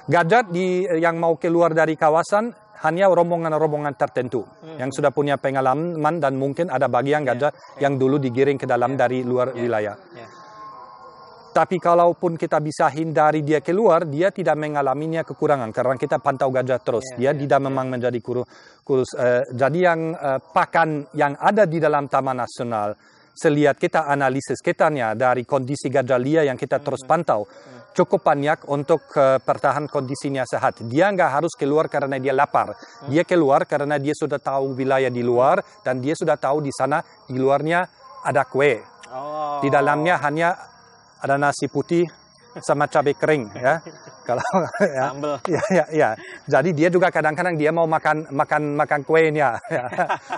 Gajah 0.07 0.47
di 0.47 0.87
yang 1.03 1.19
mau 1.19 1.35
keluar 1.35 1.75
dari 1.75 1.99
kawasan 1.99 2.55
hanya 2.87 3.11
rombongan-rombongan 3.11 3.99
tertentu 3.99 4.47
yang 4.79 4.95
sudah 4.95 5.11
punya 5.11 5.35
pengalaman 5.35 6.23
dan 6.23 6.39
mungkin 6.39 6.71
ada 6.71 6.87
bagian 6.87 7.27
gajah 7.27 7.51
yang 7.83 7.99
dulu 7.99 8.23
digiring 8.23 8.57
ke 8.57 8.71
dalam 8.71 8.95
dari 8.95 9.27
luar 9.27 9.51
Ya. 9.51 9.59
wilayah. 9.67 9.97
Ya. 10.15 10.27
Tapi 11.51 11.83
kalaupun 11.83 12.39
kita 12.39 12.63
bisa 12.63 12.87
hindari 12.95 13.43
dia 13.43 13.59
keluar, 13.59 14.07
dia 14.07 14.31
tidak 14.31 14.55
mengalaminya 14.55 15.27
kekurangan 15.27 15.75
karena 15.75 15.99
kita 15.99 16.23
pantau 16.23 16.47
gajah 16.55 16.79
terus. 16.79 17.03
Ya, 17.19 17.35
dia 17.35 17.35
ya, 17.35 17.43
tidak 17.43 17.61
memang 17.67 17.91
menjadi 17.91 18.19
kuru- 18.23 18.47
kurus. 18.87 19.11
Eh, 19.19 19.51
jadi 19.51 19.79
yang 19.91 20.15
eh, 20.15 20.39
pakan 20.39 21.11
yang 21.19 21.35
ada 21.35 21.67
di 21.67 21.83
dalam 21.83 22.07
Taman 22.07 22.39
Nasional, 22.39 22.95
selihat 23.35 23.83
kita 23.83 24.07
analisis 24.07 24.63
kitanya 24.63 25.19
dari 25.19 25.43
kondisi 25.43 25.91
gajah 25.91 26.23
liar 26.23 26.47
yang 26.47 26.55
kita 26.55 26.79
terus 26.79 27.03
pantau, 27.03 27.51
cukup 27.99 28.23
banyak 28.23 28.71
untuk 28.71 29.03
eh, 29.19 29.43
pertahan 29.43 29.91
kondisinya 29.91 30.47
sehat. 30.47 30.87
Dia 30.87 31.11
nggak 31.11 31.31
harus 31.35 31.59
keluar 31.59 31.91
karena 31.91 32.23
dia 32.23 32.31
lapar. 32.31 32.79
Dia 33.11 33.27
keluar 33.27 33.67
karena 33.67 33.99
dia 33.99 34.15
sudah 34.15 34.39
tahu 34.39 34.79
wilayah 34.79 35.11
di 35.11 35.27
luar 35.27 35.59
dan 35.83 35.99
dia 35.99 36.15
sudah 36.15 36.39
tahu 36.39 36.63
di 36.63 36.71
sana 36.71 37.03
di 37.27 37.35
luarnya 37.43 37.91
ada 38.23 38.47
kue. 38.47 38.79
Oh. 39.11 39.59
Di 39.59 39.67
dalamnya 39.67 40.23
hanya 40.23 40.55
ada 41.21 41.37
nasi 41.37 41.69
putih 41.69 42.09
sama 42.59 42.91
cabai 42.91 43.15
kering 43.15 43.47
ya. 43.55 43.79
Kalau 44.31 44.43
ya, 44.79 45.11
ya, 45.59 45.63
ya, 45.71 45.85
ya. 45.91 46.09
Jadi 46.47 46.71
dia 46.71 46.87
juga 46.87 47.11
kadang-kadang 47.11 47.59
dia 47.59 47.75
mau 47.75 47.83
makan 47.87 48.31
makan 48.31 48.79
makan 48.79 49.01
kuenya 49.03 49.59
ya. 49.67 49.85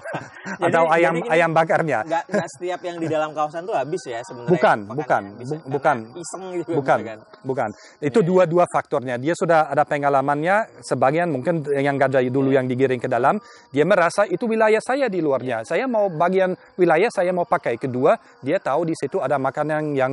atau 0.68 0.84
Jadi- 0.88 0.92
ayam 0.96 1.14
jadi 1.18 1.28
ayam 1.28 1.50
bakarnya. 1.52 1.98
Nggak 2.04 2.24
setiap 2.56 2.80
yang 2.84 2.96
di 3.00 3.08
dalam 3.08 3.36
kawasan 3.36 3.64
tuh 3.64 3.76
habis 3.76 4.00
ya 4.04 4.20
sebenarnya. 4.24 4.48
Bukan, 4.48 4.78
bukan, 4.92 5.22
bu- 5.40 5.64
bukan. 5.68 5.96
Iseng 6.16 6.44
gitu 6.56 6.70
Bukan, 6.72 6.98
bisa 7.00 7.08
kan? 7.08 7.18
bukan. 7.44 7.68
Itu 8.00 8.24
dua-dua 8.24 8.64
faktornya. 8.68 9.16
Dia 9.20 9.32
sudah 9.36 9.68
ada 9.68 9.84
pengalamannya. 9.84 10.84
Sebagian 10.84 11.28
mungkin 11.28 11.60
yang 11.68 11.96
gajah 12.00 12.24
dulu 12.28 12.48
yang 12.52 12.64
digiring 12.64 13.00
ke 13.02 13.08
dalam, 13.12 13.40
dia 13.72 13.84
merasa 13.84 14.24
itu 14.24 14.44
wilayah 14.48 14.80
saya 14.80 15.08
di 15.12 15.20
luarnya. 15.20 15.64
Saya 15.68 15.84
mau 15.84 16.08
bagian 16.08 16.56
wilayah 16.80 17.08
saya 17.12 17.32
mau 17.32 17.44
pakai. 17.44 17.76
Kedua, 17.76 18.16
dia 18.40 18.56
tahu 18.56 18.88
di 18.88 18.94
situ 18.96 19.20
ada 19.20 19.36
makanan 19.36 19.92
yang 19.96 20.12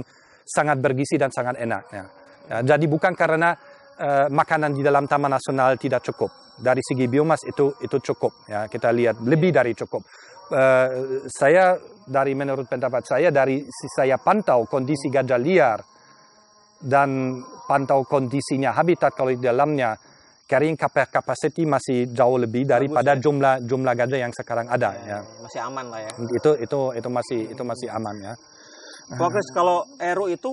sangat 0.49 0.81
bergizi 0.81 1.21
dan 1.21 1.29
sangat 1.29 1.61
enak. 1.61 1.83
Ya. 1.93 2.05
Ya, 2.49 2.57
jadi 2.65 2.85
bukan 2.89 3.13
karena 3.13 3.53
eh, 4.01 4.27
makanan 4.33 4.73
di 4.73 4.81
dalam 4.81 5.05
Taman 5.05 5.29
Nasional 5.37 5.77
tidak 5.77 6.01
cukup. 6.01 6.33
Dari 6.59 6.81
segi 6.81 7.05
biomas 7.05 7.45
itu 7.45 7.77
itu 7.79 7.97
cukup. 8.01 8.49
Ya, 8.49 8.65
kita 8.65 8.89
lihat 8.89 9.21
lebih 9.21 9.53
dari 9.53 9.77
cukup. 9.77 10.01
Eh, 10.49 10.87
saya 11.29 11.77
dari 12.09 12.33
menurut 12.33 12.65
pendapat 12.65 13.05
saya 13.05 13.29
dari 13.29 13.61
saya 13.69 14.17
pantau 14.17 14.65
kondisi 14.65 15.13
gajah 15.13 15.37
liar 15.37 15.77
dan 16.81 17.37
pantau 17.69 18.01
kondisinya 18.01 18.73
habitat 18.73 19.13
kalau 19.13 19.29
di 19.29 19.37
dalamnya 19.37 19.93
carrying 20.49 20.73
capa- 20.73 21.05
capacity 21.13 21.69
masih 21.69 22.09
jauh 22.09 22.41
lebih 22.41 22.65
daripada 22.65 23.13
ya. 23.13 23.21
jumlah 23.21 23.61
jumlah 23.61 23.93
gajah 23.93 24.19
yang 24.25 24.33
sekarang 24.33 24.65
ada 24.73 24.97
ya. 25.05 25.21
Masih 25.21 25.61
aman 25.61 25.85
lah 25.93 26.01
ya. 26.01 26.11
Itu 26.17 26.51
itu 26.57 26.79
itu 26.97 27.09
masih 27.13 27.41
itu 27.53 27.61
masih 27.61 27.87
aman 27.93 28.15
ya. 28.17 28.33
Pak 29.09 29.29
Kris, 29.33 29.49
kalau 29.49 29.89
RU 29.97 30.25
itu 30.29 30.51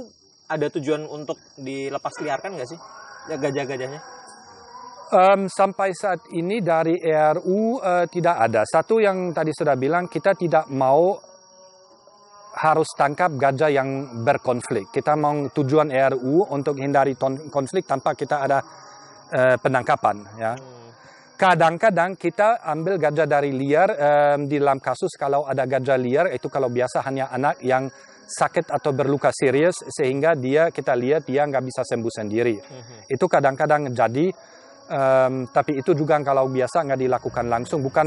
ada 0.49 0.67
tujuan 0.73 1.05
untuk 1.05 1.37
dilepas 1.61 2.15
liarkan 2.25 2.57
nggak 2.57 2.69
sih? 2.73 2.81
Ya 3.29 3.37
gajah-gajahnya? 3.37 4.01
Em, 5.07 5.47
sampai 5.47 5.95
saat 5.95 6.19
ini 6.35 6.59
dari 6.65 6.99
ERU 6.99 7.79
eh, 7.79 8.07
tidak 8.11 8.37
ada. 8.43 8.67
Satu 8.67 8.99
yang 8.99 9.31
tadi 9.31 9.55
sudah 9.55 9.79
bilang 9.79 10.11
kita 10.11 10.35
tidak 10.35 10.67
mau 10.73 11.15
harus 12.57 12.89
tangkap 12.97 13.37
gajah 13.37 13.71
yang 13.71 13.89
berkonflik. 14.25 14.91
Kita 14.91 15.15
mau 15.15 15.47
tujuan 15.53 15.93
ERU 15.93 16.49
untuk 16.51 16.81
hindari 16.81 17.15
konflik 17.53 17.87
tanpa 17.87 18.17
kita 18.17 18.51
ada 18.51 18.59
eh, 19.31 19.57
penangkapan. 19.61 20.17
Ya. 20.41 20.53
Hmm. 20.57 20.91
Kadang-kadang 21.37 22.17
kita 22.17 22.65
ambil 22.65 22.97
gajah 22.97 23.29
dari 23.29 23.53
liar 23.53 23.93
em, 23.93 24.49
di 24.49 24.57
dalam 24.59 24.81
kasus 24.81 25.13
kalau 25.15 25.45
ada 25.45 25.69
gajah 25.69 26.01
liar 26.01 26.27
itu 26.33 26.49
kalau 26.49 26.73
biasa 26.73 27.05
hanya 27.07 27.29
anak 27.31 27.61
yang 27.61 27.87
sakit 28.27 28.75
atau 28.75 28.91
berluka 28.91 29.31
serius 29.31 29.79
sehingga 29.87 30.35
dia 30.35 30.75
kita 30.75 30.93
lihat 30.99 31.25
dia 31.25 31.47
nggak 31.47 31.63
bisa 31.63 31.87
sembuh 31.87 32.13
sendiri. 32.13 32.59
Mhm. 32.59 32.97
Itu 33.07 33.31
kadang-kadang 33.31 33.95
jadi 33.95 34.27
em, 34.87 35.35
tapi 35.51 35.79
itu 35.79 35.95
juga 35.95 36.19
kalau 36.23 36.51
biasa 36.51 36.83
nggak 36.87 37.01
dilakukan 37.01 37.47
langsung 37.47 37.83
bukan 37.83 38.07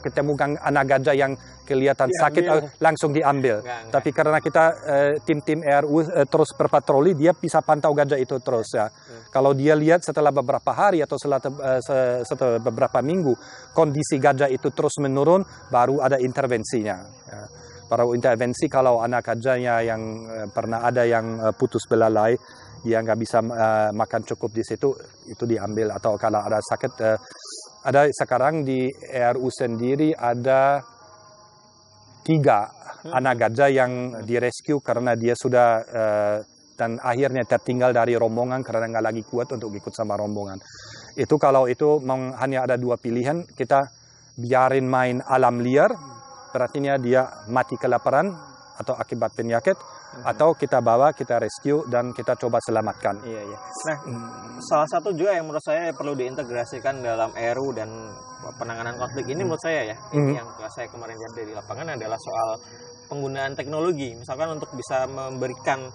ketemu 0.00 0.32
gang 0.32 0.56
anak 0.64 0.96
gajah 0.96 1.12
yang 1.12 1.32
kelihatan 1.68 2.08
sakit 2.08 2.42
Diambil. 2.48 2.64
eh, 2.64 2.80
langsung 2.80 3.10
diambil. 3.12 3.56
Nggak, 3.60 3.78
nggak. 3.84 3.92
Tapi 3.92 4.08
karena 4.16 4.38
kita 4.40 4.64
eh, 4.88 5.12
tim-tim 5.22 5.60
RU 5.60 6.00
eh, 6.02 6.24
terus 6.24 6.50
berpatroli, 6.56 7.12
dia 7.12 7.36
bisa 7.36 7.60
pantau 7.60 7.92
gajah 7.92 8.16
itu 8.16 8.40
terus 8.40 8.72
ya. 8.72 8.88
Kalau 9.28 9.52
dia 9.52 9.76
lihat 9.76 10.00
setelah 10.02 10.32
beberapa 10.34 10.72
hari 10.72 11.04
atau 11.04 11.14
setelah, 11.14 11.38
se- 11.84 12.26
setelah 12.26 12.58
beberapa 12.58 12.98
minggu 12.98 13.36
kondisi 13.76 14.16
gajah 14.18 14.48
itu 14.50 14.72
terus 14.72 14.96
menurun, 14.98 15.44
baru 15.70 16.00
ada 16.02 16.16
intervensinya. 16.18 16.96
Ya. 17.28 17.44
Baru 17.90 18.14
intervensi 18.14 18.70
kalau 18.70 19.02
anak 19.02 19.34
gajahnya 19.34 19.82
yang 19.82 20.02
eh, 20.30 20.46
pernah 20.46 20.86
ada 20.86 21.02
yang 21.02 21.42
eh, 21.42 21.54
putus 21.58 21.90
belalai, 21.90 22.38
dia 22.86 23.02
nggak 23.02 23.18
bisa 23.18 23.42
eh, 23.42 23.90
makan 23.90 24.22
cukup 24.22 24.54
di 24.54 24.62
situ, 24.62 24.94
itu 25.26 25.42
diambil. 25.42 25.90
Atau 25.98 26.14
kalau 26.14 26.38
ada 26.38 26.62
sakit, 26.62 26.92
eh, 27.02 27.18
ada 27.82 28.06
sekarang 28.14 28.62
di 28.62 28.86
RU 29.34 29.50
sendiri 29.50 30.14
ada 30.14 30.78
tiga 32.22 32.70
anak 33.10 33.48
gajah 33.48 33.68
yang 33.72 33.92
direscue 34.22 34.78
karena 34.84 35.18
dia 35.18 35.34
sudah 35.34 35.68
eh, 35.82 36.38
dan 36.80 36.96
akhirnya 36.96 37.44
tertinggal 37.44 37.92
dari 37.92 38.16
rombongan 38.16 38.64
karena 38.64 38.88
nggak 38.88 39.04
lagi 39.04 39.22
kuat 39.28 39.52
untuk 39.52 39.68
ikut 39.76 39.92
sama 39.92 40.16
rombongan. 40.16 40.56
Itu 41.12 41.36
kalau 41.36 41.68
itu 41.68 42.00
hanya 42.40 42.64
ada 42.64 42.80
dua 42.80 42.96
pilihan, 42.96 43.44
kita 43.52 43.84
biarin 44.40 44.88
main 44.88 45.20
alam 45.20 45.60
liar, 45.60 45.92
berarti 46.52 46.78
dia 47.02 47.26
mati 47.48 47.74
kelaparan 47.78 48.30
atau 48.80 48.96
akibat 48.96 49.36
penyakit, 49.36 49.76
atau 50.24 50.58
kita 50.58 50.82
bawa, 50.82 51.14
kita 51.14 51.38
rescue 51.38 51.86
dan 51.86 52.10
kita 52.10 52.34
coba 52.34 52.58
selamatkan. 52.58 53.22
Iya, 53.22 53.42
iya. 53.46 53.58
Nah, 53.60 53.98
salah 54.58 54.88
satu 54.90 55.14
juga 55.14 55.38
yang 55.38 55.46
menurut 55.46 55.62
saya 55.62 55.94
perlu 55.94 56.18
diintegrasikan 56.18 56.98
dalam 56.98 57.30
RU 57.30 57.70
dan 57.70 57.88
penanganan 58.58 58.98
konflik 58.98 59.30
ini 59.30 59.46
menurut 59.46 59.62
saya 59.62 59.94
ya, 59.94 59.96
ini 60.16 60.34
Mhm. 60.34 60.34
yang 60.34 60.48
saya 60.72 60.86
kemarin 60.90 61.14
lihat 61.14 61.32
di 61.38 61.54
lapangan 61.54 61.86
adalah 61.94 62.18
soal 62.18 62.48
penggunaan 63.06 63.52
teknologi. 63.54 64.18
Misalkan 64.18 64.58
untuk 64.58 64.70
bisa 64.74 65.06
memberikan 65.06 65.86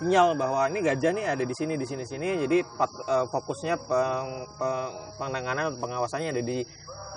sinyal 0.00 0.38
bahwa 0.38 0.70
ini 0.70 0.86
gajah 0.86 1.10
nih 1.12 1.26
ada 1.34 1.42
di 1.42 1.54
sini 1.56 1.74
di 1.74 1.82
sini 1.82 2.06
sini 2.06 2.46
jadi 2.46 2.62
pat, 2.78 2.90
uh, 3.10 3.26
fokusnya 3.26 3.74
peng, 3.90 4.46
peng, 4.54 4.90
penanganan 5.18 5.74
pengawasannya 5.82 6.30
ada 6.30 6.42
di 6.46 6.62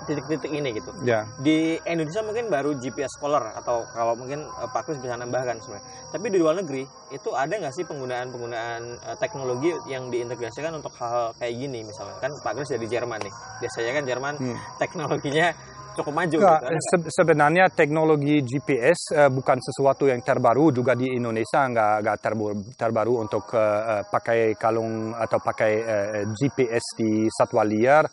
titik-titik 0.04 0.52
ini 0.52 0.76
gitu. 0.76 0.90
Ya. 1.02 1.26
Di 1.40 1.80
Indonesia 1.88 2.22
mungkin 2.22 2.52
baru 2.52 2.76
GPS 2.78 3.18
Scholar 3.18 3.56
atau 3.56 3.84
kalau 3.90 4.14
mungkin 4.14 4.44
uh, 4.46 4.68
Pak 4.68 4.88
Kris 4.88 5.00
bisa 5.00 5.16
nambahkan 5.16 5.58
sebenarnya. 5.60 5.86
Tapi 6.12 6.26
di 6.30 6.38
luar 6.38 6.54
negeri 6.60 6.84
itu 7.10 7.30
ada 7.34 7.50
nggak 7.50 7.74
sih 7.74 7.84
penggunaan-penggunaan 7.88 8.82
uh, 9.02 9.16
teknologi 9.18 9.72
yang 9.90 10.08
diintegrasikan 10.12 10.76
untuk 10.76 10.92
hal, 11.00 11.08
-hal 11.10 11.26
kayak 11.40 11.54
gini 11.56 11.82
misalnya 11.82 12.16
kan 12.20 12.30
Pak 12.44 12.52
Kris 12.56 12.70
dari 12.70 12.86
Jerman 12.86 13.20
nih. 13.24 13.34
Biasanya 13.64 13.92
kan 13.92 14.04
Jerman 14.04 14.34
hmm. 14.38 14.58
teknologinya 14.78 15.48
cukup 15.94 16.12
maju. 16.12 16.36
Nggak, 16.42 16.60
gitu. 16.60 16.76
se 16.90 16.96
sebenarnya 17.22 17.64
teknologi 17.70 18.36
GPS 18.42 19.00
uh, 19.14 19.30
bukan 19.30 19.58
sesuatu 19.62 20.10
yang 20.10 20.20
terbaru 20.20 20.74
juga 20.74 20.92
di 20.98 21.14
Indonesia 21.14 21.64
nggak 21.64 21.94
nggak 22.02 22.18
terbaru, 22.20 22.54
terbaru 22.74 23.12
untuk 23.22 23.44
uh, 23.54 24.02
pakai 24.10 24.58
kalung 24.58 25.14
atau 25.14 25.38
pakai 25.38 25.72
uh, 25.80 26.22
GPS 26.34 26.84
di 26.98 27.30
satwa 27.30 27.62
liar 27.62 28.04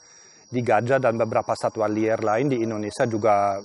di 0.51 0.59
gajah 0.59 0.99
dan 0.99 1.15
beberapa 1.15 1.55
satwa 1.55 1.87
liar 1.87 2.19
lain 2.19 2.51
di 2.51 2.59
Indonesia 2.59 3.07
juga 3.07 3.55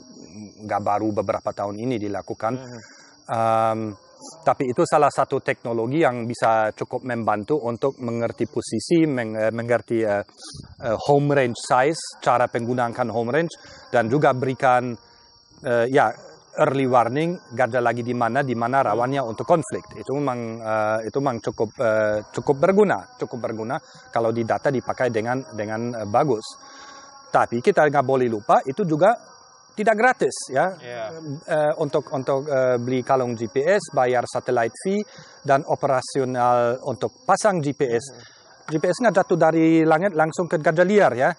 nggak 0.63 0.83
baru 0.83 1.11
beberapa 1.11 1.51
tahun 1.51 1.83
ini 1.83 1.99
dilakukan. 1.99 2.55
Um, 3.27 3.91
tapi 4.17 4.71
itu 4.71 4.83
salah 4.89 5.13
satu 5.13 5.45
teknologi 5.45 6.01
yang 6.01 6.25
bisa 6.25 6.73
cukup 6.73 7.05
membantu 7.05 7.61
untuk 7.61 7.99
mengerti 8.01 8.49
posisi, 8.49 9.05
meng 9.05 9.35
mengerti 9.53 10.03
uh, 10.07 10.23
uh, 10.23 10.97
home 11.11 11.35
range 11.35 11.59
size, 11.59 12.23
cara 12.23 12.49
penggunaan 12.49 12.95
home 13.11 13.31
range, 13.35 13.55
dan 13.93 14.09
juga 14.09 14.33
berikan 14.33 14.95
uh, 15.67 15.87
ya 15.91 16.11
early 16.57 16.89
warning 16.89 17.37
gajah 17.53 17.85
lagi 17.85 18.01
di 18.01 18.17
mana 18.17 18.41
di 18.41 18.57
mana 18.57 18.81
rawannya 18.81 19.21
untuk 19.21 19.45
konflik. 19.45 19.85
Itu 20.01 20.17
memang 20.17 20.39
uh, 20.65 20.99
itu 21.05 21.17
memang 21.21 21.39
cukup 21.45 21.71
uh, 21.77 22.19
cukup 22.33 22.57
berguna 22.57 22.99
cukup 23.21 23.39
berguna 23.45 23.77
kalau 24.09 24.33
di 24.33 24.43
data 24.43 24.73
dipakai 24.73 25.13
dengan 25.13 25.45
dengan 25.53 25.93
uh, 25.93 26.09
bagus 26.09 26.45
tapi 27.33 27.61
kita 27.61 27.87
nggak 27.89 28.07
boleh 28.07 28.29
lupa 28.31 28.63
itu 28.65 28.83
juga 28.87 29.13
tidak 29.77 29.97
gratis 29.97 30.37
ya 30.49 30.67
yeah. 30.81 31.13
uh, 31.45 31.73
untuk 31.85 32.09
untuk 32.09 32.49
uh, 32.49 32.81
beli 32.81 33.05
kalung 33.05 33.37
GPS 33.37 33.93
bayar 33.93 34.25
satellite 34.25 34.73
fee 34.81 35.05
dan 35.45 35.61
operasional 35.69 36.81
untuk 36.89 37.13
pasang 37.29 37.61
GPS 37.61 38.05
mm 38.13 38.17
-hmm 38.17 38.35
GPS 38.67 38.99
nggak 38.99 39.15
jatuh 39.23 39.39
dari 39.39 39.87
langit 39.87 40.19
langsung 40.19 40.51
ke 40.51 40.59
gajah 40.59 40.83
liar 40.83 41.15
ya. 41.15 41.31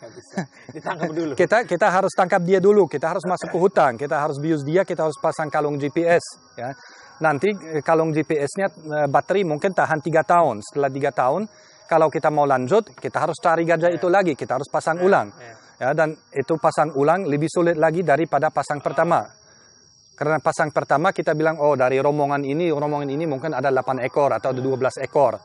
Ditangkap 0.72 1.12
dulu. 1.12 1.34
kita 1.40 1.68
kita 1.68 1.92
harus 1.92 2.16
tangkap 2.16 2.40
dia 2.40 2.64
dulu, 2.64 2.88
kita 2.88 3.12
harus 3.12 3.28
masuk 3.28 3.52
ke 3.52 3.58
hutan, 3.60 4.00
kita 4.00 4.16
harus 4.16 4.40
bius 4.40 4.64
dia, 4.64 4.88
kita 4.88 5.04
harus 5.04 5.20
pasang 5.20 5.52
kalung 5.52 5.76
GPS 5.76 6.24
ya. 6.56 6.72
Nanti 7.20 7.52
eh, 7.52 7.84
kalung 7.84 8.16
GPS-nya 8.16 8.68
eh, 8.72 9.08
baterai 9.12 9.44
mungkin 9.44 9.76
tahan 9.76 10.00
tiga 10.00 10.24
tahun. 10.24 10.64
Setelah 10.64 10.88
tiga 10.88 11.12
tahun, 11.12 11.52
kalau 11.92 12.08
kita 12.08 12.32
mau 12.32 12.48
lanjut, 12.48 12.96
kita 12.96 13.20
harus 13.20 13.36
cari 13.44 13.68
gajah 13.68 13.92
itu 13.92 14.08
lagi, 14.08 14.32
kita 14.32 14.56
harus 14.56 14.70
pasang 14.72 15.04
ulang. 15.04 15.28
Ya, 15.78 15.94
dan 15.94 16.18
itu 16.34 16.58
pasang 16.58 16.94
ulang 16.98 17.30
lebih 17.30 17.50
sulit 17.50 17.78
lagi 17.78 18.02
daripada 18.02 18.50
pasang 18.50 18.82
pertama. 18.82 19.22
Karena 20.18 20.42
pasang 20.42 20.74
pertama 20.74 21.14
kita 21.14 21.38
bilang, 21.38 21.62
oh 21.62 21.78
dari 21.78 22.02
rombongan 22.02 22.42
ini, 22.42 22.74
rombongan 22.74 23.14
ini 23.14 23.30
mungkin 23.30 23.54
ada 23.54 23.70
8 23.70 24.02
ekor 24.02 24.34
atau 24.34 24.50
12 24.50 25.06
ekor 25.06 25.38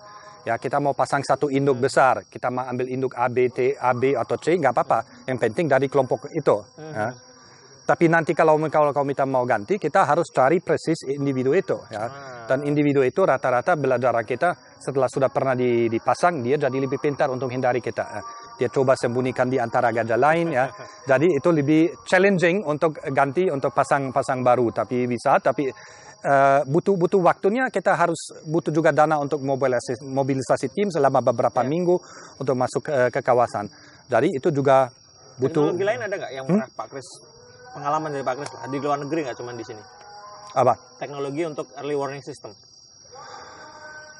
ya 0.42 0.58
kita 0.58 0.82
mau 0.82 0.92
pasang 0.92 1.22
satu 1.22 1.48
induk 1.48 1.78
besar, 1.78 2.26
kita 2.26 2.50
mau 2.50 2.66
ambil 2.66 2.86
induk 2.90 3.14
A, 3.14 3.30
B, 3.30 3.46
T, 3.50 3.74
A, 3.78 3.94
B 3.94 4.14
atau 4.14 4.36
C, 4.38 4.58
nggak 4.58 4.74
apa-apa. 4.74 5.26
Yang 5.26 5.38
penting 5.48 5.66
dari 5.70 5.86
kelompok 5.86 6.30
itu. 6.34 6.56
Ya. 6.78 7.14
Tapi 7.82 8.06
nanti 8.06 8.30
kalau 8.30 8.58
kalau 8.70 8.94
kau 8.94 9.02
minta 9.02 9.26
mau 9.26 9.42
ganti, 9.42 9.74
kita 9.74 10.06
harus 10.06 10.30
cari 10.30 10.62
persis 10.62 11.02
individu 11.06 11.50
itu. 11.54 11.78
Ya. 11.90 12.06
Ah. 12.06 12.10
Dan 12.46 12.66
individu 12.66 13.02
itu 13.06 13.22
rata-rata 13.22 13.78
belajar 13.78 14.14
kita 14.26 14.78
setelah 14.78 15.06
sudah 15.06 15.30
pernah 15.30 15.54
dipasang, 15.54 16.42
dia 16.42 16.58
jadi 16.58 16.74
lebih 16.78 16.98
pintar 16.98 17.30
untuk 17.30 17.50
hindari 17.50 17.78
kita. 17.78 18.22
Ya. 18.62 18.70
Dia 18.70 18.74
coba 18.78 18.94
sembunyikan 18.94 19.50
di 19.50 19.58
antara 19.58 19.90
gajah 19.90 20.14
lain. 20.14 20.54
ya. 20.54 20.70
Jadi 21.02 21.34
itu 21.34 21.48
lebih 21.50 22.06
challenging 22.06 22.62
untuk 22.62 22.94
ganti, 23.10 23.50
untuk 23.50 23.74
pasang-pasang 23.74 24.46
baru. 24.46 24.70
Tapi 24.70 25.10
bisa, 25.10 25.42
tapi 25.42 25.66
uh, 26.22 26.60
butuh 26.66 26.94
butuh 26.94 27.20
waktunya 27.22 27.66
kita 27.68 27.98
harus 27.98 28.46
butuh 28.46 28.70
juga 28.70 28.94
dana 28.94 29.18
untuk 29.18 29.42
mobilisasi, 29.42 30.06
mobilisasi 30.06 30.70
tim 30.70 30.88
selama 30.94 31.18
beberapa 31.20 31.60
yeah. 31.62 31.70
minggu 31.70 31.96
untuk 32.38 32.54
masuk 32.54 32.86
uh, 32.86 33.10
ke 33.10 33.20
kawasan. 33.20 33.66
Jadi 34.06 34.38
itu 34.38 34.48
juga 34.54 34.90
butuh. 35.38 35.74
Teknologi 35.74 35.84
lain 35.84 36.00
ada 36.06 36.14
nggak 36.14 36.32
yang 36.32 36.44
pernah 36.46 36.68
hmm? 36.70 36.78
Pak 36.78 36.86
Kris 36.90 37.08
pengalaman 37.72 38.08
dari 38.12 38.24
Pak 38.24 38.34
Kris 38.38 38.50
di 38.68 38.78
luar 38.78 38.98
negeri 39.00 39.20
nggak 39.26 39.36
cuma 39.40 39.50
di 39.56 39.64
sini? 39.64 39.82
Apa? 40.52 40.74
Teknologi 41.00 41.42
untuk 41.48 41.66
early 41.80 41.96
warning 41.96 42.22
system. 42.22 42.52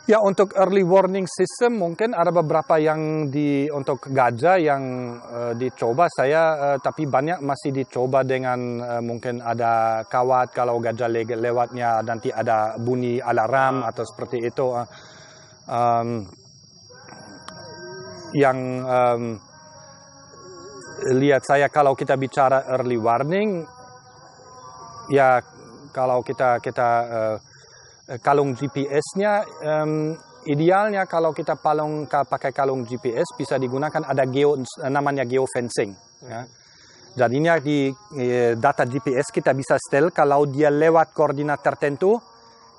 Ya 0.03 0.19
untuk 0.19 0.51
early 0.59 0.83
warning 0.83 1.31
system 1.31 1.79
mungkin 1.79 2.11
ada 2.11 2.35
beberapa 2.35 2.75
yang 2.75 3.31
di 3.31 3.71
untuk 3.71 4.11
gajah 4.11 4.59
yang 4.59 4.83
uh, 5.23 5.55
dicoba. 5.55 6.11
Saya 6.11 6.43
uh, 6.59 6.79
tapi 6.83 7.07
banyak 7.07 7.39
masih 7.39 7.71
dicoba 7.71 8.27
dengan 8.27 8.83
uh, 8.83 8.99
mungkin 8.99 9.39
ada 9.39 10.03
kawat. 10.11 10.51
Kalau 10.51 10.83
gajah 10.83 11.07
le 11.07 11.23
lewatnya 11.23 12.03
nanti 12.03 12.35
ada 12.35 12.75
bunyi 12.83 13.23
alarm 13.23 13.87
atau 13.87 14.03
seperti 14.03 14.43
itu 14.43 14.75
uh, 14.75 14.83
um, 15.71 16.27
yang 18.35 18.59
um, 18.83 19.23
lihat 21.15 21.47
saya 21.47 21.71
kalau 21.71 21.95
kita 21.95 22.19
bicara 22.19 22.67
early 22.75 22.99
warning 22.99 23.63
ya 25.15 25.39
kalau 25.95 26.27
kita 26.27 26.59
kita 26.59 26.91
uh, 27.07 27.52
kalung 28.21 28.59
GPS-nya 28.59 29.33
um, 29.63 30.17
idealnya 30.47 31.07
kalau 31.07 31.31
kita 31.31 31.55
palung 31.55 32.11
pakai 32.11 32.51
kalung 32.51 32.83
GPS 32.83 33.31
bisa 33.39 33.59
digunakan 33.59 34.03
ada 34.03 34.27
geo 34.27 34.59
namanya 34.91 35.23
geofencing 35.23 35.95
ya. 36.27 36.43
Jadinya 37.13 37.61
di 37.61 37.93
eh, 38.17 38.57
data 38.57 38.89
GPS 38.89 39.29
kita 39.29 39.53
bisa 39.53 39.77
setel 39.77 40.09
kalau 40.17 40.49
dia 40.49 40.73
lewat 40.73 41.13
koordinat 41.13 41.61
tertentu 41.61 42.17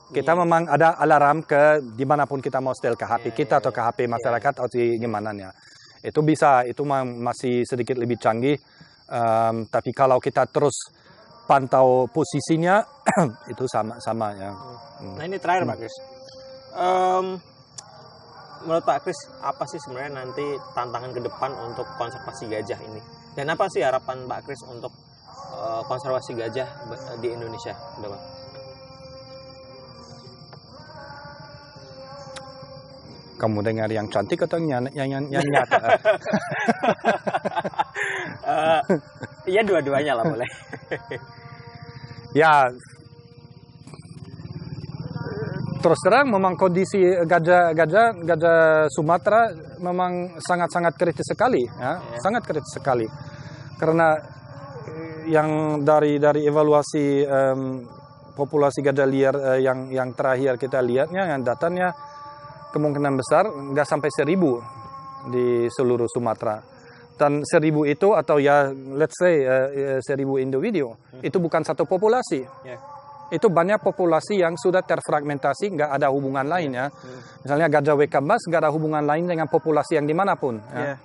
kita 0.10 0.34
yeah. 0.34 0.42
memang 0.42 0.64
ada 0.70 0.98
alarm 0.98 1.46
ke 1.46 1.82
di 1.94 2.04
mana 2.04 2.26
pun 2.26 2.42
kita 2.42 2.58
mau 2.58 2.74
setel 2.74 2.98
ke 2.98 3.06
HP 3.06 3.24
yeah, 3.30 3.38
kita 3.38 3.56
atau 3.62 3.72
ke 3.74 3.82
HP 3.82 4.10
masyarakat 4.10 4.54
yeah. 4.54 4.66
atau 4.66 4.82
gimana 5.00 5.30
ya. 5.38 5.52
Itu 6.04 6.26
bisa 6.26 6.66
itu 6.68 6.84
masih 6.84 7.64
sedikit 7.64 7.96
lebih 7.96 8.18
canggih. 8.20 8.58
Um, 9.08 9.70
tapi 9.70 9.94
kalau 9.94 10.18
kita 10.18 10.50
terus 10.50 10.90
pantau 11.44 12.08
posisinya 12.08 12.84
itu 13.52 13.66
sama 13.68 14.00
sama 14.00 14.32
ya. 14.36 14.52
Hmm. 14.52 15.16
Nah 15.20 15.24
ini 15.28 15.38
terakhir 15.40 15.68
Pak 15.68 15.78
Kris. 15.80 15.96
Um, 16.74 17.26
menurut 18.64 18.84
Pak 18.88 19.04
Kris 19.04 19.20
apa 19.44 19.64
sih 19.68 19.80
sebenarnya 19.84 20.24
nanti 20.24 20.46
tantangan 20.72 21.12
ke 21.12 21.22
depan 21.22 21.52
untuk 21.68 21.88
konservasi 22.00 22.48
gajah 22.48 22.80
ini? 22.80 23.02
Dan 23.36 23.52
apa 23.52 23.68
sih 23.68 23.84
harapan 23.84 24.24
Pak 24.24 24.40
Kris 24.48 24.62
untuk 24.72 24.94
uh, 25.60 25.84
konservasi 25.86 26.32
gajah 26.38 26.68
di 27.20 27.28
Indonesia 27.28 27.76
Pak? 27.76 28.24
Kamu 33.34 33.60
dengar 33.60 33.92
yang 33.92 34.08
cantik 34.08 34.48
atau 34.48 34.56
yang, 34.56 34.88
yang, 34.96 35.20
yang, 35.20 35.26
yang 35.28 35.44
nyata? 35.44 36.00
uh, 38.48 38.80
Iya 39.44 39.62
dua-duanya 39.68 40.14
lah 40.16 40.26
boleh. 40.26 40.50
ya 42.42 42.66
terus 45.84 46.00
terang 46.00 46.32
memang 46.32 46.56
kondisi 46.56 47.04
gajah 47.28 47.76
gajah 47.76 48.08
gajah 48.24 48.60
Sumatera 48.88 49.52
memang 49.84 50.40
sangat-sangat 50.40 50.96
kritis 50.96 51.28
sekali 51.28 51.60
ya, 51.60 52.00
ya. 52.00 52.20
sangat 52.24 52.48
kritis 52.48 52.72
sekali 52.72 53.04
karena 53.76 54.16
yang 55.28 55.84
dari 55.84 56.24
dari 56.24 56.48
evaluasi 56.48 57.28
um, 57.28 57.84
populasi 58.32 58.80
gajah 58.80 59.08
liar 59.08 59.36
uh, 59.36 59.60
yang 59.60 59.92
yang 59.92 60.16
terakhir 60.16 60.56
kita 60.56 60.80
lihatnya 60.80 61.36
yang 61.36 61.44
datanya 61.44 61.92
kemungkinan 62.72 63.20
besar 63.20 63.52
nggak 63.52 63.88
sampai 63.88 64.08
seribu 64.08 64.64
di 65.28 65.68
seluruh 65.68 66.08
Sumatera 66.08 66.73
dan 67.14 67.46
seribu 67.46 67.86
itu 67.86 68.18
atau 68.18 68.42
ya 68.42 68.74
let's 68.98 69.18
say 69.18 69.46
uh, 69.46 70.02
seribu 70.02 70.42
individu 70.42 70.94
hmm. 70.94 71.22
itu 71.22 71.38
bukan 71.38 71.62
satu 71.62 71.86
populasi 71.86 72.42
yeah. 72.66 72.80
itu 73.30 73.48
banyak 73.50 73.82
populasi 73.82 74.42
yang 74.42 74.58
sudah 74.58 74.82
terfragmentasi 74.82 75.78
nggak 75.78 75.90
ada 75.94 76.10
hubungan 76.10 76.46
lain 76.46 76.74
ya 76.74 76.86
hmm. 76.90 77.46
misalnya 77.46 77.68
gajah 77.70 77.96
wekambas 77.98 78.42
nggak 78.50 78.62
ada 78.66 78.72
hubungan 78.74 79.06
lain 79.06 79.30
dengan 79.30 79.46
populasi 79.46 80.02
yang 80.02 80.10
di 80.10 80.16
mana 80.18 80.34
pun 80.34 80.58
ya. 80.74 80.82
yeah. 80.82 80.98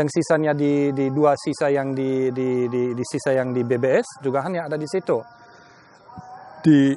yang 0.00 0.08
sisanya 0.08 0.52
di, 0.56 0.92
di 0.96 1.12
dua 1.12 1.36
sisa 1.36 1.68
yang 1.72 1.92
di, 1.92 2.32
di, 2.32 2.68
di, 2.68 2.82
di 2.96 3.04
sisa 3.04 3.36
yang 3.36 3.52
di 3.52 3.64
BBS 3.64 4.24
juga 4.24 4.44
hanya 4.44 4.68
ada 4.68 4.76
di 4.80 4.88
situ 4.88 5.20
di 6.64 6.92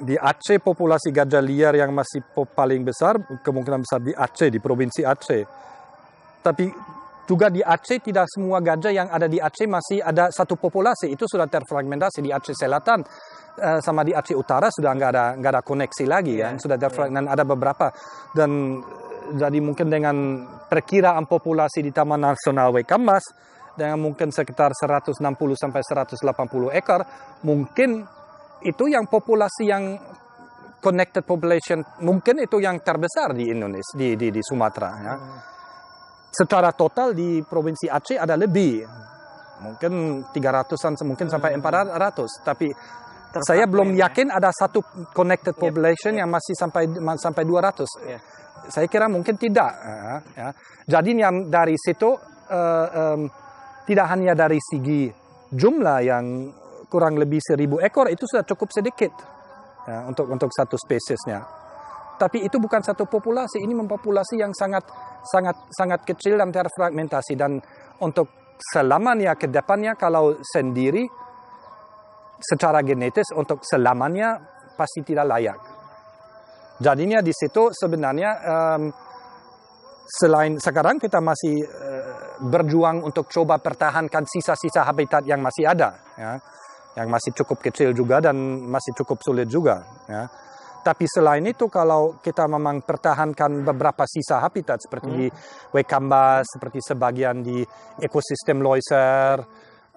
di 0.00 0.16
Aceh 0.16 0.64
populasi 0.64 1.12
gajah 1.12 1.44
liar 1.44 1.76
yang 1.76 1.92
masih 1.92 2.24
paling 2.56 2.80
besar 2.88 3.20
kemungkinan 3.44 3.84
besar 3.84 4.00
di 4.00 4.12
Aceh 4.16 4.48
di 4.48 4.56
provinsi 4.56 5.04
Aceh 5.04 5.44
tapi 6.40 6.72
juga 7.30 7.46
di 7.46 7.62
Aceh 7.62 8.02
tidak 8.02 8.26
semua 8.26 8.58
gajah 8.58 8.90
yang 8.90 9.06
ada 9.06 9.30
di 9.30 9.38
Aceh 9.38 9.70
masih 9.70 10.02
ada 10.02 10.34
satu 10.34 10.58
populasi 10.58 11.14
itu 11.14 11.30
sudah 11.30 11.46
terfragmentasi 11.46 12.26
di 12.26 12.34
Aceh 12.34 12.58
Selatan 12.58 13.06
uh, 13.62 13.78
sama 13.78 14.02
di 14.02 14.10
Aceh 14.10 14.34
Utara 14.34 14.66
sudah 14.66 14.90
nggak 14.90 15.10
ada 15.14 15.24
nggak 15.38 15.50
ada 15.54 15.62
koneksi 15.62 16.04
lagi 16.10 16.42
yeah. 16.42 16.50
kan 16.50 16.58
sudah 16.58 16.74
ada 16.74 16.90
yeah. 16.90 17.06
dan 17.14 17.24
ada 17.30 17.44
beberapa 17.46 17.94
dan 18.34 18.82
jadi 19.30 19.58
mungkin 19.62 19.86
dengan 19.86 20.16
perkiraan 20.66 21.30
populasi 21.30 21.86
di 21.86 21.94
Taman 21.94 22.18
Nasional 22.18 22.74
Waikambas 22.74 23.22
dengan 23.78 24.02
mungkin 24.02 24.34
sekitar 24.34 24.74
160 24.74 25.22
sampai 25.54 25.80
180 25.86 26.18
ekor 26.74 27.00
mungkin 27.46 28.02
itu 28.66 28.84
yang 28.90 29.06
populasi 29.06 29.70
yang 29.70 29.94
connected 30.82 31.22
population 31.22 31.78
mungkin 32.02 32.42
itu 32.42 32.58
yang 32.58 32.82
terbesar 32.82 33.38
di 33.38 33.54
Indonesia 33.54 33.94
di 33.94 34.18
di, 34.18 34.34
di 34.34 34.42
Sumatera 34.42 34.90
ya. 34.98 35.14
Hmm. 35.14 35.59
Secara 36.30 36.70
total 36.70 37.10
di 37.12 37.42
provinsi 37.42 37.90
Aceh 37.90 38.14
ada 38.14 38.38
lebih 38.38 38.86
mungkin 39.60 40.24
300-an 40.32 40.96
mungkin 41.04 41.28
hmm. 41.28 41.34
sampai 41.36 41.52
400 41.52 42.48
tapi 42.48 42.72
Terus 43.30 43.46
saya 43.46 43.64
belum 43.70 43.94
ya. 43.94 44.10
yakin 44.10 44.26
ada 44.34 44.50
satu 44.50 44.82
connected 45.14 45.54
population 45.54 46.18
yep. 46.18 46.26
yang 46.26 46.30
masih 46.34 46.54
sampai 46.58 46.90
sampai 47.14 47.42
200. 47.46 47.86
Yeah. 48.02 48.20
Saya 48.66 48.90
kira 48.90 49.06
mungkin 49.06 49.38
tidak. 49.38 49.70
Ya. 50.34 50.50
Jadi 50.90 51.14
yang 51.14 51.46
dari 51.46 51.78
situ 51.78 52.10
uh, 52.10 52.86
um, 53.14 53.30
tidak 53.86 54.06
hanya 54.10 54.34
dari 54.34 54.58
segi 54.58 55.06
jumlah 55.50 55.98
yang 56.02 56.50
kurang 56.90 57.14
lebih 57.22 57.38
seribu 57.38 57.78
ekor 57.78 58.10
itu 58.10 58.26
sudah 58.26 58.42
cukup 58.42 58.74
sedikit 58.74 59.14
ya, 59.86 60.10
untuk 60.10 60.26
untuk 60.26 60.50
satu 60.50 60.74
spesiesnya. 60.74 61.59
Tapi 62.20 62.44
itu 62.44 62.60
bukan 62.60 62.84
satu 62.84 63.08
populasi, 63.08 63.64
ini 63.64 63.72
mempopulasi 63.72 64.36
yang 64.36 64.52
sangat 64.52 64.84
sangat 65.24 65.56
sangat 65.72 66.04
kecil 66.04 66.36
dan 66.36 66.52
terfragmentasi 66.52 67.32
dan 67.32 67.56
untuk 68.04 68.28
selamanya 68.60 69.32
ke 69.40 69.48
depannya 69.48 69.96
kalau 69.96 70.36
sendiri 70.44 71.08
secara 72.36 72.84
genetis 72.84 73.32
untuk 73.32 73.64
selamanya 73.64 74.36
pasti 74.76 75.00
tidak 75.00 75.32
layak. 75.32 75.60
Jadinya 76.80 77.24
di 77.24 77.32
situ 77.32 77.72
sebenarnya 77.72 78.30
um, 78.44 78.82
selain 80.04 80.60
sekarang 80.60 81.00
kita 81.00 81.24
masih 81.24 81.56
uh, 81.64 82.12
berjuang 82.52 83.00
untuk 83.00 83.32
coba 83.32 83.56
pertahankan 83.60 84.28
sisa-sisa 84.28 84.84
habitat 84.84 85.24
yang 85.24 85.40
masih 85.40 85.64
ada. 85.64 85.96
Ya 86.20 86.36
yang 86.98 87.08
masih 87.10 87.30
cukup 87.32 87.62
kecil 87.62 87.94
juga 87.94 88.18
dan 88.18 88.36
masih 88.66 88.90
cukup 88.98 89.22
sulit 89.22 89.46
juga. 89.46 89.86
Ya. 90.10 90.26
Tapi 90.80 91.04
selain 91.04 91.44
itu 91.44 91.68
kalau 91.68 92.16
kita 92.24 92.48
memang 92.48 92.80
pertahankan 92.80 93.64
beberapa 93.68 94.08
sisa 94.08 94.40
habitat 94.40 94.80
seperti 94.80 95.08
hmm. 95.12 95.18
di 95.20 95.26
Wekamba, 95.76 96.40
seperti 96.40 96.80
sebagian 96.80 97.44
di 97.44 97.60
ekosistem 98.00 98.64
Loiser, 98.64 99.44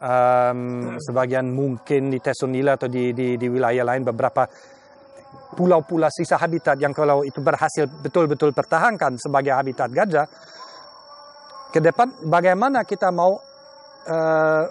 um, 0.04 0.60
sebagian 1.00 1.48
mungkin 1.56 2.12
di 2.12 2.20
Tesonila 2.20 2.76
atau 2.76 2.92
di, 2.92 3.16
di, 3.16 3.40
di 3.40 3.48
wilayah 3.48 3.88
lain 3.88 4.04
beberapa 4.04 4.44
pulau-pulau 5.56 6.10
sisa 6.12 6.36
habitat 6.36 6.76
yang 6.82 6.92
kalau 6.92 7.22
itu 7.24 7.40
berhasil 7.40 7.88
betul-betul 7.88 8.52
pertahankan 8.52 9.16
sebagai 9.16 9.54
habitat 9.54 9.90
gajah, 9.94 10.28
ke 11.72 11.80
depan 11.82 12.28
bagaimana 12.28 12.86
kita 12.86 13.10
mau 13.10 13.38
uh, 14.10 14.66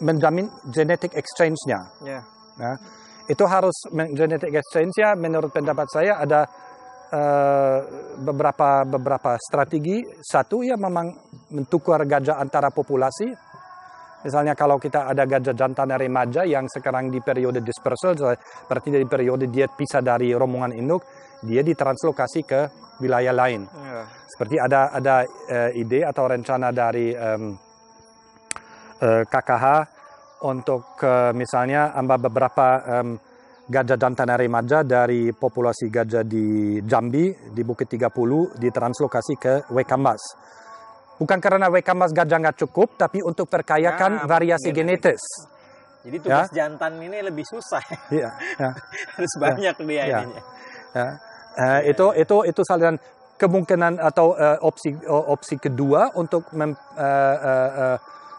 menjamin 0.00 0.48
genetic 0.68 1.16
exchange-nya. 1.16 1.80
Yeah. 2.04 2.22
Nah, 2.56 2.76
itu 3.26 3.44
harus 3.46 3.76
genetic 3.90 4.54
exchange-nya 4.54 5.18
menurut 5.18 5.50
pendapat 5.50 5.86
saya 5.90 6.22
ada 6.22 6.46
uh, 7.10 7.78
beberapa 8.22 8.86
beberapa 8.86 9.34
strategi. 9.38 10.02
Satu 10.22 10.62
ya 10.62 10.78
memang 10.78 11.10
mentukar 11.54 12.06
gajah 12.06 12.38
antara 12.38 12.70
populasi. 12.70 13.34
Misalnya 14.26 14.58
kalau 14.58 14.82
kita 14.82 15.06
ada 15.06 15.22
gajah 15.22 15.54
jantan 15.54 15.94
remaja 15.94 16.42
yang 16.42 16.66
sekarang 16.66 17.14
di 17.14 17.22
periode 17.22 17.62
dispersal, 17.62 18.16
berarti 18.66 18.88
di 18.90 19.06
periode 19.06 19.46
dia 19.46 19.70
pisah 19.70 20.02
dari 20.02 20.34
rombongan 20.34 20.74
induk, 20.74 21.06
dia 21.46 21.62
ditranslokasi 21.62 22.40
ke 22.42 22.60
wilayah 22.98 23.30
lain. 23.30 23.70
Yeah. 23.70 24.06
Seperti 24.26 24.56
ada 24.58 24.90
ada 24.90 25.16
uh, 25.26 25.70
ide 25.78 26.02
atau 26.02 26.26
rencana 26.26 26.74
dari 26.74 27.14
um, 27.14 27.54
KKH 29.00 29.66
eh, 29.66 29.82
untuk 30.44 31.00
uh, 31.00 31.32
misalnya 31.32 31.96
ambil 31.96 32.28
beberapa 32.28 32.66
um, 33.00 33.16
gajah 33.66 33.98
jantan 33.98 34.30
remaja 34.36 34.86
dari 34.86 35.34
populasi 35.34 35.90
gajah 35.90 36.22
di 36.22 36.78
Jambi, 36.86 37.34
di 37.50 37.62
Bukit 37.66 37.90
30, 37.90 38.60
ditranslokasi 38.60 39.34
ke 39.40 39.54
Wekambas. 39.74 40.22
Bukan 41.16 41.40
karena 41.40 41.66
Wekambas 41.72 42.12
gajah 42.12 42.38
nggak 42.38 42.58
cukup, 42.62 42.94
tapi 42.94 43.24
untuk 43.24 43.48
perkayakan 43.48 44.22
nah, 44.22 44.28
variasi 44.28 44.70
genetis. 44.70 45.22
Jadi 46.06 46.22
tugas 46.22 46.46
ya? 46.54 46.62
jantan 46.62 47.02
ini 47.02 47.18
lebih 47.18 47.42
susah. 47.42 47.82
Iya. 48.14 48.30
Ya. 48.60 48.70
Harus 49.18 49.32
banyak 49.42 49.74
ya. 49.74 49.82
dia 49.82 49.96
ya. 49.98 50.04
ininya. 50.22 50.42
Ya. 50.94 51.08
Uh, 51.56 51.80
itu 51.88 52.06
itu 52.20 52.36
itu 52.52 52.60
salah 52.68 52.94
kemungkinan 53.40 53.98
atau 53.98 54.36
uh, 54.36 54.60
opsi 54.62 54.92
opsi 55.08 55.56
kedua 55.60 56.12
untuk 56.14 56.46
mem, 56.54 56.72
uh, 56.72 56.76
uh, 56.96 57.70
uh, 57.74 57.96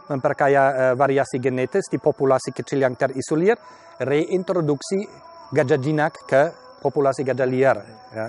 memperkaya 0.07 0.63
uh, 0.71 0.93
variasi 0.95 1.39
genetis 1.39 1.91
di 1.91 1.99
populasi 1.99 2.55
kecil 2.55 2.83
yang 2.83 2.95
terisolir, 2.95 3.55
reintroduksi 3.99 5.07
gajah 5.51 5.79
jinak 5.79 6.13
ke 6.27 6.51
populasi 6.83 7.23
gajah 7.23 7.47
liar. 7.47 7.77
Ya. 8.11 8.27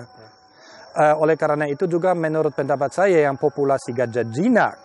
Uh, 0.89 1.15
oleh 1.23 1.37
karena 1.39 1.69
itu 1.69 1.85
juga 1.85 2.11
menurut 2.17 2.51
pendapat 2.51 2.91
saya 2.91 3.23
yang 3.23 3.39
populasi 3.39 3.93
gajah 3.93 4.25
jinak 4.27 4.77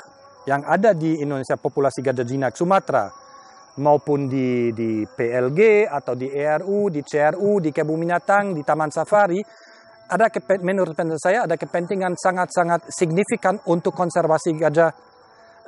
yang 0.44 0.60
ada 0.68 0.92
di 0.92 1.24
Indonesia, 1.24 1.56
populasi 1.56 2.04
gajah 2.04 2.26
jinak 2.28 2.52
Sumatera, 2.52 3.08
maupun 3.80 4.30
di, 4.30 4.70
di 4.70 5.02
PLG 5.02 5.88
atau 5.88 6.14
di 6.14 6.30
ERU, 6.30 6.92
di 6.92 7.00
CRU, 7.02 7.58
di 7.58 7.74
kebun 7.74 8.06
binatang, 8.06 8.54
di 8.54 8.62
taman 8.62 8.92
safari, 8.92 9.40
ada 10.04 10.28
menurut 10.60 10.92
pendapat 10.92 11.20
saya 11.20 11.48
ada 11.48 11.56
kepentingan 11.56 12.12
sangat-sangat 12.14 12.92
signifikan 12.92 13.56
untuk 13.66 13.96
konservasi 13.96 14.52
gajah 14.52 14.92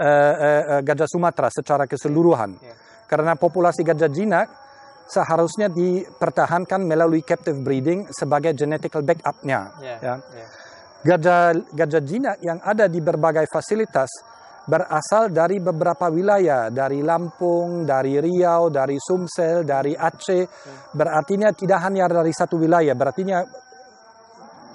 uh, 0.01 0.35
uh, 0.77 0.81
gajah 0.85 1.09
Sumatera 1.09 1.49
secara 1.49 1.85
keseluruhan. 1.89 2.57
Yeah. 2.61 2.77
Karena 3.07 3.39
populasi 3.39 3.87
gajah 3.87 4.11
jinak 4.11 4.47
seharusnya 5.07 5.71
dipertahankan 5.71 6.83
melalui 6.83 7.23
captive 7.23 7.57
breeding 7.63 8.11
sebagai 8.11 8.53
genetical 8.59 9.07
backup-nya. 9.07 9.61
Yeah. 9.79 9.99
Ya. 10.03 10.15
Yeah. 10.19 10.49
Gajah 11.07 11.41
gajah 11.71 12.03
jinak 12.03 12.37
yang 12.43 12.59
ada 12.67 12.91
di 12.91 12.99
berbagai 12.99 13.47
fasilitas 13.47 14.11
berasal 14.67 15.31
dari 15.31 15.63
beberapa 15.63 16.11
wilayah, 16.11 16.75
dari 16.75 16.99
Lampung, 16.99 17.87
dari 17.87 18.19
Riau, 18.19 18.67
dari 18.67 18.99
Sumsel, 18.99 19.63
dari 19.63 19.95
Aceh. 19.95 20.43
Yeah. 20.43 20.49
Berartinya 20.91 21.55
tidak 21.55 21.79
hanya 21.87 22.11
dari 22.11 22.35
satu 22.35 22.59
wilayah, 22.59 22.93
berartinya 22.99 23.47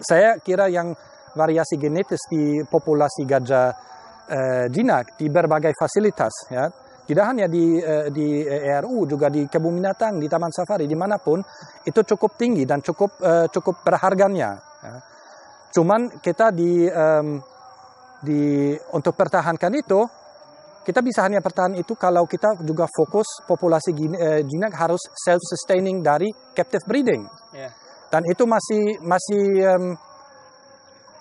saya 0.01 0.39
kira 0.41 0.72
yang 0.72 0.95
variasi 1.36 1.76
genetis 1.76 2.24
di 2.32 2.63
populasi 2.65 3.24
gajah 3.28 3.90
eh, 4.32 4.65
jinak 4.71 5.19
di 5.19 5.27
berbagai 5.27 5.75
fasilitas 5.75 6.34
ya 6.47 6.65
tidak 7.11 7.25
hanya 7.27 7.45
di 7.51 7.75
eh, 7.75 8.07
di 8.07 8.47
ERU 8.47 9.03
juga 9.03 9.27
di 9.27 9.43
kebun 9.43 9.84
binatang 9.84 10.15
di 10.15 10.32
taman 10.32 10.47
safari 10.47 10.88
di 10.88 10.95
mana 10.95 11.19
pun 11.19 11.43
itu 11.84 11.99
cukup 12.07 12.39
tinggi 12.39 12.63
dan 12.63 12.79
cukup 12.79 13.19
eh, 13.19 13.47
cukup 13.51 13.84
berharganya 13.84 14.55
ya. 14.79 14.93
cuman 15.75 16.23
kita 16.23 16.55
di 16.55 16.88
um, 16.88 17.41
di 18.21 18.71
untuk 18.95 19.17
pertahankan 19.17 19.73
itu 19.75 19.99
kita 20.82 21.05
bisa 21.05 21.21
hanya 21.25 21.43
pertahan 21.45 21.77
itu 21.77 21.93
kalau 21.93 22.25
kita 22.25 22.57
juga 22.65 22.89
fokus 22.89 23.45
populasi 23.45 23.91
eh, 24.17 24.41
jinak 24.47 24.73
harus 24.73 25.01
self 25.13 25.41
sustaining 25.41 26.01
dari 26.01 26.32
captive 26.55 26.82
breeding 26.88 27.27
yeah. 27.53 27.69
dan 28.07 28.23
itu 28.25 28.47
masih 28.47 28.97
masih 29.03 29.43
um, 29.67 29.86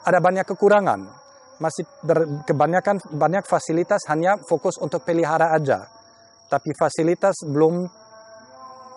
ada 0.00 0.18
banyak 0.22 0.46
kekurangan 0.48 1.19
masih 1.60 1.84
ber, 2.02 2.42
kebanyakan 2.48 2.98
banyak 3.12 3.44
fasilitas 3.44 4.00
hanya 4.08 4.40
fokus 4.48 4.80
untuk 4.80 5.04
pelihara 5.04 5.52
aja. 5.52 5.86
Tapi 6.50 6.74
fasilitas 6.74 7.46
belum 7.46 7.86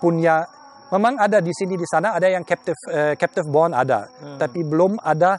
punya 0.02 0.42
memang 0.90 1.20
ada 1.20 1.44
di 1.44 1.54
sini 1.54 1.78
di 1.78 1.86
sana 1.86 2.18
ada 2.18 2.28
yang 2.32 2.42
captive 2.48 2.80
uh, 2.90 3.14
captive 3.20 3.46
bond 3.52 3.76
ada, 3.76 4.08
hmm. 4.10 4.38
tapi 4.42 4.66
belum 4.66 4.98
ada 5.00 5.38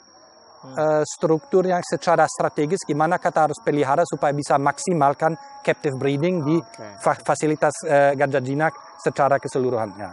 uh, 0.72 1.02
struktur 1.04 1.66
yang 1.68 1.82
secara 1.84 2.24
strategis 2.28 2.84
gimana 2.86 3.20
kita 3.20 3.50
harus 3.50 3.58
pelihara 3.60 4.06
supaya 4.08 4.32
bisa 4.32 4.56
maksimalkan 4.56 5.36
captive 5.60 5.96
breeding 5.98 6.44
di 6.44 6.56
okay. 6.60 6.96
fa 7.02 7.12
fasilitas 7.18 7.74
uh, 7.84 8.12
gajah 8.14 8.42
jinak 8.44 8.72
secara 9.00 9.36
keseluruhannya. 9.36 10.10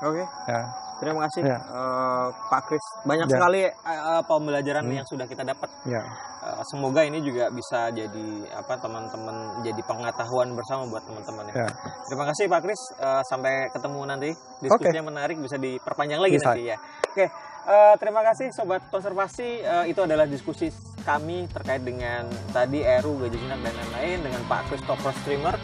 Oke. 0.00 0.22
Okay. 0.22 0.26
Ya. 0.48 0.87
Terima 0.98 1.20
kasih 1.30 1.42
ya. 1.46 1.58
uh, 1.62 2.26
Pak 2.50 2.62
Kris. 2.66 2.86
Banyak 3.06 3.26
ya. 3.30 3.32
sekali 3.38 3.60
uh, 3.70 4.22
pembelajaran 4.26 4.82
hmm. 4.82 4.96
yang 4.98 5.06
sudah 5.06 5.26
kita 5.30 5.46
dapat. 5.46 5.70
Ya. 5.86 6.02
Uh, 6.42 6.62
semoga 6.66 7.06
ini 7.06 7.22
juga 7.22 7.50
bisa 7.54 7.90
jadi 7.94 8.28
apa 8.50 8.78
teman-teman 8.82 9.62
jadi 9.62 9.78
pengetahuan 9.86 10.58
bersama 10.58 10.90
buat 10.90 11.06
teman-teman 11.06 11.54
ya. 11.54 11.66
ya. 11.66 11.68
Terima 12.10 12.24
kasih 12.34 12.44
Pak 12.50 12.60
Kris. 12.66 12.82
Uh, 12.98 13.22
sampai 13.30 13.70
ketemu 13.70 14.00
nanti. 14.10 14.30
Diskusinya 14.58 15.02
okay. 15.02 15.10
menarik 15.14 15.36
bisa 15.38 15.54
diperpanjang 15.54 16.18
lagi 16.18 16.36
bisa. 16.38 16.50
nanti 16.50 16.62
ya. 16.66 16.76
Oke. 16.78 17.14
Okay. 17.14 17.28
Uh, 17.68 17.94
terima 18.00 18.24
kasih 18.24 18.48
sobat 18.50 18.82
konservasi. 18.90 19.60
Uh, 19.62 19.84
itu 19.86 20.00
adalah 20.02 20.24
diskusi 20.26 20.72
kami 21.06 21.46
terkait 21.52 21.84
dengan 21.84 22.26
tadi 22.50 22.80
Eru, 22.82 23.20
Gajah 23.22 23.38
Jinak 23.38 23.60
dan 23.60 23.74
lain-lain 23.76 24.18
dengan 24.24 24.42
Pak 24.50 24.72
Kris 24.72 24.82
Top 24.88 24.98
Streamer. 25.22 25.54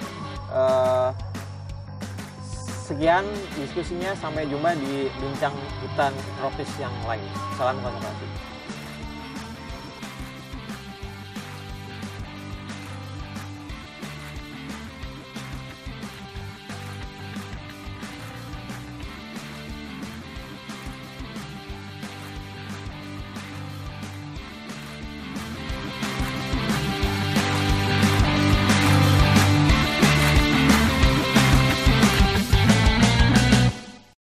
Uh, 0.53 1.11
sekian 2.85 3.25
diskusinya 3.57 4.13
sampai 4.13 4.45
jumpa 4.45 4.77
di 4.77 5.09
bincang 5.17 5.57
hutan 5.81 6.13
tropis 6.37 6.69
yang 6.77 6.93
lain. 7.09 7.25
Salam 7.57 7.81
konservasi 7.81 8.54